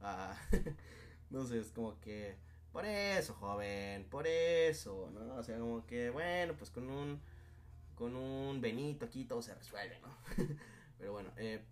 Ah, 0.00 0.36
no 1.30 1.44
sé, 1.46 1.60
es 1.60 1.70
como 1.72 1.98
que, 2.00 2.36
por 2.72 2.84
eso, 2.84 3.34
joven, 3.34 4.04
por 4.10 4.26
eso, 4.26 5.10
¿no? 5.12 5.36
O 5.36 5.42
sea, 5.42 5.58
como 5.58 5.86
que, 5.86 6.10
bueno, 6.10 6.54
pues 6.56 6.70
con 6.70 6.88
un, 6.90 7.20
con 7.94 8.14
un 8.16 8.60
Benito 8.60 9.06
aquí 9.06 9.24
todo 9.24 9.42
se 9.42 9.54
resuelve, 9.54 9.98
¿no? 10.00 10.08
Pero 10.98 11.12
bueno, 11.12 11.30
eh, 11.36 11.62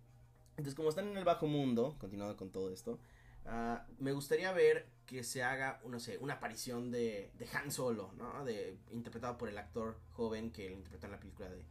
entonces 0.51 0.75
como 0.75 0.89
están 0.89 1.07
en 1.07 1.17
el 1.17 1.25
bajo 1.25 1.47
mundo, 1.47 1.95
continuando 1.99 2.37
con 2.37 2.51
todo 2.51 2.71
esto, 2.71 2.99
ah, 3.45 3.85
me 3.99 4.11
gustaría 4.11 4.51
ver 4.51 4.87
que 5.05 5.23
se 5.23 5.43
haga, 5.43 5.81
no 5.87 5.99
sé, 5.99 6.17
una 6.17 6.35
aparición 6.35 6.91
de, 6.91 7.31
de 7.37 7.47
Han 7.53 7.71
Solo, 7.71 8.11
¿no? 8.17 8.43
De, 8.43 8.77
interpretado 8.91 9.37
por 9.37 9.49
el 9.49 9.57
actor 9.57 9.99
joven 10.11 10.51
que 10.51 10.69
lo 10.69 10.75
interpretó 10.75 11.05
en 11.07 11.11
la 11.11 11.19
película 11.19 11.49
de, 11.49 11.63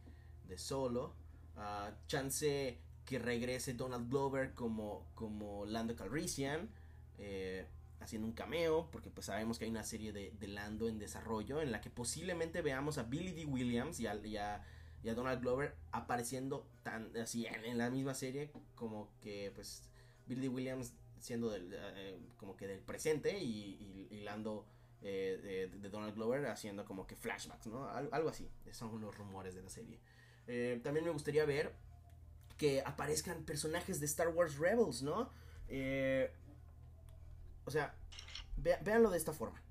de 0.47 0.57
Solo. 0.57 1.13
Uh, 1.57 1.89
chance 2.07 2.77
que 3.05 3.19
regrese 3.19 3.73
Donald 3.73 4.09
Glover 4.09 4.53
como, 4.53 5.07
como 5.13 5.65
Lando 5.65 5.95
Calrissian, 5.95 6.69
eh, 7.19 7.65
haciendo 7.99 8.27
un 8.27 8.33
cameo, 8.33 8.89
porque 8.91 9.09
pues 9.09 9.27
sabemos 9.27 9.57
que 9.57 9.65
hay 9.65 9.71
una 9.71 9.83
serie 9.83 10.11
de, 10.11 10.47
Lando 10.47 10.87
en 10.89 10.97
desarrollo 10.97 11.61
en 11.61 11.71
la 11.71 11.81
que 11.81 11.89
posiblemente 11.89 12.61
veamos 12.61 12.97
a 12.97 13.03
Billy 13.03 13.31
D. 13.31 13.45
Williams 13.45 13.99
y 13.99 14.07
a, 14.07 14.63
Donald 15.03 15.39
Glover 15.39 15.75
apareciendo 15.91 16.67
tan 16.81 17.15
así 17.17 17.45
en, 17.45 17.77
la 17.77 17.91
misma 17.91 18.15
serie 18.15 18.51
como 18.73 19.11
que 19.21 19.51
pues 19.53 19.83
Billy 20.25 20.41
D. 20.41 20.49
Williams 20.49 20.93
siendo 21.19 21.51
del, 21.51 21.71
eh, 21.73 22.19
como 22.37 22.57
que 22.57 22.67
del 22.67 22.79
presente 22.79 23.39
y, 23.39 24.21
Lando 24.23 24.65
eh, 25.03 25.69
de, 25.71 25.89
Donald 25.89 26.15
Glover 26.15 26.47
haciendo 26.47 26.83
como 26.85 27.05
que 27.05 27.15
flashbacks, 27.15 27.67
¿no? 27.67 27.87
algo 27.87 28.29
así, 28.29 28.49
son 28.71 28.99
los 28.99 29.15
rumores 29.15 29.53
de 29.53 29.61
la 29.61 29.69
serie. 29.69 29.99
también 30.81 31.05
me 31.05 31.11
gustaría 31.11 31.45
ver 31.45 31.75
que 32.57 32.81
aparezcan 32.81 33.43
personajes 33.43 33.99
de 33.99 34.05
Star 34.05 34.29
Wars 34.29 34.57
Rebels, 34.57 35.01
¿no? 35.01 35.29
Eh, 35.67 36.31
o 37.65 37.71
sea, 37.71 37.95
véanlo 38.57 39.09
de 39.09 39.17
esta 39.17 39.33
forma. 39.33 39.61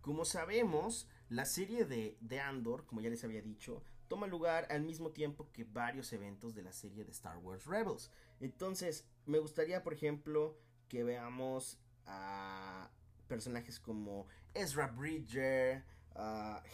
Como 0.00 0.24
sabemos, 0.24 1.06
la 1.28 1.44
serie 1.44 1.84
de, 1.84 2.16
de, 2.20 2.40
Andor, 2.40 2.84
como 2.86 3.00
ya 3.00 3.08
les 3.08 3.24
había 3.24 3.40
dicho, 3.40 3.82
toma 4.08 4.26
lugar 4.26 4.66
al 4.70 4.82
mismo 4.82 5.10
tiempo 5.10 5.48
que 5.52 5.64
varios 5.64 6.12
eventos 6.12 6.54
de 6.54 6.62
la 6.62 6.72
serie 6.72 7.04
de 7.04 7.12
Star 7.12 7.38
Wars 7.38 7.66
Rebels. 7.66 8.10
Entonces, 8.40 9.06
me 9.26 9.38
gustaría, 9.38 9.82
por 9.82 9.94
ejemplo, 9.94 10.58
que 10.88 11.04
veamos 11.04 11.78
a 12.04 12.90
personajes 13.28 13.80
como 13.80 14.26
Ezra 14.52 14.88
Bridger, 14.88 15.84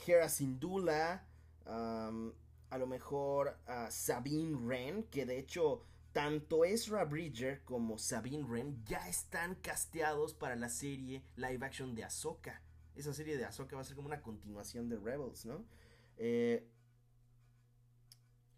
Hera 0.06 0.28
Syndulla, 0.28 1.24
a 2.70 2.78
lo 2.78 2.86
mejor 2.86 3.58
Sabine 3.90 4.54
Wren, 4.54 5.04
que 5.04 5.26
de 5.26 5.38
hecho 5.38 5.82
tanto 6.12 6.64
Ezra 6.64 7.04
Bridger 7.04 7.62
como 7.64 7.98
Sabine 7.98 8.44
Wren 8.44 8.82
ya 8.84 9.08
están 9.08 9.54
casteados 9.56 10.34
para 10.34 10.56
la 10.56 10.68
serie 10.68 11.22
live 11.36 11.64
action 11.64 11.94
de 11.94 12.04
Ahsoka. 12.04 12.62
Esa 12.94 13.12
serie 13.12 13.36
de 13.36 13.44
Ahsoka 13.44 13.76
va 13.76 13.82
a 13.82 13.84
ser 13.84 13.94
como 13.94 14.08
una 14.08 14.20
continuación 14.20 14.88
de 14.88 14.96
Rebels, 14.96 15.46
¿no? 15.46 15.64
Eh, 16.16 16.68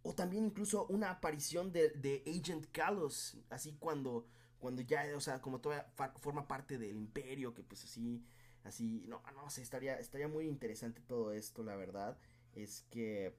o 0.03 0.15
también 0.15 0.47
incluso 0.47 0.87
una 0.87 1.11
aparición 1.11 1.73
de, 1.73 2.23
Agent 2.27 2.67
Kalos, 2.73 3.37
así 3.51 3.77
cuando, 3.79 4.27
cuando 4.59 4.81
ya, 4.81 5.05
o 5.15 5.21
sea, 5.21 5.43
como 5.43 5.61
todavía 5.61 5.93
forma 6.17 6.49
parte 6.49 6.79
del 6.79 6.97
imperio, 6.97 7.53
que 7.53 7.63
pues 7.63 7.85
así, 7.85 8.25
así, 8.65 9.05
no, 9.07 9.23
no 9.35 9.51
sé, 9.51 9.61
estaría, 9.61 9.99
estaría 9.99 10.29
muy 10.29 10.47
interesante 10.47 11.03
todo 11.03 11.33
esto, 11.33 11.63
la 11.63 11.77
verdad. 11.77 12.19
Es 12.55 12.87
que 12.91 13.37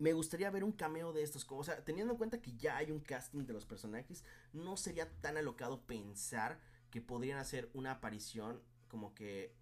me 0.00 0.14
gustaría 0.14 0.50
ver 0.50 0.64
un 0.64 0.72
cameo 0.72 1.12
de 1.12 1.22
estos. 1.22 1.46
O 1.50 1.62
sea, 1.62 1.84
teniendo 1.84 2.14
en 2.14 2.18
cuenta 2.18 2.40
que 2.40 2.56
ya 2.56 2.78
hay 2.78 2.90
un 2.90 3.00
casting 3.00 3.44
de 3.44 3.52
los 3.52 3.66
personajes, 3.66 4.24
no 4.54 4.78
sería 4.78 5.10
tan 5.20 5.36
alocado 5.36 5.82
pensar 5.82 6.58
que 6.90 7.02
podrían 7.02 7.38
hacer 7.38 7.70
una 7.74 7.92
aparición 7.92 8.62
como 8.88 9.14
que 9.14 9.54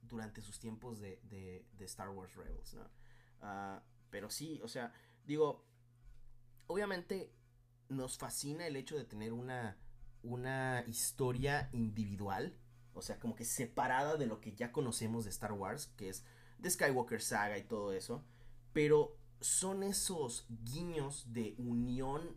durante 0.00 0.40
sus 0.40 0.58
tiempos 0.58 1.00
de, 1.00 1.20
de, 1.28 1.84
Star 1.84 2.08
Wars 2.08 2.34
Rebels, 2.34 2.74
¿no? 2.74 2.88
Ah, 3.42 3.82
pero 4.08 4.30
sí, 4.30 4.58
o 4.64 4.68
sea, 4.68 4.90
digo, 5.26 5.66
obviamente 6.66 7.30
nos 7.90 8.16
fascina 8.16 8.66
el 8.66 8.74
hecho 8.74 8.96
de 8.96 9.04
tener 9.04 9.34
una, 9.34 9.76
una 10.22 10.82
historia 10.86 11.68
individual, 11.72 12.56
o 12.94 13.02
sea, 13.02 13.18
como 13.18 13.34
que 13.34 13.44
separada 13.44 14.16
de 14.16 14.26
lo 14.26 14.40
que 14.40 14.54
ya 14.54 14.72
conocemos 14.72 15.24
de 15.24 15.30
Star 15.30 15.52
Wars, 15.52 15.88
que 15.88 16.08
es 16.08 16.24
de 16.56 16.70
Skywalker 16.70 17.20
Saga 17.20 17.58
y 17.58 17.64
todo 17.64 17.92
eso, 17.92 18.24
pero 18.72 19.17
son 19.40 19.82
esos 19.82 20.46
guiños 20.64 21.32
de 21.32 21.54
unión 21.58 22.36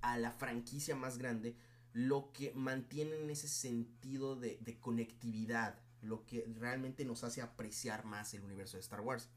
a 0.00 0.18
la 0.18 0.32
franquicia 0.32 0.94
más 0.94 1.18
grande 1.18 1.56
lo 1.92 2.32
que 2.32 2.52
mantienen 2.54 3.30
ese 3.30 3.48
sentido 3.48 4.36
de, 4.36 4.78
conectividad, 4.80 5.78
lo 6.00 6.24
que 6.26 6.46
realmente 6.58 7.04
nos 7.04 7.24
hace 7.24 7.42
apreciar 7.42 8.04
más 8.04 8.34
el 8.34 8.44
universo 8.44 8.76
de 8.76 8.82
Star 8.82 9.00
Wars. 9.00 9.28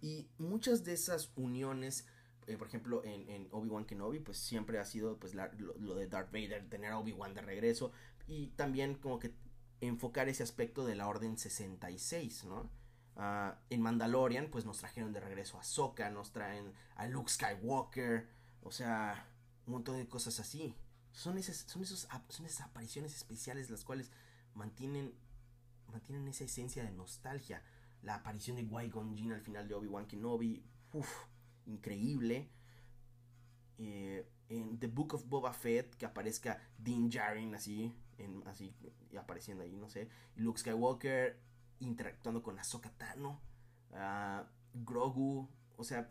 Y 0.00 0.28
muchas 0.38 0.84
de 0.84 0.92
esas 0.92 1.32
uniones, 1.36 2.06
eh, 2.46 2.56
por 2.56 2.68
ejemplo, 2.68 3.02
en, 3.04 3.48
Obi-Wan 3.50 3.86
Kenobi, 3.86 4.20
pues 4.20 4.38
siempre 4.38 4.78
ha 4.78 4.84
sido 4.84 5.18
pues 5.18 5.34
lo, 5.34 5.94
de 5.94 6.06
Darth 6.06 6.32
Vader, 6.32 6.68
tener 6.68 6.92
a 6.92 6.98
Obi-Wan 6.98 7.34
de 7.34 7.42
regreso. 7.42 7.92
Y 8.26 8.48
también 8.48 8.94
como 8.94 9.18
que 9.18 9.34
enfocar 9.80 10.28
ese 10.28 10.42
aspecto 10.42 10.86
de 10.86 10.94
la 10.94 11.08
Orden 11.08 11.38
66, 11.38 12.44
¿no? 12.44 12.70
Ah, 13.22 13.54
en 13.68 13.82
Mandalorian, 13.82 14.48
pues 14.50 14.64
nos 14.64 14.78
trajeron 14.78 15.12
de 15.12 15.20
regreso 15.20 15.58
a 15.58 15.62
Sokka, 15.62 16.08
nos 16.08 16.32
traen 16.32 16.72
a 16.96 17.06
Luke 17.06 17.30
Skywalker, 17.30 18.26
o 18.62 18.72
sea, 18.72 19.28
un 19.66 19.74
montón 19.74 19.98
de 19.98 20.08
cosas 20.08 20.40
así. 20.40 20.74
Son 21.12 21.36
esas, 21.36 21.56
son 21.58 21.82
esos, 21.82 22.08
son 22.30 22.46
esas 22.46 22.62
apariciones 22.62 23.14
especiales 23.14 23.68
las 23.68 23.84
cuales 23.84 24.10
mantienen, 24.54 25.12
mantienen 25.92 26.28
esa 26.28 26.44
esencia 26.44 26.82
de 26.82 26.92
nostalgia. 26.92 27.62
La 28.00 28.14
aparición 28.14 28.56
de 28.56 28.66
Qui-Gon 28.66 29.14
Jinn 29.14 29.32
al 29.32 29.42
final 29.42 29.68
de 29.68 29.74
Obi-Wan 29.74 30.06
Kenobi, 30.06 30.64
uff, 30.94 31.26
increíble. 31.66 32.48
Eh, 33.76 34.26
en 34.48 34.78
The 34.78 34.86
Book 34.86 35.12
of 35.12 35.28
Boba 35.28 35.52
Fett, 35.52 35.94
que 35.96 36.06
aparezca 36.06 36.58
Dean 36.78 37.10
Djarin 37.10 37.54
así, 37.54 37.94
así 38.46 38.74
apareciendo 39.14 39.62
ahí, 39.62 39.76
no 39.76 39.90
sé. 39.90 40.08
Luke 40.36 40.58
Skywalker 40.58 41.49
interactuando 41.80 42.42
con 42.42 42.58
Ahsoka 42.58 42.90
Tano, 42.90 43.40
uh, 43.90 44.44
Grogu, 44.72 45.48
o 45.76 45.84
sea, 45.84 46.10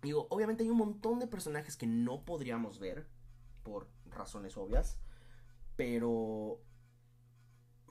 digo, 0.00 0.26
obviamente 0.30 0.62
hay 0.62 0.70
un 0.70 0.78
montón 0.78 1.18
de 1.18 1.26
personajes 1.26 1.76
que 1.76 1.86
no 1.86 2.24
podríamos 2.24 2.78
ver 2.78 3.08
por 3.62 3.88
razones 4.06 4.56
obvias, 4.56 4.98
pero 5.76 6.62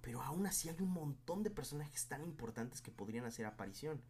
pero 0.01 0.21
aún 0.21 0.47
así 0.47 0.67
hay 0.69 0.81
un 0.81 0.91
montón 0.91 1.43
de 1.43 1.51
personajes 1.51 2.07
tan 2.07 2.23
importantes 2.23 2.81
que 2.81 2.91
podrían 2.91 3.25
hacer 3.25 3.45
aparición. 3.45 4.01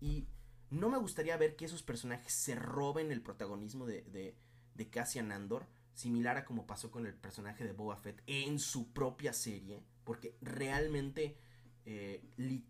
Y 0.00 0.26
no 0.70 0.90
me 0.90 0.98
gustaría 0.98 1.36
ver 1.36 1.54
que 1.54 1.64
esos 1.64 1.82
personajes 1.82 2.32
se 2.32 2.54
roben 2.56 3.12
el 3.12 3.22
protagonismo 3.22 3.86
de, 3.86 4.02
de, 4.02 4.36
de 4.74 4.90
Cassian 4.90 5.30
Andor, 5.30 5.68
similar 5.94 6.38
a 6.38 6.44
como 6.44 6.66
pasó 6.66 6.90
con 6.90 7.06
el 7.06 7.14
personaje 7.14 7.64
de 7.64 7.72
Boba 7.72 7.96
Fett 7.96 8.22
en 8.26 8.58
su 8.58 8.92
propia 8.92 9.32
serie, 9.32 9.84
porque 10.04 10.36
realmente, 10.40 11.38
eh, 11.84 12.22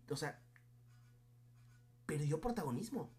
o 0.09 0.15
sea, 0.15 0.41
perdió 2.05 2.39
protagonismo. 2.41 3.09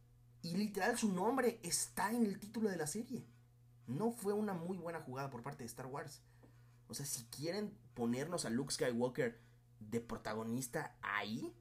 Y 0.43 0.57
literal 0.57 0.99
su 0.99 1.13
nombre 1.13 1.59
está 1.63 2.11
en 2.13 2.25
el 2.25 2.39
título 2.39 2.69
de 2.69 2.77
la 2.77 2.87
serie. 2.87 3.25
No 3.87 4.13
fue 4.13 4.33
una 4.33 4.53
muy 4.53 4.77
buena 4.77 5.01
jugada 5.01 5.31
por 5.31 5.43
parte 5.43 5.63
de 5.63 5.69
Star 5.69 5.87
Wars. 5.87 6.23
O 6.89 6.95
sea, 6.95 7.07
si 7.07 7.25
quieren 7.25 7.77
ponernos 7.95 8.45
a 8.45 8.51
Luke 8.51 8.73
Skywalker 8.73 9.41
de 9.81 10.01
protagonista 10.01 10.97
ahí, 11.01 11.55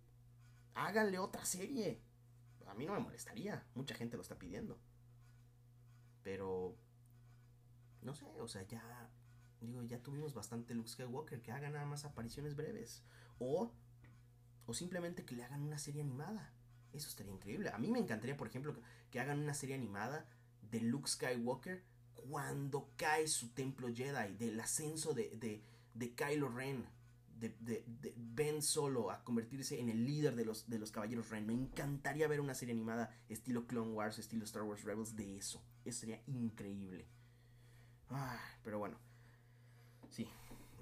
háganle 0.73 1.19
otra 1.19 1.45
serie 1.45 2.01
a 2.73 2.75
mí 2.75 2.88
no 2.88 2.93
me 2.93 2.99
molestaría. 2.99 3.63
Mucha 3.75 3.93
gente 3.93 4.17
lo 4.17 4.23
está 4.23 4.38
pidiendo. 4.38 4.79
Pero. 6.23 6.75
No 8.01 8.15
sé, 8.15 8.25
o 8.39 8.47
sea, 8.47 8.63
ya. 8.63 9.09
Digo, 9.61 9.84
ya 9.84 10.01
tuvimos 10.01 10.34
bastante 10.34 10.73
Luke 10.73 10.89
Skywalker. 10.89 11.41
Que 11.41 11.51
haga 11.51 11.69
nada 11.69 11.86
más 11.86 12.03
apariciones 12.03 12.55
breves. 12.55 13.03
O. 13.38 13.71
O 14.66 14.74
simplemente 14.74 15.26
que 15.26 15.36
le 15.36 15.43
hagan 15.43 15.61
una 15.61 15.78
serie 15.78 16.01
animada. 16.01 16.53
Eso 16.91 17.09
estaría 17.09 17.34
increíble. 17.34 17.70
A 17.70 17.78
mí 17.78 17.89
me 17.91 17.99
encantaría, 17.99 18.38
por 18.38 18.47
ejemplo, 18.47 18.76
que, 19.11 19.20
hagan 19.20 19.39
una 19.39 19.53
serie 19.53 19.76
animada 19.76 20.26
de 20.61 20.82
Luke 20.82 21.09
Skywalker 21.09 21.84
cuando 22.14 22.91
cae 22.95 23.28
su 23.28 23.49
templo 23.49 23.88
Jedi. 23.93 24.36
Del 24.36 24.59
ascenso 24.59 25.14
de, 25.14 25.30
de, 25.38 25.64
de 25.93 26.14
Kylo 26.14 26.49
Ren 26.49 26.88
de, 27.51 27.84
Ben 28.18 28.61
Solo 28.61 29.11
a 29.11 29.24
convertirse 29.24 29.80
en 29.80 29.89
el 29.89 30.05
líder 30.05 30.36
de 30.36 30.45
los, 30.45 30.70
de 30.70 30.80
los 30.80 30.91
Caballeros 30.91 31.30
Ren. 31.30 31.45
Me 31.45 31.53
encantaría 31.53 32.28
ver 32.28 32.39
una 32.39 32.53
serie 32.53 32.74
animada 32.74 33.09
estilo 33.30 33.68
Clone 33.68 33.91
Wars, 33.91 34.20
estilo 34.20 34.45
Star 34.45 34.64
Wars 34.64 34.84
Rebels 34.84 35.16
de 35.16 35.38
eso. 35.38 35.61
Eso 35.84 36.01
sería 36.01 36.22
increíble. 36.28 37.07
Pero 38.64 38.80
bueno. 38.80 38.97
Sí. 40.09 40.28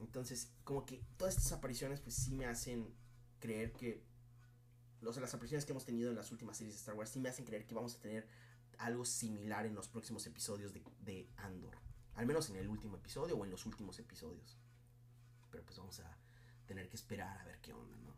Entonces, 0.01 0.51
como 0.63 0.85
que 0.85 1.01
todas 1.17 1.37
estas 1.37 1.53
apariciones 1.53 2.01
pues 2.01 2.15
sí 2.15 2.33
me 2.33 2.45
hacen 2.45 2.93
creer 3.41 3.73
que... 3.73 4.09
Los, 5.01 5.17
las 5.17 5.33
apariciones 5.33 5.65
que 5.65 5.73
hemos 5.73 5.83
tenido 5.83 6.11
en 6.11 6.15
las 6.15 6.31
últimas 6.31 6.55
series 6.55 6.75
de 6.75 6.79
Star 6.79 6.95
Wars 6.95 7.09
sí 7.09 7.19
me 7.19 7.27
hacen 7.27 7.43
creer 7.43 7.65
que 7.65 7.73
vamos 7.73 7.95
a 7.95 7.99
tener 7.99 8.27
algo 8.77 9.03
similar 9.03 9.65
en 9.65 9.75
los 9.75 9.89
próximos 9.89 10.25
episodios 10.27 10.73
de, 10.73 10.83
de 10.99 11.27
Andor. 11.37 11.75
Al 12.13 12.27
menos 12.27 12.49
en 12.51 12.57
el 12.57 12.69
último 12.69 12.97
episodio 12.97 13.35
o 13.35 13.43
en 13.43 13.49
los 13.49 13.65
últimos 13.65 13.97
episodios. 13.97 14.57
Pero 15.49 15.65
pues 15.65 15.77
vamos 15.79 15.99
a 15.99 16.17
tener 16.67 16.87
que 16.87 16.95
esperar 16.95 17.37
a 17.37 17.45
ver 17.45 17.59
qué 17.61 17.73
onda, 17.73 17.97
¿no? 17.97 18.15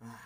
Ah. 0.00 0.20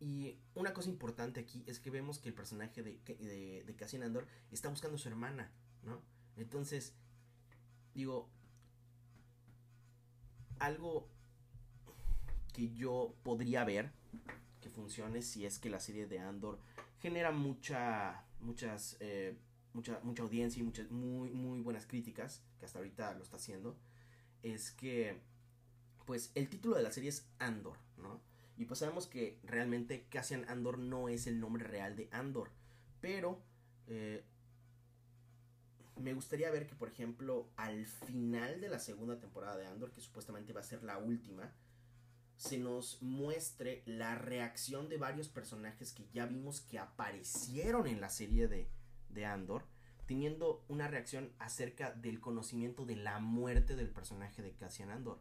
Y 0.00 0.40
una 0.54 0.72
cosa 0.74 0.88
importante 0.88 1.38
aquí 1.38 1.62
es 1.68 1.78
que 1.78 1.90
vemos 1.90 2.18
que 2.18 2.28
el 2.28 2.34
personaje 2.34 2.82
de, 2.82 2.98
de, 3.04 3.62
de 3.64 3.76
Cassian 3.76 4.02
Andor 4.02 4.26
está 4.50 4.68
buscando 4.68 4.96
a 4.96 4.98
su 4.98 5.08
hermana, 5.08 5.52
¿no? 5.84 6.02
Entonces, 6.36 6.94
digo, 7.94 8.28
algo 10.58 11.08
que 12.52 12.72
yo 12.72 13.14
podría 13.22 13.64
ver 13.64 13.92
que 14.60 14.70
funcione 14.70 15.22
si 15.22 15.44
es 15.44 15.58
que 15.58 15.70
la 15.70 15.80
serie 15.80 16.06
de 16.06 16.20
Andor 16.20 16.58
genera 17.00 17.32
mucha, 17.32 18.24
eh, 19.00 19.36
mucha, 19.72 20.00
mucha 20.02 20.22
audiencia 20.22 20.60
y 20.60 20.62
muchas, 20.62 20.90
muy, 20.90 21.30
muy 21.30 21.60
buenas 21.60 21.86
críticas, 21.86 22.44
que 22.58 22.66
hasta 22.66 22.78
ahorita 22.78 23.14
lo 23.14 23.22
está 23.22 23.36
haciendo, 23.36 23.76
es 24.42 24.70
que 24.70 25.20
pues 26.06 26.30
el 26.34 26.48
título 26.48 26.76
de 26.76 26.82
la 26.82 26.92
serie 26.92 27.10
es 27.10 27.28
Andor, 27.38 27.76
¿no? 27.96 28.20
Y 28.56 28.66
pues 28.66 28.80
sabemos 28.80 29.06
que 29.06 29.40
realmente 29.44 30.06
Cassian 30.10 30.48
Andor 30.48 30.78
no 30.78 31.08
es 31.08 31.26
el 31.26 31.40
nombre 31.40 31.64
real 31.64 31.96
de 31.96 32.08
Andor, 32.12 32.50
pero 33.00 33.42
eh, 33.86 34.24
me 36.00 36.14
gustaría 36.14 36.50
ver 36.50 36.66
que, 36.66 36.74
por 36.74 36.88
ejemplo, 36.88 37.48
al 37.56 37.86
final 37.86 38.60
de 38.60 38.68
la 38.68 38.78
segunda 38.78 39.18
temporada 39.18 39.56
de 39.56 39.66
Andor, 39.66 39.92
que 39.92 40.00
supuestamente 40.00 40.52
va 40.52 40.60
a 40.60 40.64
ser 40.64 40.82
la 40.82 40.98
última, 40.98 41.52
se 42.36 42.58
nos 42.58 43.00
muestre 43.02 43.82
la 43.86 44.16
reacción 44.16 44.88
de 44.88 44.98
varios 44.98 45.28
personajes 45.28 45.92
que 45.92 46.08
ya 46.12 46.26
vimos 46.26 46.60
que 46.60 46.78
aparecieron 46.78 47.86
en 47.86 48.00
la 48.00 48.08
serie 48.08 48.48
de, 48.48 48.68
de 49.10 49.26
Andor, 49.26 49.64
teniendo 50.06 50.64
una 50.68 50.88
reacción 50.88 51.32
acerca 51.38 51.92
del 51.92 52.20
conocimiento 52.20 52.84
de 52.84 52.96
la 52.96 53.20
muerte 53.20 53.76
del 53.76 53.90
personaje 53.90 54.42
de 54.42 54.54
Cassian 54.54 54.90
Andor. 54.90 55.20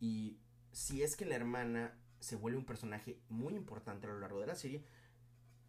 Y 0.00 0.38
si 0.72 1.02
es 1.02 1.16
que 1.16 1.26
la 1.26 1.36
hermana 1.36 1.98
se 2.20 2.36
vuelve 2.36 2.58
un 2.58 2.66
personaje 2.66 3.20
muy 3.28 3.54
importante 3.54 4.06
a 4.06 4.10
lo 4.10 4.20
largo 4.20 4.40
de 4.40 4.46
la 4.46 4.54
serie, 4.54 4.84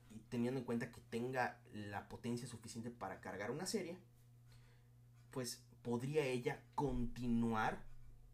y 0.09 0.19
teniendo 0.29 0.59
en 0.59 0.65
cuenta 0.65 0.91
que 0.91 1.01
tenga 1.01 1.61
la 1.73 2.09
potencia 2.09 2.47
suficiente 2.47 2.91
para 2.91 3.21
cargar 3.21 3.51
una 3.51 3.65
serie, 3.65 3.97
pues 5.31 5.63
podría 5.81 6.25
ella 6.25 6.61
continuar 6.75 7.83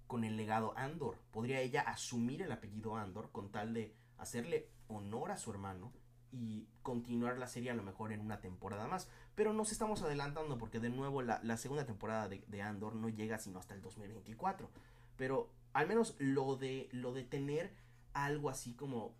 con 0.07 0.23
el 0.23 0.37
legado 0.37 0.73
Andor. 0.77 1.19
Podría 1.31 1.61
ella 1.61 1.81
asumir 1.81 2.41
el 2.41 2.51
apellido 2.51 2.95
Andor 2.95 3.29
con 3.31 3.51
tal 3.51 3.73
de 3.73 3.93
hacerle 4.17 4.69
honor 4.87 5.31
a 5.31 5.37
su 5.37 5.51
hermano 5.51 5.91
y 6.31 6.67
continuar 6.81 7.37
la 7.37 7.47
serie 7.47 7.71
a 7.71 7.75
lo 7.75 7.83
mejor 7.83 8.11
en 8.11 8.21
una 8.21 8.41
temporada 8.41 8.87
más. 8.87 9.09
Pero 9.35 9.53
nos 9.53 9.71
estamos 9.71 10.01
adelantando 10.01 10.57
porque 10.57 10.79
de 10.79 10.89
nuevo 10.89 11.21
la, 11.21 11.57
segunda 11.57 11.85
temporada 11.85 12.27
de, 12.27 12.61
Andor 12.61 12.95
no 12.95 13.09
llega 13.09 13.37
sino 13.37 13.59
hasta 13.59 13.73
el 13.73 13.81
2024. 13.81 14.69
Pero 15.15 15.51
al 15.73 15.87
menos 15.87 16.15
lo 16.19 16.55
de, 16.55 16.89
lo 16.91 17.13
de 17.13 17.23
tener 17.23 17.73
algo 18.13 18.49
así 18.49 18.73
como, 18.73 19.15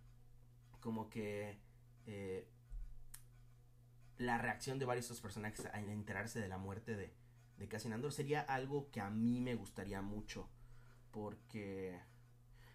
como 0.79 1.09
que 1.09 1.59
eh, 2.05 2.47
la 4.17 4.37
reacción 4.37 4.79
de 4.79 4.85
varios 4.85 5.05
de 5.07 5.13
estos 5.13 5.21
personajes 5.21 5.65
a 5.65 5.79
enterarse 5.79 6.39
de 6.39 6.47
la 6.47 6.57
muerte 6.57 6.95
de, 6.95 7.13
de 7.57 7.67
Cassian 7.67 7.93
Andor 7.93 8.11
sería 8.11 8.41
algo 8.41 8.89
que 8.91 9.01
a 9.01 9.09
mí 9.09 9.41
me 9.41 9.55
gustaría 9.55 10.01
mucho. 10.01 10.49
Porque, 11.17 11.99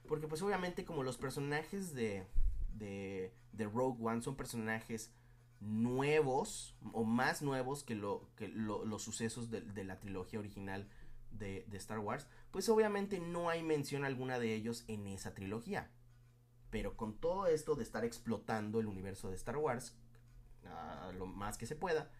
porque 0.08 0.26
pues 0.26 0.42
obviamente 0.42 0.84
como 0.84 1.04
los 1.04 1.16
personajes 1.16 1.94
de, 1.94 2.26
de, 2.74 3.32
de 3.52 3.64
Rogue 3.66 4.02
One 4.02 4.20
son 4.20 4.34
personajes 4.34 5.12
nuevos 5.60 6.76
o 6.92 7.04
más 7.04 7.40
nuevos 7.40 7.84
que, 7.84 7.94
lo, 7.94 8.28
que 8.34 8.48
los 8.48 9.00
sucesos 9.00 9.48
de, 9.48 9.84
la 9.84 10.00
trilogía 10.00 10.40
original 10.40 10.88
de, 11.30 11.64
Star 11.74 12.00
Wars, 12.00 12.26
pues 12.50 12.68
obviamente 12.68 13.20
no 13.20 13.48
hay 13.48 13.62
mención 13.62 14.04
alguna 14.04 14.40
de 14.40 14.54
ellos 14.54 14.82
en 14.88 15.06
esa 15.06 15.34
trilogía. 15.34 15.92
Pero 16.70 16.96
con 16.96 17.14
todo 17.14 17.46
esto 17.46 17.76
de 17.76 17.84
estar 17.84 18.04
explotando 18.04 18.80
el 18.80 18.86
universo 18.88 19.28
de 19.28 19.36
Star 19.36 19.56
Wars, 19.56 19.96
lo 21.16 21.26
más 21.26 21.58
que 21.58 21.66
se 21.66 21.76
pueda, 21.76 22.10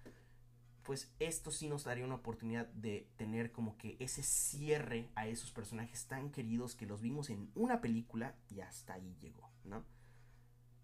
pues 0.83 1.12
esto 1.18 1.51
sí 1.51 1.68
nos 1.68 1.85
daría 1.85 2.05
una 2.05 2.16
oportunidad 2.16 2.66
de 2.68 3.09
tener 3.16 3.53
como 3.53 3.76
que 3.76 3.97
ese 4.01 4.22
cierre 4.22 5.11
a 5.14 5.26
esos 5.26 5.53
personajes 5.53 6.07
tan 6.07 6.30
queridos 6.30 6.74
que 6.74 6.87
los 6.87 7.01
vimos 7.01 7.30
en 7.30 7.51
una 7.55 7.80
película 7.80 8.35
y 8.49 8.61
hasta 8.61 8.95
ahí 8.95 9.16
llegó, 9.20 9.51
¿no? 9.64 9.85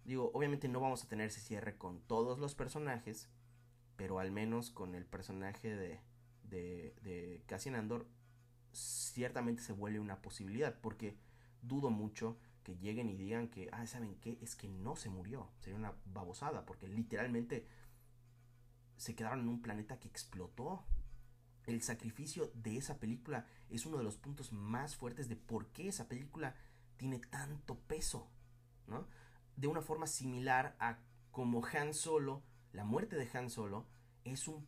Digo, 0.05 0.31
obviamente 0.33 0.67
no 0.67 0.79
vamos 0.79 1.03
a 1.03 1.07
tener 1.07 1.27
ese 1.27 1.41
cierre 1.41 1.77
con 1.77 2.01
todos 2.01 2.39
los 2.39 2.55
personajes, 2.55 3.29
pero 3.95 4.19
al 4.19 4.31
menos 4.31 4.71
con 4.71 4.95
el 4.95 5.05
personaje 5.05 5.75
de, 5.75 5.99
de, 6.43 6.95
de 7.03 7.43
Cassian 7.45 7.75
Andor 7.75 8.07
ciertamente 8.71 9.61
se 9.61 9.73
vuelve 9.73 9.99
una 9.99 10.21
posibilidad, 10.21 10.79
porque 10.79 11.17
dudo 11.61 11.89
mucho 11.89 12.37
que 12.63 12.77
lleguen 12.77 13.09
y 13.09 13.15
digan 13.15 13.49
que, 13.49 13.69
ah, 13.71 13.85
¿saben 13.87 14.15
qué? 14.15 14.37
Es 14.41 14.55
que 14.55 14.67
no 14.67 14.95
se 14.95 15.09
murió. 15.09 15.49
Sería 15.59 15.77
una 15.77 15.93
babosada, 16.05 16.65
porque 16.65 16.87
literalmente 16.87 17.65
se 18.99 19.15
quedaron 19.15 19.39
en 19.39 19.47
un 19.47 19.61
planeta 19.61 19.97
que 19.97 20.07
explotó. 20.07 20.85
el 21.65 21.81
sacrificio 21.83 22.51
de 22.55 22.77
esa 22.77 22.99
película 22.99 23.45
es 23.69 23.85
uno 23.85 23.97
de 23.99 24.03
los 24.03 24.17
puntos 24.17 24.51
más 24.51 24.95
fuertes 24.95 25.29
de 25.29 25.35
por 25.35 25.67
qué 25.67 25.87
esa 25.87 26.07
película 26.07 26.55
tiene 26.97 27.19
tanto 27.19 27.77
peso, 27.79 28.27
¿no? 28.87 29.07
De 29.55 29.67
una 29.67 29.81
forma 29.81 30.07
similar 30.07 30.75
a 30.79 30.97
como 31.31 31.63
Han 31.65 31.93
Solo, 31.93 32.43
la 32.73 32.85
muerte 32.85 33.15
de 33.15 33.29
Han 33.37 33.51
Solo 33.51 33.85
es 34.23 34.47
un 34.47 34.67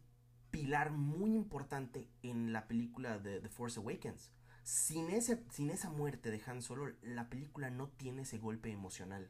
pilar 0.51 0.91
muy 0.91 1.33
importante 1.33 2.07
en 2.21 2.53
la 2.53 2.67
película 2.67 3.17
de 3.17 3.39
The 3.41 3.49
Force 3.49 3.79
Awakens. 3.79 4.31
Sin, 4.63 5.09
ese, 5.09 5.43
sin 5.49 5.71
esa 5.71 5.89
muerte 5.89 6.29
de 6.29 6.41
Han 6.45 6.61
Solo, 6.61 6.93
la 7.01 7.29
película 7.29 7.71
no 7.71 7.89
tiene 7.89 8.21
ese 8.21 8.37
golpe 8.37 8.71
emocional. 8.71 9.29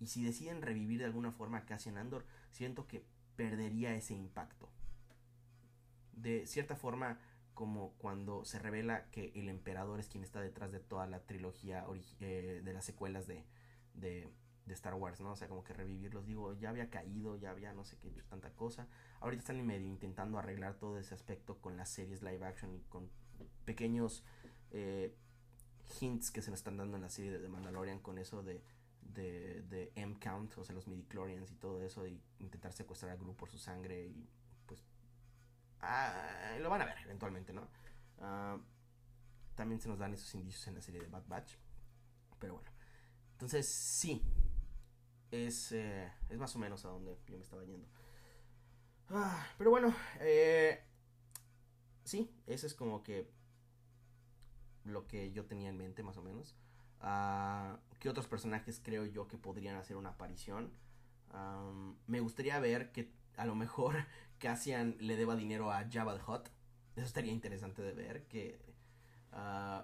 Y 0.00 0.06
si 0.06 0.24
deciden 0.24 0.62
revivir 0.62 1.00
de 1.00 1.04
alguna 1.04 1.32
forma 1.32 1.58
a 1.58 1.66
Cassian 1.66 1.98
Andor, 1.98 2.24
siento 2.50 2.86
que 2.86 3.04
perdería 3.36 3.94
ese 3.94 4.14
impacto. 4.14 4.68
De 6.12 6.46
cierta 6.46 6.76
forma, 6.76 7.18
como 7.54 7.92
cuando 7.98 8.44
se 8.44 8.58
revela 8.58 9.08
que 9.10 9.32
el 9.34 9.48
emperador 9.48 10.00
es 10.00 10.08
quien 10.08 10.24
está 10.24 10.40
detrás 10.40 10.72
de 10.72 10.80
toda 10.80 11.06
la 11.06 11.20
trilogía 11.20 11.84
eh, 12.20 12.60
de 12.64 12.72
las 12.72 12.84
secuelas 12.84 13.26
de, 13.26 13.44
de, 13.94 14.28
de, 14.66 14.74
Star 14.74 14.94
Wars, 14.94 15.20
¿no? 15.20 15.32
O 15.32 15.36
sea, 15.36 15.48
como 15.48 15.64
que 15.64 15.72
revivirlos, 15.72 16.26
digo, 16.26 16.54
ya 16.54 16.70
había 16.70 16.90
caído, 16.90 17.36
ya 17.36 17.50
había 17.50 17.72
no 17.72 17.84
sé 17.84 17.96
qué, 17.98 18.10
tanta 18.28 18.50
cosa. 18.50 18.88
Ahorita 19.20 19.40
están 19.40 19.58
en 19.58 19.66
medio 19.66 19.86
intentando 19.86 20.38
arreglar 20.38 20.74
todo 20.74 20.98
ese 20.98 21.14
aspecto 21.14 21.60
con 21.60 21.76
las 21.76 21.88
series 21.88 22.22
live 22.22 22.44
action 22.44 22.74
y 22.74 22.80
con 22.82 23.08
pequeños 23.64 24.24
eh, 24.70 25.14
hints 26.00 26.30
que 26.30 26.42
se 26.42 26.50
nos 26.50 26.60
están 26.60 26.76
dando 26.76 26.96
en 26.96 27.02
la 27.02 27.10
serie 27.10 27.38
de 27.38 27.48
Mandalorian 27.48 28.00
con 28.00 28.18
eso 28.18 28.42
de, 28.42 28.62
de, 29.04 29.62
de 29.62 29.92
M-Count, 29.96 30.56
o 30.58 30.64
sea, 30.64 30.74
los 30.74 30.86
midichlorians 30.86 31.50
y 31.50 31.54
todo 31.56 31.82
eso, 31.82 32.06
y 32.06 32.20
intentar 32.40 32.72
secuestrar 32.72 33.12
a 33.12 33.16
Gru 33.16 33.34
por 33.36 33.50
su 33.50 33.58
sangre 33.58 34.06
y 34.06 34.28
pues 34.66 34.84
ah, 35.80 36.56
lo 36.60 36.70
van 36.70 36.82
a 36.82 36.86
ver 36.86 36.98
eventualmente, 37.04 37.52
¿no? 37.52 37.68
Ah, 38.20 38.58
también 39.54 39.80
se 39.80 39.88
nos 39.88 39.98
dan 39.98 40.14
esos 40.14 40.34
indicios 40.34 40.66
en 40.66 40.74
la 40.74 40.82
serie 40.82 41.00
de 41.00 41.06
Bad 41.08 41.26
Batch, 41.26 41.56
pero 42.38 42.54
bueno. 42.54 42.70
Entonces, 43.32 43.68
sí, 43.68 44.22
es, 45.30 45.72
eh, 45.72 46.10
es 46.28 46.38
más 46.38 46.54
o 46.56 46.58
menos 46.58 46.84
a 46.84 46.88
donde 46.88 47.16
yo 47.26 47.36
me 47.36 47.42
estaba 47.42 47.64
yendo. 47.64 47.88
Ah, 49.10 49.46
pero 49.58 49.70
bueno, 49.70 49.94
eh, 50.20 50.82
sí, 52.04 52.34
ese 52.46 52.66
es 52.66 52.74
como 52.74 53.02
que 53.02 53.30
lo 54.84 55.06
que 55.06 55.32
yo 55.32 55.46
tenía 55.46 55.68
en 55.68 55.76
mente 55.76 56.02
más 56.02 56.16
o 56.16 56.22
menos. 56.22 56.56
¿Qué 57.98 58.08
otros 58.08 58.26
personajes 58.26 58.80
creo 58.82 59.04
yo 59.06 59.28
que 59.28 59.36
podrían 59.36 59.76
hacer 59.76 59.96
una 59.96 60.10
aparición? 60.10 60.72
me 62.06 62.20
gustaría 62.20 62.60
ver 62.60 62.92
que 62.92 63.10
a 63.36 63.44
lo 63.44 63.56
mejor 63.56 63.96
Cassian 64.38 64.96
le 65.00 65.16
deba 65.16 65.36
dinero 65.36 65.72
a 65.72 65.88
Jabba 65.90 66.16
the. 66.18 66.48
Eso 66.96 67.06
estaría 67.06 67.32
interesante 67.32 67.82
de 67.82 67.92
ver. 67.92 68.26
Que 68.28 68.60
uh, 69.32 69.82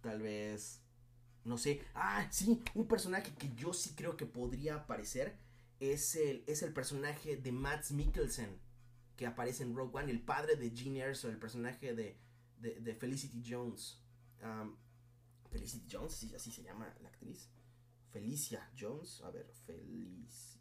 tal 0.00 0.22
vez. 0.22 0.80
No 1.44 1.58
sé. 1.58 1.84
Ah, 1.94 2.26
sí, 2.30 2.62
un 2.74 2.86
personaje 2.86 3.34
que 3.34 3.52
yo 3.54 3.72
sí 3.72 3.94
creo 3.94 4.16
que 4.16 4.26
podría 4.26 4.76
aparecer 4.76 5.36
es 5.80 6.14
el, 6.14 6.44
es 6.46 6.62
el 6.62 6.72
personaje 6.72 7.36
de 7.36 7.52
Matt 7.52 7.90
Mikkelsen 7.90 8.60
que 9.16 9.26
aparece 9.26 9.62
en 9.62 9.74
Rogue 9.74 9.98
One, 9.98 10.10
el 10.10 10.20
padre 10.20 10.56
de 10.56 10.70
Gene 10.70 11.00
Erso, 11.00 11.28
el 11.28 11.38
personaje 11.38 11.94
de, 11.94 12.16
de, 12.58 12.94
Felicity 12.94 13.42
Jones. 13.46 14.00
Felicity 15.52 15.86
Jones, 15.90 16.12
sí, 16.14 16.34
así 16.34 16.50
se 16.50 16.62
llama 16.62 16.92
la 17.02 17.08
actriz. 17.08 17.48
Felicia 18.10 18.70
Jones, 18.78 19.20
a 19.22 19.30
ver, 19.30 19.46
Felicia. 19.66 20.60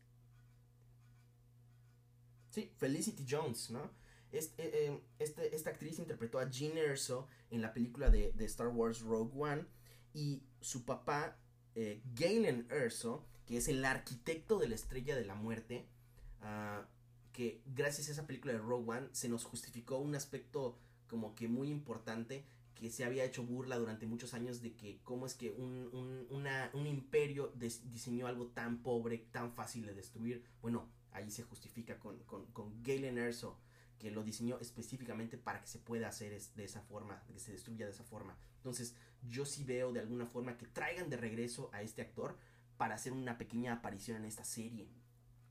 Sí, 2.49 2.71
Felicity 2.77 3.25
Jones, 3.27 3.71
¿no? 3.71 3.89
Este, 4.31 4.87
eh, 4.87 5.01
este, 5.19 5.55
esta 5.55 5.71
actriz 5.71 5.99
interpretó 5.99 6.39
a 6.39 6.49
Jean 6.49 6.77
Erso 6.77 7.27
en 7.49 7.61
la 7.61 7.73
película 7.73 8.09
de, 8.09 8.33
Star 8.45 8.67
Wars 8.67 9.01
Rogue 9.01 9.31
One 9.35 9.65
y 10.13 10.43
su 10.61 10.85
papá, 10.85 11.37
eh, 11.75 12.01
Galen 12.13 12.67
Erso, 12.69 13.25
que 13.45 13.57
es 13.57 13.67
el 13.67 13.83
arquitecto 13.83 14.59
de 14.59 14.69
la 14.69 14.75
Estrella 14.75 15.15
de 15.15 15.25
la 15.25 15.35
Muerte, 15.35 15.87
ah, 16.41 16.87
que 17.33 17.61
gracias 17.65 18.09
a 18.09 18.11
esa 18.11 18.27
película 18.27 18.53
de 18.53 18.59
Rogue 18.59 18.89
One 18.89 19.09
se 19.13 19.29
nos 19.29 19.45
justificó 19.45 19.97
un 19.97 20.15
aspecto 20.15 20.77
como 21.07 21.35
que 21.35 21.47
muy 21.49 21.69
importante 21.69 22.45
que 22.81 22.89
se 22.89 23.05
había 23.05 23.23
hecho 23.23 23.43
burla 23.43 23.77
durante 23.77 24.07
muchos 24.07 24.33
años 24.33 24.63
de 24.63 24.73
que 24.73 25.01
cómo 25.03 25.27
es 25.27 25.35
que 25.35 25.51
un, 25.51 26.25
un, 26.31 26.87
imperio 26.87 27.53
diseñó 27.55 28.25
algo 28.25 28.47
tan 28.47 28.81
pobre, 28.81 29.19
tan 29.31 29.53
fácil 29.53 29.85
de 29.85 29.93
destruir. 29.93 30.43
Bueno, 30.63 30.89
ahí 31.11 31.29
se 31.29 31.43
justifica 31.43 31.99
con, 31.99 32.17
con, 32.23 32.47
con 32.47 32.81
Galen 32.81 33.19
Erso, 33.19 33.59
que 33.99 34.09
lo 34.09 34.23
diseñó 34.23 34.57
específicamente 34.59 35.37
para 35.37 35.61
que 35.61 35.67
se 35.67 35.77
pueda 35.77 36.07
hacer 36.07 36.41
de 36.41 36.63
esa 36.63 36.81
forma, 36.81 37.21
que 37.27 37.37
se 37.37 37.51
destruya 37.51 37.85
de 37.85 37.91
esa 37.91 38.03
forma. 38.03 38.35
Entonces, 38.57 38.95
yo 39.29 39.45
sí 39.45 39.63
veo 39.63 39.93
de 39.93 39.99
alguna 39.99 40.25
forma 40.25 40.57
que 40.57 40.65
traigan 40.65 41.11
de 41.11 41.17
regreso 41.17 41.69
a 41.73 41.83
este 41.83 42.01
actor 42.01 42.35
para 42.77 42.95
hacer 42.95 43.13
una 43.13 43.37
pequeña 43.37 43.73
aparición 43.73 44.17
en 44.17 44.25
esta 44.25 44.43
serie. 44.43 44.89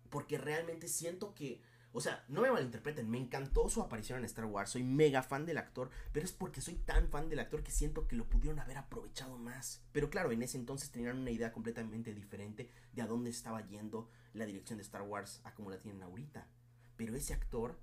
Porque 0.08 0.36
realmente 0.36 0.88
siento 0.88 1.32
que 1.36 1.62
o 1.92 2.00
sea, 2.00 2.24
no 2.28 2.42
me 2.42 2.50
malinterpreten, 2.50 3.10
me 3.10 3.18
encantó 3.18 3.68
su 3.68 3.82
aparición 3.82 4.18
en 4.18 4.24
Star 4.24 4.44
Wars, 4.44 4.70
soy 4.70 4.84
mega 4.84 5.22
fan 5.22 5.44
del 5.44 5.58
actor, 5.58 5.90
pero 6.12 6.24
es 6.24 6.32
porque 6.32 6.60
soy 6.60 6.76
tan 6.76 7.08
fan 7.08 7.28
del 7.28 7.40
actor 7.40 7.62
que 7.62 7.72
siento 7.72 8.06
que 8.06 8.16
lo 8.16 8.28
pudieron 8.28 8.60
haber 8.60 8.78
aprovechado 8.78 9.36
más. 9.38 9.82
Pero 9.92 10.08
claro, 10.08 10.30
en 10.30 10.42
ese 10.42 10.56
entonces 10.56 10.90
tenían 10.90 11.18
una 11.18 11.30
idea 11.30 11.52
completamente 11.52 12.14
diferente 12.14 12.70
de 12.92 13.02
a 13.02 13.06
dónde 13.06 13.30
estaba 13.30 13.66
yendo 13.66 14.08
la 14.34 14.46
dirección 14.46 14.78
de 14.78 14.84
Star 14.84 15.02
Wars 15.02 15.40
a 15.44 15.54
como 15.54 15.70
la 15.70 15.80
tienen 15.80 16.02
ahorita. 16.02 16.46
Pero 16.96 17.16
ese 17.16 17.34
actor, 17.34 17.78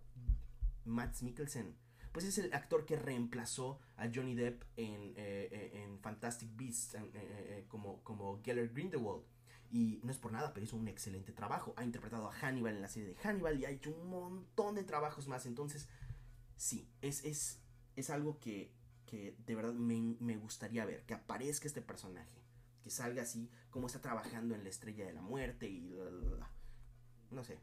Matt 0.86 1.22
Mikkelsen, 1.22 1.76
pues 2.12 2.26
es 2.26 2.38
el 2.38 2.54
actor 2.54 2.86
que 2.86 2.96
reemplazó 2.96 3.80
a 3.98 4.10
Johnny 4.14 4.36
Depp 4.36 4.64
en, 4.78 5.14
eh, 5.18 5.50
eh, 5.52 5.84
en 5.84 6.00
Fantastic 6.00 6.50
Beasts 6.56 6.96
eh, 6.96 7.66
como, 7.68 8.04
como 8.04 8.42
Gellert 8.42 8.74
Grindelwald. 8.74 9.24
Y 9.70 10.00
no 10.04 10.12
es 10.12 10.18
por 10.18 10.32
nada, 10.32 10.54
pero 10.54 10.66
hizo 10.66 10.78
un 10.78 10.88
excelente 10.88 11.34
trabajo. 11.34 11.74
Ha 11.76 11.84
interpretado 11.84 12.28
a 12.28 12.32
Hannibal 12.32 12.76
en 12.76 12.82
la 12.82 12.88
serie 12.88 13.10
de 13.10 13.16
Hannibal 13.16 13.60
y 13.60 13.66
ha 13.66 13.70
hecho 13.70 13.92
un 13.92 14.10
montón 14.10 14.76
de 14.76 14.84
trabajos 14.84 15.28
más. 15.28 15.46
Entonces, 15.46 15.88
sí, 16.56 16.90
es, 17.02 17.24
es, 17.26 17.60
es 17.96 18.10
algo 18.10 18.40
que, 18.40 18.72
que 19.06 19.36
de 19.46 19.56
verdad 19.56 19.74
me, 19.74 20.16
me, 20.20 20.38
gustaría 20.38 20.86
ver. 20.86 21.06
Que 21.06 21.14
aparezca 21.14 21.68
este 21.68 21.82
personaje. 21.82 22.42
Que 22.82 22.90
salga 22.90 23.24
así, 23.24 23.50
como 23.70 23.88
está 23.88 24.02
trabajando 24.02 24.56
en 24.56 24.64
la 24.64 24.70
estrella 24.70 25.06
de 25.06 25.14
la 25.14 25.22
muerte 25.22 25.68
y... 25.68 25.98
no 27.32 27.44
sé. 27.44 27.60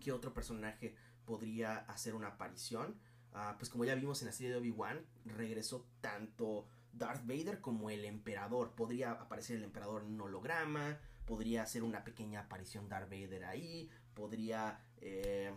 ¿Qué 0.00 0.12
otro 0.12 0.32
personaje 0.32 0.94
podría 1.26 1.78
hacer 1.78 2.14
una 2.14 2.28
aparición? 2.28 2.98
Ah, 3.34 3.56
pues 3.58 3.68
como 3.68 3.84
ya 3.84 3.94
vimos 3.94 4.22
en 4.22 4.26
la 4.26 4.32
serie 4.32 4.52
de 4.52 4.58
Obi-Wan, 4.58 5.04
regresó 5.26 5.86
tanto 6.00 6.66
Darth 6.94 7.26
Vader 7.26 7.60
como 7.60 7.90
el 7.90 8.06
emperador. 8.06 8.74
Podría 8.74 9.12
aparecer 9.12 9.56
el 9.56 9.64
emperador 9.64 10.04
en 10.04 10.18
holograma 10.18 10.98
podría 11.28 11.62
hacer 11.62 11.82
una 11.82 12.02
pequeña 12.04 12.40
aparición 12.40 12.88
Darth 12.88 13.10
Vader 13.10 13.44
ahí, 13.44 13.90
podría 14.14 14.80
eh, 14.96 15.52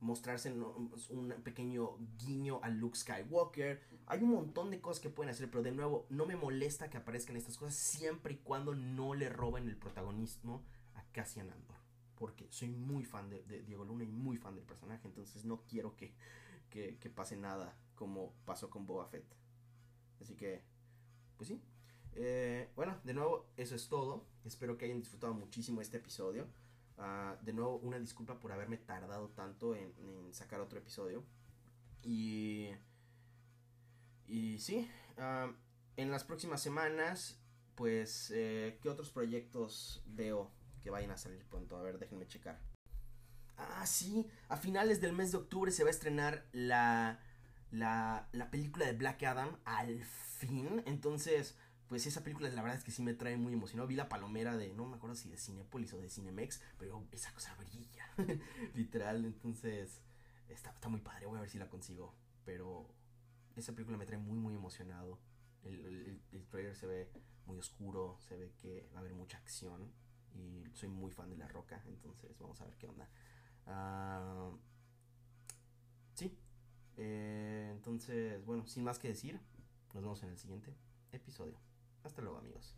mostrarse 0.00 0.52
un 0.52 1.34
pequeño 1.44 1.96
guiño 2.18 2.58
a 2.62 2.68
Luke 2.68 2.98
Skywalker. 2.98 3.80
Hay 4.06 4.22
un 4.22 4.30
montón 4.30 4.72
de 4.72 4.80
cosas 4.80 5.00
que 5.00 5.10
pueden 5.10 5.30
hacer, 5.30 5.48
pero 5.48 5.62
de 5.62 5.70
nuevo, 5.70 6.06
no 6.10 6.26
me 6.26 6.34
molesta 6.34 6.90
que 6.90 6.96
aparezcan 6.96 7.36
estas 7.36 7.56
cosas 7.56 7.76
siempre 7.76 8.34
y 8.34 8.38
cuando 8.38 8.74
no 8.74 9.14
le 9.14 9.28
roben 9.28 9.68
el 9.68 9.76
protagonismo 9.76 10.64
a 10.94 11.04
Cassian 11.12 11.50
Andor. 11.50 11.78
Porque 12.16 12.48
soy 12.50 12.68
muy 12.68 13.04
fan 13.04 13.30
de, 13.30 13.62
Diego 13.62 13.84
Luna 13.84 14.02
y 14.02 14.08
muy 14.08 14.38
fan 14.38 14.56
del 14.56 14.64
personaje, 14.64 15.06
entonces 15.06 15.44
no 15.44 15.62
quiero 15.68 15.94
que, 15.94 16.14
que 16.68 17.10
pase 17.14 17.36
nada 17.36 17.76
como 17.94 18.32
pasó 18.44 18.68
con 18.70 18.86
Boba 18.86 19.06
Fett. 19.06 19.24
Así 20.20 20.34
que, 20.34 20.64
pues 21.36 21.46
sí, 21.46 21.62
eh, 22.20 22.68
bueno, 22.74 22.98
de 23.04 23.14
nuevo, 23.14 23.46
eso 23.56 23.76
es 23.76 23.88
todo. 23.88 24.24
Espero 24.44 24.76
que 24.76 24.86
hayan 24.86 24.98
disfrutado 24.98 25.34
muchísimo 25.34 25.80
este 25.80 25.98
episodio. 25.98 26.48
Ah, 26.96 27.36
de 27.42 27.52
nuevo, 27.52 27.76
una 27.76 27.98
disculpa 28.00 28.40
por 28.40 28.50
haberme 28.50 28.76
tardado 28.76 29.28
tanto 29.28 29.76
en, 29.76 29.92
sacar 30.32 30.60
otro 30.60 30.78
episodio. 30.78 31.24
Y. 32.02 32.70
Y 34.26 34.58
sí, 34.58 34.90
en 35.96 36.10
las 36.10 36.24
próximas 36.24 36.60
semanas, 36.60 37.40
pues, 37.76 38.32
eh, 38.34 38.78
¿qué 38.82 38.88
otros 38.88 39.10
proyectos 39.10 40.02
veo 40.06 40.50
que 40.82 40.90
vayan 40.90 41.12
a 41.12 41.16
salir 41.16 41.44
pronto? 41.46 41.76
A 41.76 41.82
ver, 41.82 41.98
déjenme 41.98 42.26
checar. 42.26 42.60
Ah, 43.56 43.86
sí, 43.86 44.28
a 44.48 44.56
finales 44.56 45.00
del 45.00 45.12
mes 45.12 45.32
de 45.32 45.38
octubre 45.38 45.70
se 45.70 45.84
va 45.84 45.88
a 45.88 45.92
estrenar 45.92 46.44
la, 46.52 47.20
la, 47.70 48.28
la 48.32 48.50
película 48.50 48.86
de 48.86 48.92
Black 48.92 49.22
Adam 49.22 49.56
al 49.64 50.04
fin. 50.04 50.82
Entonces, 50.86 51.56
pues 51.88 52.06
esa 52.06 52.22
película 52.22 52.48
la 52.50 52.62
verdad 52.62 52.76
es 52.76 52.84
que 52.84 52.90
sí 52.90 53.02
me 53.02 53.14
trae 53.14 53.36
muy 53.36 53.54
emocionado. 53.54 53.88
Vi 53.88 53.96
la 53.96 54.08
palomera 54.08 54.56
de, 54.56 54.72
no 54.74 54.86
me 54.86 54.96
acuerdo 54.96 55.16
si 55.16 55.28
de 55.28 55.38
Cinepolis 55.38 55.92
o 55.94 56.00
de 56.00 56.10
Cinemex, 56.10 56.60
pero 56.78 57.06
esa 57.12 57.32
cosa 57.32 57.54
brilla, 57.56 58.10
literal. 58.74 59.24
Entonces, 59.24 60.02
está, 60.48 60.70
está 60.70 60.88
muy 60.88 61.00
padre, 61.00 61.26
voy 61.26 61.38
a 61.38 61.40
ver 61.40 61.50
si 61.50 61.58
la 61.58 61.68
consigo. 61.68 62.14
Pero 62.44 62.94
esa 63.56 63.72
película 63.72 63.96
me 63.96 64.04
trae 64.06 64.18
muy, 64.18 64.38
muy 64.38 64.54
emocionado. 64.54 65.18
El, 65.62 66.20
el, 66.32 66.46
trailer 66.48 66.76
se 66.76 66.86
ve 66.86 67.10
muy 67.46 67.58
oscuro, 67.58 68.18
se 68.20 68.36
ve 68.36 68.52
que 68.58 68.88
va 68.92 68.98
a 68.98 69.00
haber 69.00 69.14
mucha 69.14 69.38
acción. 69.38 69.90
Y 70.34 70.64
soy 70.74 70.90
muy 70.90 71.10
fan 71.10 71.30
de 71.30 71.36
La 71.36 71.48
Roca, 71.48 71.82
entonces 71.86 72.38
vamos 72.38 72.60
a 72.60 72.66
ver 72.66 72.76
qué 72.76 72.86
onda. 72.86 73.08
Ah, 73.66 74.50
sí, 76.14 76.38
Eh, 76.96 77.70
entonces, 77.72 78.44
bueno, 78.44 78.66
sin 78.66 78.84
más 78.84 78.98
que 78.98 79.08
decir, 79.08 79.40
nos 79.94 80.02
vemos 80.02 80.22
en 80.22 80.30
el 80.30 80.38
siguiente 80.38 80.74
episodio. 81.12 81.58
Hasta 82.02 82.22
luego 82.22 82.38
amigos. 82.38 82.74